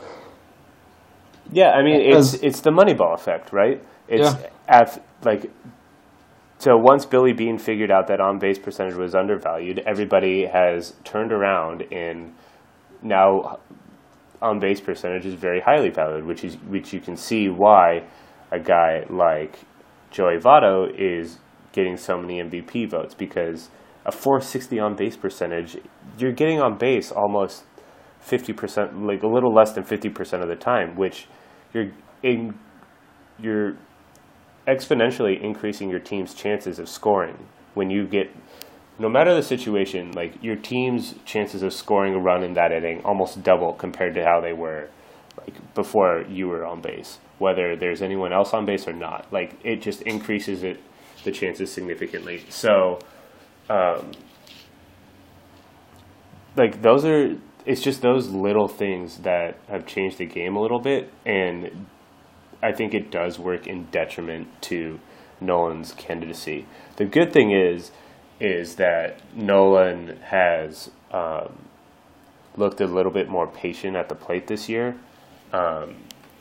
Yeah, 1.51 1.71
I 1.71 1.83
mean, 1.83 2.01
it's 2.01 2.35
it's 2.35 2.61
the 2.61 2.71
Moneyball 2.71 3.15
effect, 3.15 3.53
right? 3.53 3.83
It's 4.07 4.33
yeah. 4.33 4.49
at 4.69 5.03
like 5.25 5.51
so 6.59 6.77
once 6.77 7.07
Billy 7.07 7.33
Beane 7.33 7.59
figured 7.59 7.91
out 7.91 8.09
that 8.09 8.21
on 8.21 8.39
base 8.39 8.59
percentage 8.59 8.95
was 8.95 9.15
undervalued, 9.15 9.81
everybody 9.87 10.47
has 10.47 10.95
turned 11.05 11.33
around 11.33 11.85
and 11.93 12.35
now 13.03 13.59
on 14.43 14.59
base 14.59 14.81
percentage 14.81 15.25
is 15.25 15.35
very 15.35 15.61
highly 15.61 15.91
valued, 15.91 16.27
which 16.27 16.45
is 16.45 16.55
which 16.69 16.93
you 16.93 17.01
can 17.01 17.17
see 17.17 17.49
why 17.49 18.05
a 18.51 18.59
guy 18.59 19.05
like 19.09 19.59
Joey 20.11 20.39
Votto 20.39 20.89
is 20.95 21.39
getting 21.73 21.97
so 21.97 22.19
many 22.19 22.41
MVP 22.41 22.91
votes 22.91 23.15
because 23.15 23.71
a 24.05 24.13
460 24.13 24.79
on 24.79 24.97
base 24.97 25.17
percentage, 25.17 25.77
you're 26.19 26.33
getting 26.33 26.61
on 26.61 26.79
base 26.79 27.13
almost 27.13 27.65
50%, 28.27 29.07
like 29.07 29.23
a 29.23 29.27
little 29.27 29.55
less 29.55 29.73
than 29.73 29.85
50% 29.85 30.43
of 30.43 30.49
the 30.49 30.57
time, 30.57 30.97
which 30.97 31.27
you're 31.73 31.91
in, 32.23 32.59
you're 33.39 33.77
exponentially 34.67 35.43
increasing 35.43 35.91
your 35.91 36.01
team's 36.01 36.35
chances 36.35 36.79
of 36.79 36.89
scoring. 36.89 37.47
When 37.75 37.91
you 37.91 38.07
get 38.07 38.35
no 38.99 39.09
matter 39.09 39.35
the 39.35 39.43
situation, 39.43 40.13
like 40.13 40.43
your 40.43 40.57
team's 40.57 41.15
chances 41.25 41.63
of 41.63 41.73
scoring 41.73 42.15
a 42.15 42.19
run 42.19 42.43
in 42.43 42.55
that 42.55 42.73
inning 42.73 43.01
almost 43.05 43.43
double 43.43 43.73
compared 43.73 44.15
to 44.15 44.25
how 44.25 44.41
they 44.41 44.53
were 44.53 44.89
like 45.43 45.75
before 45.75 46.25
you 46.29 46.49
were 46.49 46.65
on 46.65 46.81
base, 46.81 47.19
whether 47.39 47.77
there's 47.77 48.03
anyone 48.03 48.33
else 48.33 48.53
on 48.55 48.67
base 48.67 48.87
or 48.87 48.93
not. 48.93 49.27
Like 49.33 49.55
it 49.65 49.83
just 49.83 50.03
increases 50.03 50.63
it 50.63 50.81
the 51.25 51.33
chances 51.33 51.73
significantly. 51.73 52.45
So 52.49 52.99
um, 53.69 54.13
like 56.57 56.83
those 56.83 57.05
are 57.05 57.37
it's 57.67 57.83
just 57.83 58.03
those 58.03 58.29
little 58.29 58.69
things 58.69 59.19
that 59.19 59.59
have 59.69 59.87
changed 59.87 60.19
the 60.19 60.27
game 60.27 60.57
a 60.57 60.61
little 60.61 60.81
bit 60.81 61.13
and 61.27 61.87
I 62.63 62.73
think 62.73 62.95
it 62.95 63.11
does 63.11 63.39
work 63.39 63.67
in 63.67 63.85
detriment 63.85 64.49
to 64.63 64.99
Nolan's 65.41 65.93
candidacy. 65.93 66.67
The 66.97 67.05
good 67.05 67.33
thing 67.33 67.53
is 67.53 67.93
is 68.41 68.77
that 68.77 69.21
Nolan 69.35 70.17
has 70.23 70.91
um, 71.11 71.69
looked 72.57 72.81
a 72.81 72.87
little 72.87 73.13
bit 73.13 73.29
more 73.29 73.47
patient 73.47 73.97
at 73.97 74.09
the 74.09 74.15
plate 74.15 74.47
this 74.47 74.69
year. 74.69 74.97
Um, 75.53 75.97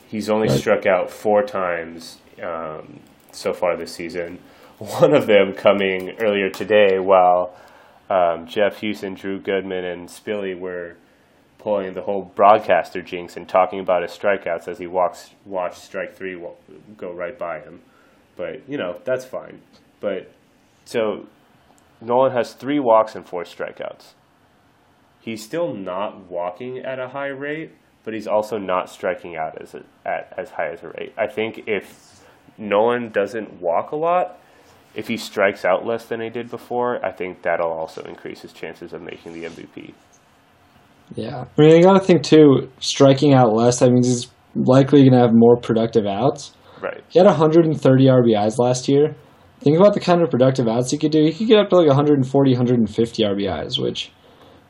he's 0.08 0.28
only 0.28 0.48
right. 0.48 0.58
struck 0.58 0.86
out 0.86 1.10
four 1.10 1.42
times 1.42 2.18
um, 2.42 3.00
so 3.32 3.52
far 3.52 3.76
this 3.76 3.94
season. 3.94 4.38
One 4.78 5.14
of 5.14 5.26
them 5.26 5.54
coming 5.54 6.12
earlier 6.20 6.50
today 6.50 6.98
while 6.98 7.56
um, 8.10 8.46
Jeff 8.46 8.80
Huson, 8.80 9.16
Drew 9.16 9.40
Goodman, 9.40 9.84
and 9.84 10.08
Spilly 10.08 10.58
were 10.58 10.96
pulling 11.58 11.92
the 11.92 12.02
whole 12.02 12.22
broadcaster 12.22 13.02
jinx 13.02 13.36
and 13.36 13.48
talking 13.48 13.80
about 13.80 14.02
his 14.02 14.12
strikeouts 14.12 14.68
as 14.68 14.78
he 14.78 14.86
walks 14.86 15.30
watched 15.44 15.78
strike 15.78 16.16
three 16.16 16.40
go 16.96 17.12
right 17.12 17.38
by 17.38 17.60
him. 17.60 17.80
But 18.36 18.68
you 18.68 18.78
know 18.78 19.00
that's 19.04 19.24
fine. 19.24 19.60
But 20.00 20.30
so 20.84 21.26
Nolan 22.00 22.32
has 22.32 22.54
three 22.54 22.78
walks 22.78 23.14
and 23.14 23.26
four 23.26 23.42
strikeouts. 23.42 24.12
He's 25.20 25.44
still 25.44 25.74
not 25.74 26.30
walking 26.30 26.78
at 26.78 26.98
a 26.98 27.08
high 27.08 27.26
rate, 27.26 27.72
but 28.04 28.14
he's 28.14 28.26
also 28.26 28.58
not 28.58 28.88
striking 28.88 29.36
out 29.36 29.60
as 29.60 29.74
a, 29.74 29.82
at 30.06 30.32
as 30.36 30.50
high 30.50 30.68
as 30.68 30.82
a 30.82 30.88
rate. 30.88 31.12
I 31.18 31.26
think 31.26 31.64
if 31.66 32.24
Nolan 32.56 33.10
doesn't 33.10 33.60
walk 33.60 33.92
a 33.92 33.96
lot, 33.96 34.38
if 34.94 35.08
he 35.08 35.16
strikes 35.16 35.64
out 35.64 35.86
less 35.86 36.06
than 36.06 36.20
he 36.20 36.30
did 36.30 36.50
before, 36.50 37.04
I 37.04 37.12
think 37.12 37.42
that'll 37.42 37.70
also 37.70 38.02
increase 38.02 38.40
his 38.42 38.52
chances 38.52 38.92
of 38.92 39.02
making 39.02 39.32
the 39.32 39.44
MVP. 39.44 39.94
Yeah, 41.14 41.44
I 41.56 41.60
mean, 41.60 41.76
you 41.76 41.82
got 41.82 41.94
to 41.94 42.04
think 42.04 42.22
too. 42.22 42.70
Striking 42.80 43.32
out 43.32 43.52
less, 43.52 43.78
that 43.78 43.90
means 43.90 44.06
he's 44.06 44.26
likely 44.54 45.00
going 45.00 45.12
to 45.12 45.18
have 45.18 45.30
more 45.32 45.56
productive 45.56 46.06
outs. 46.06 46.52
Right. 46.82 47.02
He 47.08 47.18
had 47.18 47.26
130 47.26 48.04
RBIs 48.04 48.58
last 48.58 48.88
year. 48.88 49.16
Think 49.60 49.78
about 49.78 49.94
the 49.94 50.00
kind 50.00 50.22
of 50.22 50.30
productive 50.30 50.68
outs 50.68 50.90
he 50.90 50.98
could 50.98 51.10
do. 51.10 51.24
He 51.24 51.32
could 51.32 51.48
get 51.48 51.58
up 51.58 51.70
to 51.70 51.76
like 51.76 51.88
140, 51.88 52.50
150 52.52 53.22
RBIs, 53.22 53.82
which 53.82 54.12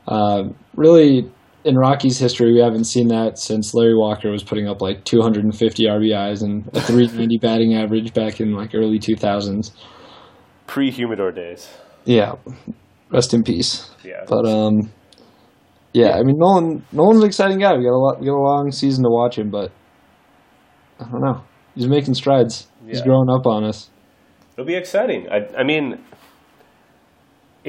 uh, 0.07 0.43
really 0.75 1.29
in 1.63 1.75
Rockies 1.75 2.17
history 2.17 2.53
we 2.53 2.59
haven't 2.59 2.85
seen 2.85 3.07
that 3.09 3.37
since 3.37 3.73
Larry 3.73 3.95
Walker 3.95 4.31
was 4.31 4.43
putting 4.43 4.67
up 4.67 4.81
like 4.81 5.03
250 5.03 5.83
RBIs 5.85 6.41
and 6.41 6.67
a 6.73 6.81
390 6.81 7.37
batting 7.41 7.75
average 7.75 8.13
back 8.13 8.39
in 8.39 8.53
like 8.53 8.73
early 8.73 8.99
2000s. 8.99 9.71
Pre 10.67 10.91
Humidor 10.91 11.31
days. 11.31 11.69
Yeah, 12.05 12.33
rest 13.11 13.33
in 13.33 13.43
peace. 13.43 13.89
Yeah, 14.03 14.23
but 14.27 14.45
um, 14.45 14.91
yeah, 15.93 16.11
I 16.11 16.23
mean 16.23 16.37
Nolan. 16.37 16.85
Nolan's 16.91 17.21
an 17.21 17.27
exciting 17.27 17.59
guy. 17.59 17.75
We 17.75 17.83
got 17.83 17.93
a 17.93 17.97
lot. 17.97 18.19
We 18.19 18.27
got 18.27 18.35
a 18.35 18.41
long 18.41 18.71
season 18.71 19.03
to 19.03 19.09
watch 19.09 19.37
him, 19.37 19.49
but 19.49 19.71
I 20.99 21.09
don't 21.09 21.21
know. 21.21 21.43
He's 21.75 21.87
making 21.87 22.13
strides. 22.13 22.67
Yeah. 22.85 22.93
He's 22.93 23.01
growing 23.01 23.29
up 23.29 23.45
on 23.45 23.63
us 23.63 23.89
it'll 24.59 24.67
be 24.67 24.75
exciting. 24.75 25.25
I, 25.31 25.47
I 25.57 25.63
mean, 25.63 26.03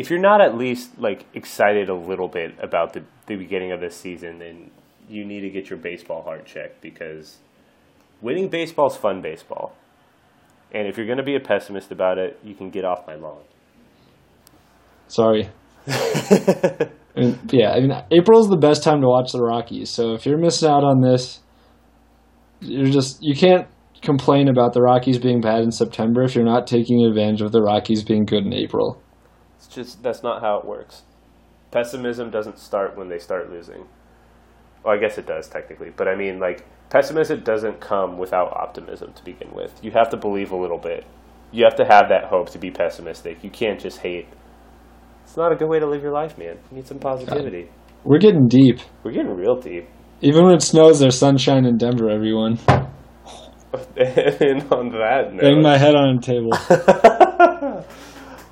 if 0.00 0.08
you're 0.08 0.18
not 0.18 0.40
at 0.40 0.56
least 0.56 0.98
like 0.98 1.26
excited 1.34 1.90
a 1.90 1.94
little 1.94 2.26
bit 2.26 2.54
about 2.58 2.94
the, 2.94 3.04
the 3.26 3.36
beginning 3.36 3.70
of 3.70 3.80
this 3.80 3.94
season, 3.94 4.38
then 4.38 4.70
you 5.10 5.26
need 5.26 5.40
to 5.40 5.50
get 5.50 5.68
your 5.68 5.78
baseball 5.78 6.22
heart 6.22 6.46
checked 6.46 6.80
because 6.80 7.36
winning 8.22 8.48
baseball 8.48 8.86
is 8.86 8.96
fun 8.96 9.20
baseball. 9.20 9.76
And 10.72 10.88
if 10.88 10.96
you're 10.96 11.04
going 11.04 11.18
to 11.18 11.24
be 11.24 11.36
a 11.36 11.40
pessimist 11.40 11.92
about 11.92 12.16
it, 12.16 12.38
you 12.42 12.54
can 12.54 12.70
get 12.70 12.82
off 12.82 13.06
my 13.06 13.14
lawn. 13.14 13.42
Sorry. 15.08 15.50
I 15.86 16.88
mean, 17.16 17.38
yeah, 17.50 17.72
I 17.72 17.80
mean, 17.80 17.92
April's 18.10 18.48
the 18.48 18.56
best 18.56 18.82
time 18.82 19.02
to 19.02 19.06
watch 19.06 19.32
the 19.32 19.42
Rockies. 19.42 19.90
So 19.90 20.14
if 20.14 20.24
you're 20.24 20.38
missing 20.38 20.70
out 20.70 20.82
on 20.82 21.02
this, 21.02 21.40
you're 22.60 22.86
just 22.86 23.18
you 23.20 23.34
can't 23.34 23.66
complain 24.00 24.48
about 24.48 24.72
the 24.72 24.80
Rockies 24.80 25.18
being 25.18 25.42
bad 25.42 25.60
in 25.60 25.72
September 25.72 26.22
if 26.22 26.34
you're 26.34 26.44
not 26.44 26.66
taking 26.66 27.04
advantage 27.04 27.42
of 27.42 27.52
the 27.52 27.60
Rockies 27.60 28.02
being 28.02 28.24
good 28.24 28.46
in 28.46 28.54
April. 28.54 29.02
It's 29.60 29.68
just 29.68 30.02
that's 30.02 30.22
not 30.22 30.40
how 30.40 30.56
it 30.56 30.64
works. 30.64 31.02
Pessimism 31.70 32.30
doesn't 32.30 32.58
start 32.58 32.96
when 32.96 33.10
they 33.10 33.18
start 33.18 33.50
losing. 33.50 33.86
Well, 34.82 34.96
I 34.96 34.98
guess 34.98 35.18
it 35.18 35.26
does 35.26 35.48
technically, 35.48 35.90
but 35.94 36.08
I 36.08 36.16
mean 36.16 36.40
like 36.40 36.64
pessimism 36.88 37.44
doesn't 37.44 37.78
come 37.78 38.16
without 38.16 38.56
optimism 38.56 39.12
to 39.12 39.22
begin 39.22 39.52
with. 39.52 39.78
You 39.82 39.90
have 39.90 40.08
to 40.10 40.16
believe 40.16 40.50
a 40.50 40.56
little 40.56 40.78
bit. 40.78 41.04
You 41.52 41.64
have 41.64 41.74
to 41.74 41.84
have 41.84 42.08
that 42.08 42.30
hope 42.30 42.48
to 42.50 42.58
be 42.58 42.70
pessimistic. 42.70 43.44
You 43.44 43.50
can't 43.50 43.78
just 43.78 43.98
hate. 43.98 44.28
It's 45.24 45.36
not 45.36 45.52
a 45.52 45.56
good 45.56 45.68
way 45.68 45.78
to 45.78 45.86
live 45.86 46.02
your 46.02 46.12
life, 46.12 46.38
man. 46.38 46.56
You 46.70 46.78
need 46.78 46.86
some 46.86 46.98
positivity. 46.98 47.64
God. 47.64 47.72
We're 48.04 48.18
getting 48.18 48.48
deep. 48.48 48.78
We're 49.04 49.12
getting 49.12 49.36
real 49.36 49.60
deep. 49.60 49.90
Even 50.22 50.46
when 50.46 50.54
it 50.54 50.62
snows, 50.62 51.00
there's 51.00 51.18
sunshine 51.18 51.66
in 51.66 51.76
Denver, 51.76 52.08
everyone. 52.08 52.58
and 53.76 54.72
on 54.72 54.88
that 54.88 55.32
note, 55.32 55.42
bang 55.42 55.62
my 55.62 55.76
head 55.76 55.94
on 55.94 56.16
a 56.16 56.20
table. 56.20 56.50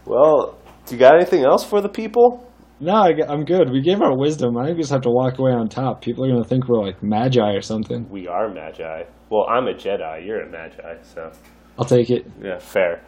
well, 0.04 0.57
you 0.93 0.99
got 0.99 1.14
anything 1.14 1.45
else 1.45 1.64
for 1.64 1.80
the 1.80 1.89
people? 1.89 2.45
No, 2.80 2.95
I, 2.95 3.11
am 3.28 3.45
good. 3.45 3.70
We 3.70 3.82
gave 3.82 4.01
our 4.01 4.16
wisdom. 4.16 4.57
I 4.57 4.66
think 4.66 4.76
we 4.76 4.82
just 4.82 4.93
have 4.93 5.03
to 5.03 5.11
walk 5.11 5.39
away 5.39 5.51
on 5.51 5.68
top. 5.68 6.01
People 6.01 6.24
are 6.24 6.28
going 6.28 6.43
to 6.43 6.49
think 6.49 6.68
we're 6.68 6.84
like 6.84 7.03
magi 7.03 7.53
or 7.53 7.61
something. 7.61 8.09
We 8.09 8.28
are 8.28 8.49
magi. 8.49 9.05
Well, 9.30 9.47
I'm 9.49 9.66
a 9.66 9.74
Jedi. 9.74 10.24
You're 10.24 10.43
a 10.43 10.51
magi, 10.51 11.03
so 11.03 11.32
I'll 11.76 11.84
take 11.84 12.09
it. 12.11 12.30
Yeah, 12.41 12.59
fair. 12.59 13.03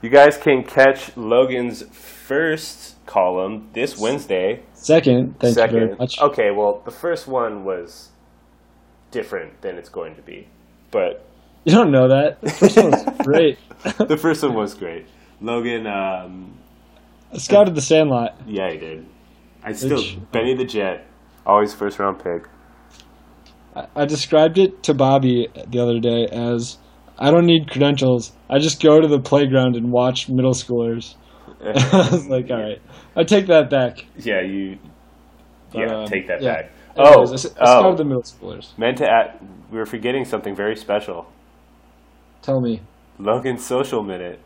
You 0.00 0.08
guys 0.08 0.38
can 0.38 0.64
catch 0.64 1.14
Logan's 1.18 1.82
first 1.82 2.96
column 3.04 3.68
this 3.74 3.98
Wednesday. 3.98 4.62
Second, 4.72 5.38
thank 5.38 5.54
Second. 5.54 5.74
you 5.74 5.86
very 5.86 5.98
much. 5.98 6.18
Okay, 6.18 6.50
well, 6.50 6.80
the 6.86 6.90
first 6.90 7.28
one 7.28 7.64
was 7.64 8.08
different 9.10 9.60
than 9.60 9.76
it's 9.76 9.90
going 9.90 10.16
to 10.16 10.22
be, 10.22 10.48
but 10.90 11.26
you 11.64 11.72
don't 11.72 11.90
know 11.90 12.08
that. 12.08 12.40
The 12.40 12.50
first 12.50 12.76
one 12.78 12.90
was 12.90 13.04
great. 13.26 13.58
the 14.08 14.16
first 14.16 14.42
one 14.42 14.54
was 14.54 14.72
great. 14.72 15.06
Logan. 15.42 15.86
Um, 15.86 16.59
I 17.32 17.38
scouted 17.38 17.74
the 17.74 17.80
Sandlot. 17.80 18.36
Yeah, 18.46 18.70
he 18.70 18.78
did. 18.78 19.06
I 19.62 19.72
still 19.72 19.98
Which, 19.98 20.18
Benny 20.32 20.54
the 20.54 20.64
Jet, 20.64 21.06
always 21.46 21.74
first 21.74 21.98
round 21.98 22.22
pick. 22.22 22.48
I, 23.76 23.86
I 23.94 24.04
described 24.04 24.58
it 24.58 24.82
to 24.84 24.94
Bobby 24.94 25.48
the 25.68 25.80
other 25.80 26.00
day 26.00 26.26
as 26.32 26.78
I 27.18 27.30
don't 27.30 27.46
need 27.46 27.70
credentials. 27.70 28.32
I 28.48 28.58
just 28.58 28.82
go 28.82 29.00
to 29.00 29.06
the 29.06 29.20
playground 29.20 29.76
and 29.76 29.92
watch 29.92 30.28
middle 30.28 30.54
schoolers. 30.54 31.14
I 31.64 32.08
was 32.10 32.26
like, 32.26 32.46
all 32.50 32.60
right, 32.60 32.80
I 33.14 33.24
take 33.24 33.46
that 33.46 33.70
back. 33.70 34.06
Yeah, 34.16 34.40
you. 34.40 34.78
Yeah, 35.72 36.00
um, 36.00 36.06
take 36.06 36.26
that 36.26 36.42
yeah. 36.42 36.62
back. 36.62 36.72
Anyways, 36.96 37.46
oh, 37.46 37.50
I, 37.60 37.64
I 37.64 37.86
oh. 37.86 37.94
the 37.94 38.04
middle 38.04 38.22
schoolers. 38.22 38.76
Meant 38.76 38.98
to 38.98 39.08
add, 39.08 39.38
we 39.70 39.78
were 39.78 39.86
forgetting 39.86 40.24
something 40.24 40.56
very 40.56 40.74
special. 40.74 41.30
Tell 42.42 42.60
me. 42.60 42.80
Logan's 43.18 43.64
social 43.64 44.02
minute. 44.02 44.40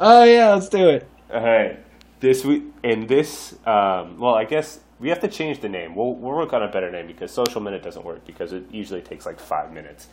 Oh 0.00 0.24
yeah, 0.24 0.54
let's 0.54 0.68
do 0.68 0.88
it. 0.88 1.06
All 1.32 1.42
right. 1.42 1.78
This 2.20 2.44
week 2.44 2.64
in 2.84 3.06
this, 3.06 3.54
um, 3.66 4.18
well, 4.18 4.34
I 4.34 4.44
guess 4.44 4.80
we 4.98 5.08
have 5.08 5.20
to 5.20 5.28
change 5.28 5.60
the 5.60 5.68
name. 5.68 5.94
We'll 5.94 6.14
we'll 6.14 6.36
work 6.36 6.52
on 6.52 6.62
a 6.62 6.70
better 6.70 6.90
name 6.90 7.06
because 7.06 7.32
social 7.32 7.60
minute 7.60 7.82
doesn't 7.82 8.04
work 8.04 8.26
because 8.26 8.52
it 8.52 8.64
usually 8.70 9.00
takes 9.00 9.24
like 9.26 9.40
five 9.40 9.72
minutes. 9.72 10.08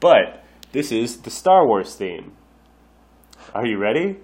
But 0.00 0.44
this 0.72 0.92
is 0.92 1.18
the 1.18 1.30
Star 1.30 1.66
Wars 1.66 1.94
theme. 1.96 2.32
Are 3.54 3.66
you 3.66 3.78
ready? 3.78 4.18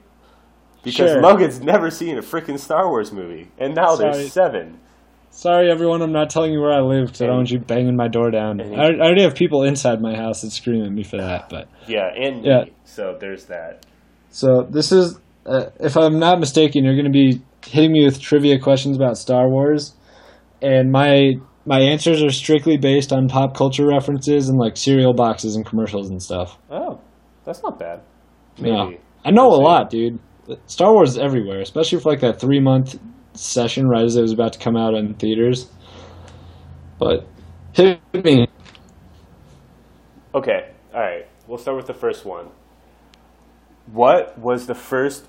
Because 0.84 1.12
sure. 1.12 1.20
Logan's 1.20 1.60
never 1.60 1.90
seen 1.90 2.18
a 2.18 2.22
freaking 2.22 2.58
Star 2.58 2.88
Wars 2.88 3.10
movie, 3.10 3.50
and 3.58 3.74
now 3.74 3.96
Sorry. 3.96 4.12
there's 4.12 4.32
seven. 4.32 4.78
Sorry, 5.30 5.68
everyone. 5.68 6.00
I'm 6.00 6.12
not 6.12 6.30
telling 6.30 6.52
you 6.52 6.60
where 6.60 6.72
I 6.72 6.80
live 6.80 7.06
because 7.06 7.22
I 7.22 7.26
don't 7.26 7.38
want 7.38 7.50
you 7.50 7.58
banging 7.58 7.96
my 7.96 8.06
door 8.06 8.30
down. 8.30 8.60
I, 8.60 8.66
I, 8.66 8.90
already 9.00 9.22
have 9.22 9.34
people 9.34 9.64
inside 9.64 10.00
my 10.00 10.14
house 10.14 10.42
that 10.42 10.50
scream 10.50 10.84
at 10.84 10.92
me 10.92 11.02
for 11.02 11.16
that. 11.16 11.48
But 11.48 11.68
yeah, 11.88 12.08
and 12.14 12.44
yeah. 12.44 12.64
Me, 12.64 12.72
so 12.84 13.16
there's 13.18 13.46
that. 13.46 13.84
So 14.30 14.66
this 14.70 14.92
is, 14.92 15.18
uh, 15.46 15.66
if 15.80 15.96
I'm 15.96 16.18
not 16.18 16.40
mistaken, 16.40 16.84
you're 16.84 16.94
going 16.94 17.04
to 17.04 17.10
be 17.10 17.42
hitting 17.66 17.92
me 17.92 18.04
with 18.04 18.20
trivia 18.20 18.58
questions 18.58 18.96
about 18.96 19.18
Star 19.18 19.48
Wars, 19.48 19.94
and 20.62 20.90
my 20.90 21.34
my 21.66 21.80
answers 21.80 22.22
are 22.22 22.30
strictly 22.30 22.76
based 22.76 23.12
on 23.12 23.28
pop 23.28 23.56
culture 23.56 23.86
references 23.86 24.48
and 24.48 24.58
like 24.58 24.76
cereal 24.76 25.14
boxes 25.14 25.56
and 25.56 25.64
commercials 25.64 26.10
and 26.10 26.22
stuff. 26.22 26.58
Oh, 26.70 27.00
that's 27.44 27.62
not 27.62 27.78
bad. 27.78 28.00
Maybe. 28.58 28.70
No. 28.70 28.94
I 29.24 29.30
know 29.30 29.52
a 29.52 29.56
see. 29.56 29.62
lot, 29.62 29.90
dude. 29.90 30.18
Star 30.66 30.92
Wars 30.92 31.10
is 31.10 31.18
everywhere, 31.18 31.60
especially 31.60 32.00
for 32.00 32.10
like 32.10 32.20
that 32.20 32.40
three 32.40 32.60
month 32.60 32.98
session 33.32 33.88
right 33.88 34.04
as 34.04 34.16
it 34.16 34.22
was 34.22 34.32
about 34.32 34.52
to 34.52 34.58
come 34.58 34.76
out 34.76 34.94
in 34.94 35.14
theaters. 35.14 35.70
But 36.98 37.26
hit 37.72 38.00
me. 38.12 38.46
Okay, 40.34 40.70
all 40.92 41.00
right. 41.00 41.26
We'll 41.46 41.58
start 41.58 41.76
with 41.76 41.86
the 41.86 41.94
first 41.94 42.24
one. 42.24 42.48
What 43.92 44.38
was 44.38 44.66
the 44.66 44.74
first 44.74 45.26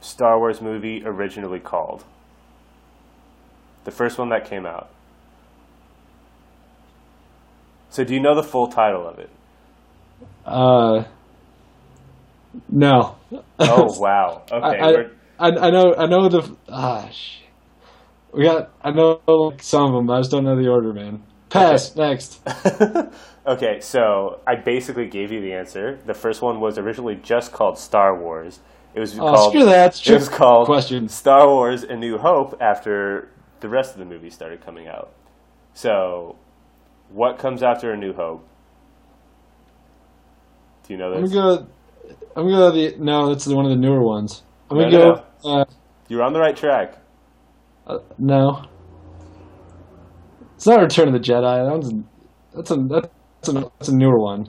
Star 0.00 0.38
Wars 0.38 0.60
movie 0.60 1.02
originally 1.04 1.60
called? 1.60 2.04
The 3.84 3.90
first 3.90 4.18
one 4.18 4.30
that 4.30 4.48
came 4.48 4.66
out. 4.66 4.90
So, 7.90 8.04
do 8.04 8.14
you 8.14 8.20
know 8.20 8.34
the 8.34 8.42
full 8.42 8.68
title 8.68 9.08
of 9.08 9.18
it? 9.18 9.30
Uh, 10.44 11.04
no. 12.68 13.16
Oh, 13.58 13.86
wow. 13.98 14.42
Okay. 14.50 15.10
I, 15.38 15.46
I, 15.46 15.48
I 15.48 15.70
know 15.70 15.94
I 15.96 16.06
know 16.06 16.28
the 16.28 16.56
ah 16.68 17.08
shit. 17.10 17.46
We 18.32 18.44
got 18.44 18.70
I 18.82 18.90
know 18.90 19.20
like, 19.26 19.62
some 19.62 19.86
of 19.86 19.92
them, 19.92 20.06
but 20.06 20.14
I 20.14 20.20
just 20.20 20.30
don't 20.30 20.44
know 20.44 20.60
the 20.60 20.68
order, 20.68 20.92
man. 20.92 21.22
Pass 21.50 21.96
next. 21.96 22.40
okay, 23.46 23.80
so 23.80 24.40
I 24.46 24.54
basically 24.56 25.06
gave 25.06 25.32
you 25.32 25.40
the 25.40 25.52
answer. 25.52 25.98
The 26.06 26.14
first 26.14 26.42
one 26.42 26.60
was 26.60 26.78
originally 26.78 27.16
just 27.16 27.52
called 27.52 27.78
Star 27.78 28.20
Wars. 28.20 28.60
It 28.94 29.00
was 29.00 29.18
Oh, 29.18 29.22
called 29.22 29.52
screw 29.52 29.64
that. 29.66 29.88
It's 29.88 30.08
It 30.08 30.14
was 30.14 30.28
called 30.28 30.66
question. 30.66 31.08
Star 31.08 31.46
Wars: 31.46 31.84
A 31.84 31.96
New 31.96 32.18
Hope 32.18 32.56
after 32.60 33.30
the 33.60 33.68
rest 33.68 33.92
of 33.92 33.98
the 33.98 34.04
movie 34.04 34.30
started 34.30 34.64
coming 34.64 34.88
out. 34.88 35.10
So, 35.74 36.36
what 37.10 37.38
comes 37.38 37.62
after 37.62 37.92
A 37.92 37.96
New 37.96 38.12
Hope? 38.12 38.44
Do 40.86 40.94
you 40.94 40.98
know 40.98 41.10
this? 41.20 41.30
I'm 41.30 41.36
gonna 41.36 41.56
go. 41.58 41.66
I'm 42.36 42.44
gonna 42.48 42.56
go 42.56 42.70
the 42.72 42.94
no. 42.98 43.28
That's 43.28 43.46
one 43.46 43.64
of 43.64 43.70
the 43.70 43.76
newer 43.76 44.02
ones. 44.02 44.42
I'm 44.70 44.78
No, 44.78 44.84
gonna 44.90 44.98
no, 44.98 45.14
go. 45.42 45.50
Uh, 45.60 45.64
You're 46.08 46.22
on 46.22 46.32
the 46.32 46.40
right 46.40 46.56
track. 46.56 46.98
uh, 47.86 47.98
no. 48.18 48.62
It's 50.58 50.66
not 50.66 50.80
Return 50.80 51.06
of 51.06 51.14
the 51.14 51.20
Jedi. 51.20 51.40
That 51.40 51.70
one's 51.70 51.92
that's 52.52 52.72
a 52.72 52.76
that's 52.90 53.48
a 53.48 53.52
that's 53.52 53.88
a 53.90 53.94
newer 53.94 54.18
one. 54.18 54.48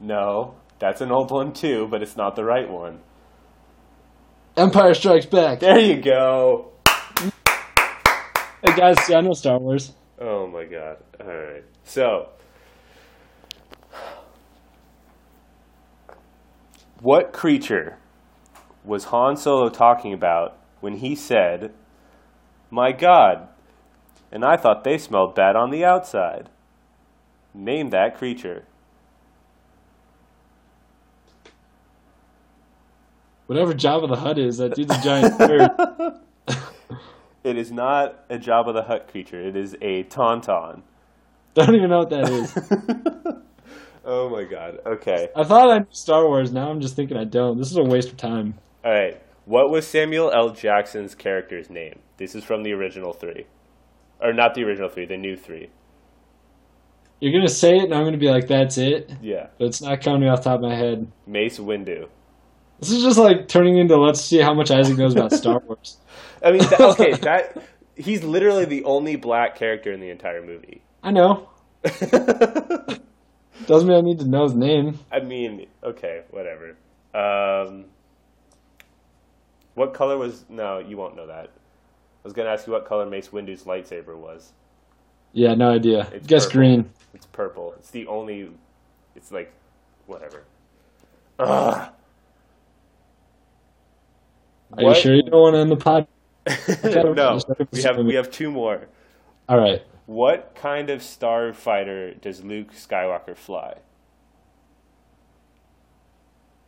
No, 0.00 0.56
that's 0.80 1.00
an 1.00 1.12
old 1.12 1.30
one 1.30 1.52
too, 1.52 1.86
but 1.88 2.02
it's 2.02 2.16
not 2.16 2.34
the 2.34 2.42
right 2.42 2.68
one. 2.68 2.98
Empire 4.56 4.94
Strikes 4.94 5.26
Back. 5.26 5.60
There 5.60 5.78
you 5.78 6.02
go. 6.02 6.72
Hey 8.64 8.74
guys, 8.76 8.98
see, 9.04 9.14
I 9.14 9.20
know 9.20 9.32
Star 9.32 9.60
Wars. 9.60 9.92
Oh 10.20 10.48
my 10.48 10.64
god. 10.64 10.96
All 11.20 11.28
right. 11.28 11.62
So, 11.84 12.30
what 17.00 17.32
creature 17.32 17.96
was 18.82 19.04
Han 19.04 19.36
Solo 19.36 19.68
talking 19.68 20.12
about 20.12 20.58
when 20.80 20.94
he 20.94 21.14
said, 21.14 21.72
"My 22.72 22.90
god, 22.90 23.46
and 24.30 24.44
I 24.44 24.56
thought 24.56 24.84
they 24.84 24.98
smelled 24.98 25.34
bad 25.34 25.56
on 25.56 25.70
the 25.70 25.84
outside." 25.84 26.48
Name 27.54 27.90
that 27.90 28.16
creature. 28.16 28.64
Whatever 33.46 33.72
Jabba 33.72 34.08
the 34.08 34.16
Hutt 34.16 34.38
is, 34.38 34.58
that 34.58 34.74
dude's 34.74 34.94
a 34.94 35.02
giant 35.02 35.38
nerd. 35.38 36.20
It 37.44 37.56
is 37.56 37.72
not 37.72 38.24
a 38.28 38.36
Jabba 38.36 38.74
the 38.74 38.82
Hutt 38.82 39.08
creature. 39.08 39.40
It 39.40 39.56
is 39.56 39.74
a 39.80 40.04
tauntaun. 40.04 40.82
Don't 41.54 41.74
even 41.74 41.88
know 41.88 42.00
what 42.00 42.10
that 42.10 42.28
is. 42.28 43.34
Oh 44.10 44.30
my 44.30 44.44
god. 44.44 44.78
Okay. 44.86 45.28
I 45.36 45.44
thought 45.44 45.70
I 45.70 45.80
knew 45.80 45.86
Star 45.90 46.26
Wars. 46.26 46.50
Now 46.50 46.70
I'm 46.70 46.80
just 46.80 46.96
thinking 46.96 47.18
I 47.18 47.24
don't. 47.24 47.58
This 47.58 47.70
is 47.70 47.76
a 47.76 47.82
waste 47.82 48.08
of 48.08 48.16
time. 48.16 48.54
All 48.82 48.90
right. 48.90 49.20
What 49.44 49.68
was 49.68 49.86
Samuel 49.86 50.30
L. 50.32 50.48
Jackson's 50.48 51.14
character's 51.14 51.68
name? 51.68 51.98
This 52.16 52.34
is 52.34 52.42
from 52.42 52.62
the 52.62 52.72
original 52.72 53.12
three, 53.12 53.44
or 54.20 54.32
not 54.32 54.54
the 54.54 54.64
original 54.64 54.88
three, 54.88 55.06
the 55.06 55.16
new 55.16 55.36
three. 55.36 55.70
You're 57.20 57.32
gonna 57.32 57.48
say 57.48 57.78
it, 57.78 57.84
and 57.84 57.94
I'm 57.94 58.04
gonna 58.04 58.16
be 58.16 58.30
like, 58.30 58.46
"That's 58.46 58.78
it," 58.78 59.10
Yeah, 59.20 59.48
but 59.58 59.66
it's 59.66 59.82
not 59.82 60.00
coming 60.00 60.28
off 60.28 60.42
the 60.42 60.50
top 60.50 60.56
of 60.56 60.62
my 60.62 60.74
head. 60.76 61.10
Mace 61.26 61.58
Windu. 61.58 62.08
This 62.78 62.92
is 62.92 63.02
just 63.02 63.18
like 63.18 63.48
turning 63.48 63.76
into 63.78 63.96
let's 63.96 64.20
see 64.20 64.38
how 64.38 64.54
much 64.54 64.70
Isaac 64.70 64.96
knows 64.96 65.14
about 65.14 65.32
Star 65.32 65.58
Wars. 65.66 65.96
I 66.44 66.52
mean, 66.52 66.60
th- 66.60 66.80
okay, 66.80 67.12
that 67.22 67.60
he's 67.96 68.22
literally 68.22 68.64
the 68.64 68.84
only 68.84 69.16
black 69.16 69.56
character 69.56 69.92
in 69.92 70.00
the 70.00 70.10
entire 70.10 70.44
movie. 70.44 70.82
I 71.02 71.10
know. 71.10 71.48
Doesn't 73.66 73.88
mean 73.88 73.96
I 73.98 74.00
need 74.00 74.20
to 74.20 74.28
know 74.28 74.44
his 74.44 74.54
name. 74.54 74.98
I 75.10 75.20
mean, 75.20 75.66
okay, 75.82 76.22
whatever. 76.30 76.76
Um, 77.14 77.86
what 79.74 79.92
color 79.94 80.16
was? 80.16 80.44
No, 80.48 80.78
you 80.78 80.96
won't 80.96 81.16
know 81.16 81.26
that. 81.26 81.50
I 82.28 82.30
was 82.30 82.34
gonna 82.34 82.50
ask 82.50 82.66
you 82.66 82.74
what 82.74 82.84
color 82.84 83.06
Mace 83.06 83.32
Windu's 83.32 83.62
lightsaber 83.62 84.14
was. 84.14 84.52
Yeah, 85.32 85.54
no 85.54 85.70
idea. 85.70 86.10
It's 86.12 86.26
Guess 86.26 86.44
purple. 86.44 86.58
green. 86.60 86.90
It's 87.14 87.24
purple. 87.24 87.72
It's 87.78 87.90
the 87.90 88.06
only. 88.06 88.50
It's 89.16 89.32
like, 89.32 89.50
whatever. 90.04 90.44
Ugh. 91.38 91.90
Are 94.76 94.82
you 94.82 94.94
sure 94.94 95.14
you 95.14 95.22
don't 95.22 95.40
want 95.40 95.54
to 95.54 95.60
end 95.60 95.70
the 95.70 95.76
pod? 95.76 96.06
no, 97.16 97.40
we 97.72 97.80
have 97.80 97.96
we 97.96 98.14
have 98.14 98.30
two 98.30 98.50
more. 98.50 98.88
All 99.48 99.58
right. 99.58 99.80
What 100.04 100.54
kind 100.54 100.90
of 100.90 101.00
starfighter 101.00 102.20
does 102.20 102.44
Luke 102.44 102.74
Skywalker 102.74 103.38
fly? 103.38 103.78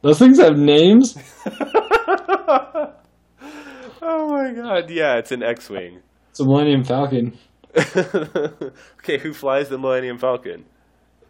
Those 0.00 0.18
things 0.18 0.38
have 0.38 0.56
names. 0.56 1.18
oh 4.02 4.28
my 4.28 4.52
god! 4.52 4.90
Yeah, 4.90 5.16
it's 5.16 5.32
an 5.32 5.42
X-wing. 5.42 6.00
It's 6.30 6.40
a 6.40 6.44
Millennium 6.44 6.84
Falcon. 6.84 7.38
okay, 7.76 9.18
who 9.18 9.32
flies 9.32 9.68
the 9.68 9.78
Millennium 9.78 10.18
Falcon? 10.18 10.64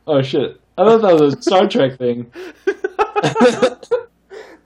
Oh 0.06 0.22
shit! 0.22 0.60
I 0.78 0.84
thought 0.84 1.02
that 1.02 1.20
was 1.20 1.34
a 1.34 1.42
Star 1.42 1.68
Trek 1.68 1.98
thing. 1.98 2.32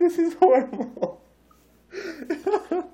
This 0.04 0.18
is 0.18 0.34
horrible. 0.34 1.22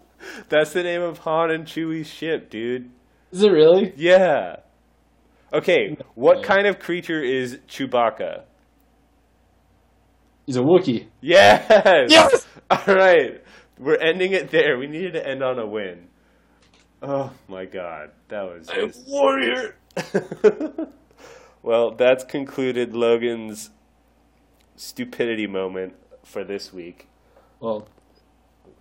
That's 0.49 0.73
the 0.73 0.83
name 0.85 1.03
of 1.03 1.19
Han 1.19 1.51
and 1.51 1.67
Chewie's 1.67 2.07
ship, 2.07 2.51
dude. 2.51 2.91
Is 3.33 3.43
it 3.43 3.51
really? 3.51 3.93
Yeah. 3.97 4.57
Okay, 5.53 5.97
what 6.15 6.45
kind 6.45 6.69
of 6.69 6.79
creature 6.79 7.21
is 7.21 7.59
Chewbacca? 7.67 8.45
He's 10.47 10.57
a 10.57 10.61
Wookiee. 10.61 11.09
Yes. 11.21 11.67
Yes! 12.09 12.47
All 12.71 12.95
right, 12.95 13.43
we're 13.81 13.97
ending 13.97 14.33
it 14.33 14.51
there. 14.51 14.79
We 14.79 14.87
needed 14.87 15.15
to 15.15 15.27
end 15.27 15.43
on 15.43 15.59
a 15.59 15.67
win. 15.67 16.09
Oh 17.03 17.33
my 17.49 17.65
god, 17.65 18.11
that 18.29 18.43
was 18.43 18.67
just... 18.69 19.09
Warrior. 19.09 19.77
well, 21.63 21.93
that's 21.93 22.25
concluded 22.25 22.95
Logan's 22.95 23.71
stupidity 24.77 25.47
moment 25.47 25.95
for 26.25 26.45
this 26.45 26.73
week. 26.73 27.09
Well, 27.59 27.89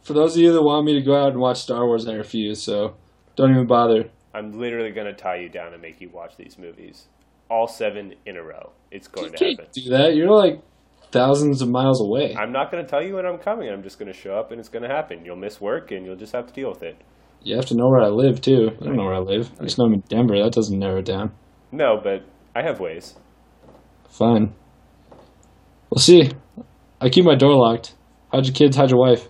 for 0.03 0.13
those 0.13 0.35
of 0.35 0.41
you 0.41 0.51
that 0.51 0.61
want 0.61 0.85
me 0.85 0.93
to 0.95 1.01
go 1.01 1.15
out 1.15 1.29
and 1.31 1.39
watch 1.39 1.61
Star 1.61 1.85
Wars, 1.85 2.07
I 2.07 2.13
refuse. 2.13 2.61
So 2.61 2.97
don't 3.35 3.51
even 3.51 3.67
bother. 3.67 4.09
I'm 4.33 4.59
literally 4.59 4.91
going 4.91 5.07
to 5.07 5.13
tie 5.13 5.37
you 5.37 5.49
down 5.49 5.73
and 5.73 5.81
make 5.81 6.01
you 6.01 6.09
watch 6.09 6.35
these 6.37 6.57
movies. 6.57 7.07
All 7.49 7.67
seven 7.67 8.13
in 8.25 8.35
a 8.35 8.43
row. 8.43 8.71
It's 8.91 9.07
going 9.07 9.27
You 9.27 9.31
to 9.31 9.37
can't 9.37 9.59
happen. 9.59 9.71
do 9.73 9.89
that. 9.91 10.15
You're 10.15 10.29
like 10.29 10.61
thousands 11.11 11.61
of 11.61 11.69
miles 11.69 12.01
away. 12.01 12.35
I'm 12.37 12.51
not 12.51 12.71
going 12.71 12.83
to 12.83 12.89
tell 12.89 13.03
you 13.03 13.15
when 13.15 13.25
I'm 13.25 13.37
coming. 13.37 13.69
I'm 13.69 13.83
just 13.83 13.99
going 13.99 14.11
to 14.11 14.17
show 14.17 14.35
up 14.35 14.51
and 14.51 14.59
it's 14.59 14.69
going 14.69 14.83
to 14.83 14.89
happen. 14.89 15.25
You'll 15.25 15.35
miss 15.35 15.59
work 15.59 15.91
and 15.91 16.05
you'll 16.05 16.15
just 16.15 16.33
have 16.33 16.47
to 16.47 16.53
deal 16.53 16.69
with 16.69 16.83
it. 16.83 16.97
You 17.41 17.55
have 17.55 17.65
to 17.67 17.75
know 17.75 17.87
where 17.87 18.01
I 18.01 18.09
live 18.09 18.41
too. 18.41 18.71
I 18.81 18.85
don't 18.85 18.95
know 18.95 19.05
where 19.05 19.15
I 19.15 19.19
live. 19.19 19.49
I 19.59 19.63
just 19.63 19.77
know 19.77 19.85
I'm 19.85 19.93
in 19.93 20.03
Denver. 20.09 20.41
That 20.43 20.51
doesn't 20.53 20.77
narrow 20.77 20.99
it 20.99 21.05
down. 21.05 21.31
No, 21.71 21.99
but 22.03 22.25
I 22.55 22.63
have 22.63 22.79
ways. 22.79 23.15
Fine. 24.09 24.53
We'll 25.89 25.99
see. 25.99 26.31
I 26.99 27.09
keep 27.09 27.25
my 27.25 27.35
door 27.35 27.55
locked. 27.55 27.95
How'd 28.31 28.45
your 28.45 28.53
kids? 28.53 28.75
How'd 28.75 28.89
your 28.89 28.99
wife? 28.99 29.27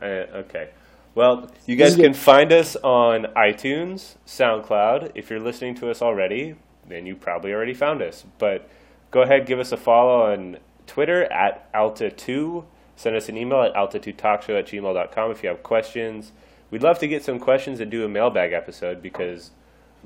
Uh, 0.00 0.38
okay. 0.44 0.70
Well, 1.14 1.50
you 1.66 1.76
guys 1.76 1.94
can 1.96 2.12
find 2.12 2.52
us 2.52 2.76
on 2.76 3.26
iTunes, 3.36 4.16
SoundCloud. 4.26 5.12
If 5.14 5.30
you're 5.30 5.40
listening 5.40 5.74
to 5.76 5.90
us 5.90 6.02
already, 6.02 6.56
then 6.88 7.06
you 7.06 7.14
probably 7.14 7.52
already 7.52 7.74
found 7.74 8.02
us. 8.02 8.24
But 8.38 8.68
go 9.10 9.22
ahead, 9.22 9.46
give 9.46 9.60
us 9.60 9.70
a 9.72 9.76
follow 9.76 10.32
on 10.32 10.58
Twitter 10.86 11.24
at 11.32 11.72
Alta2. 11.72 12.64
Send 12.96 13.16
us 13.16 13.28
an 13.28 13.36
email 13.36 13.62
at 13.62 13.74
alta2talkshow 13.74 14.58
at 14.58 14.66
gmail.com 14.66 15.30
if 15.30 15.42
you 15.42 15.48
have 15.48 15.62
questions. 15.62 16.32
We'd 16.70 16.82
love 16.82 16.98
to 17.00 17.08
get 17.08 17.24
some 17.24 17.38
questions 17.38 17.80
and 17.80 17.90
do 17.90 18.04
a 18.04 18.08
mailbag 18.08 18.52
episode 18.52 19.02
because 19.02 19.50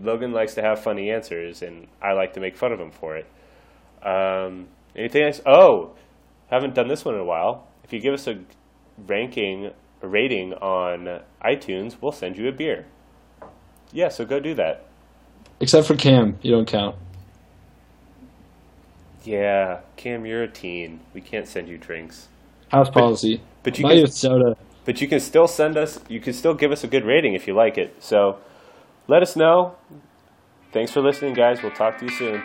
Logan 0.00 0.32
likes 0.32 0.54
to 0.54 0.62
have 0.62 0.82
funny 0.82 1.10
answers 1.10 1.62
and 1.62 1.86
I 2.02 2.12
like 2.12 2.34
to 2.34 2.40
make 2.40 2.56
fun 2.56 2.72
of 2.72 2.80
him 2.80 2.90
for 2.90 3.16
it. 3.16 3.26
Um, 4.02 4.68
anything 4.96 5.24
else? 5.24 5.40
Oh, 5.44 5.94
haven't 6.50 6.74
done 6.74 6.88
this 6.88 7.04
one 7.04 7.14
in 7.14 7.20
a 7.20 7.24
while. 7.24 7.66
If 7.84 7.92
you 7.92 8.00
give 8.00 8.14
us 8.14 8.26
a 8.26 8.38
ranking, 9.06 9.70
a 10.02 10.08
rating 10.08 10.54
on 10.54 11.20
iTunes, 11.44 11.96
we'll 12.00 12.12
send 12.12 12.36
you 12.36 12.48
a 12.48 12.52
beer. 12.52 12.86
Yeah, 13.92 14.08
so 14.08 14.24
go 14.24 14.40
do 14.40 14.54
that. 14.54 14.86
Except 15.60 15.86
for 15.86 15.96
Cam, 15.96 16.38
you 16.42 16.52
don't 16.52 16.66
count. 16.66 16.96
Yeah, 19.28 19.80
Cam, 19.96 20.24
you're 20.24 20.44
a 20.44 20.48
teen. 20.48 21.00
We 21.12 21.20
can't 21.20 21.46
send 21.46 21.68
you 21.68 21.76
drinks. 21.76 22.28
House 22.70 22.88
policy. 22.88 23.42
But 23.62 23.78
you 23.78 23.84
Buy 23.84 23.96
can, 23.96 24.06
soda. 24.06 24.56
but 24.86 25.02
you 25.02 25.06
can 25.06 25.20
still 25.20 25.46
send 25.46 25.76
us. 25.76 26.00
You 26.08 26.18
can 26.18 26.32
still 26.32 26.54
give 26.54 26.72
us 26.72 26.82
a 26.82 26.86
good 26.86 27.04
rating 27.04 27.34
if 27.34 27.46
you 27.46 27.52
like 27.52 27.76
it. 27.76 27.94
So, 28.02 28.38
let 29.06 29.20
us 29.20 29.36
know. 29.36 29.76
Thanks 30.72 30.92
for 30.92 31.02
listening, 31.02 31.34
guys. 31.34 31.62
We'll 31.62 31.72
talk 31.72 31.98
to 31.98 32.06
you 32.06 32.10
soon. 32.10 32.42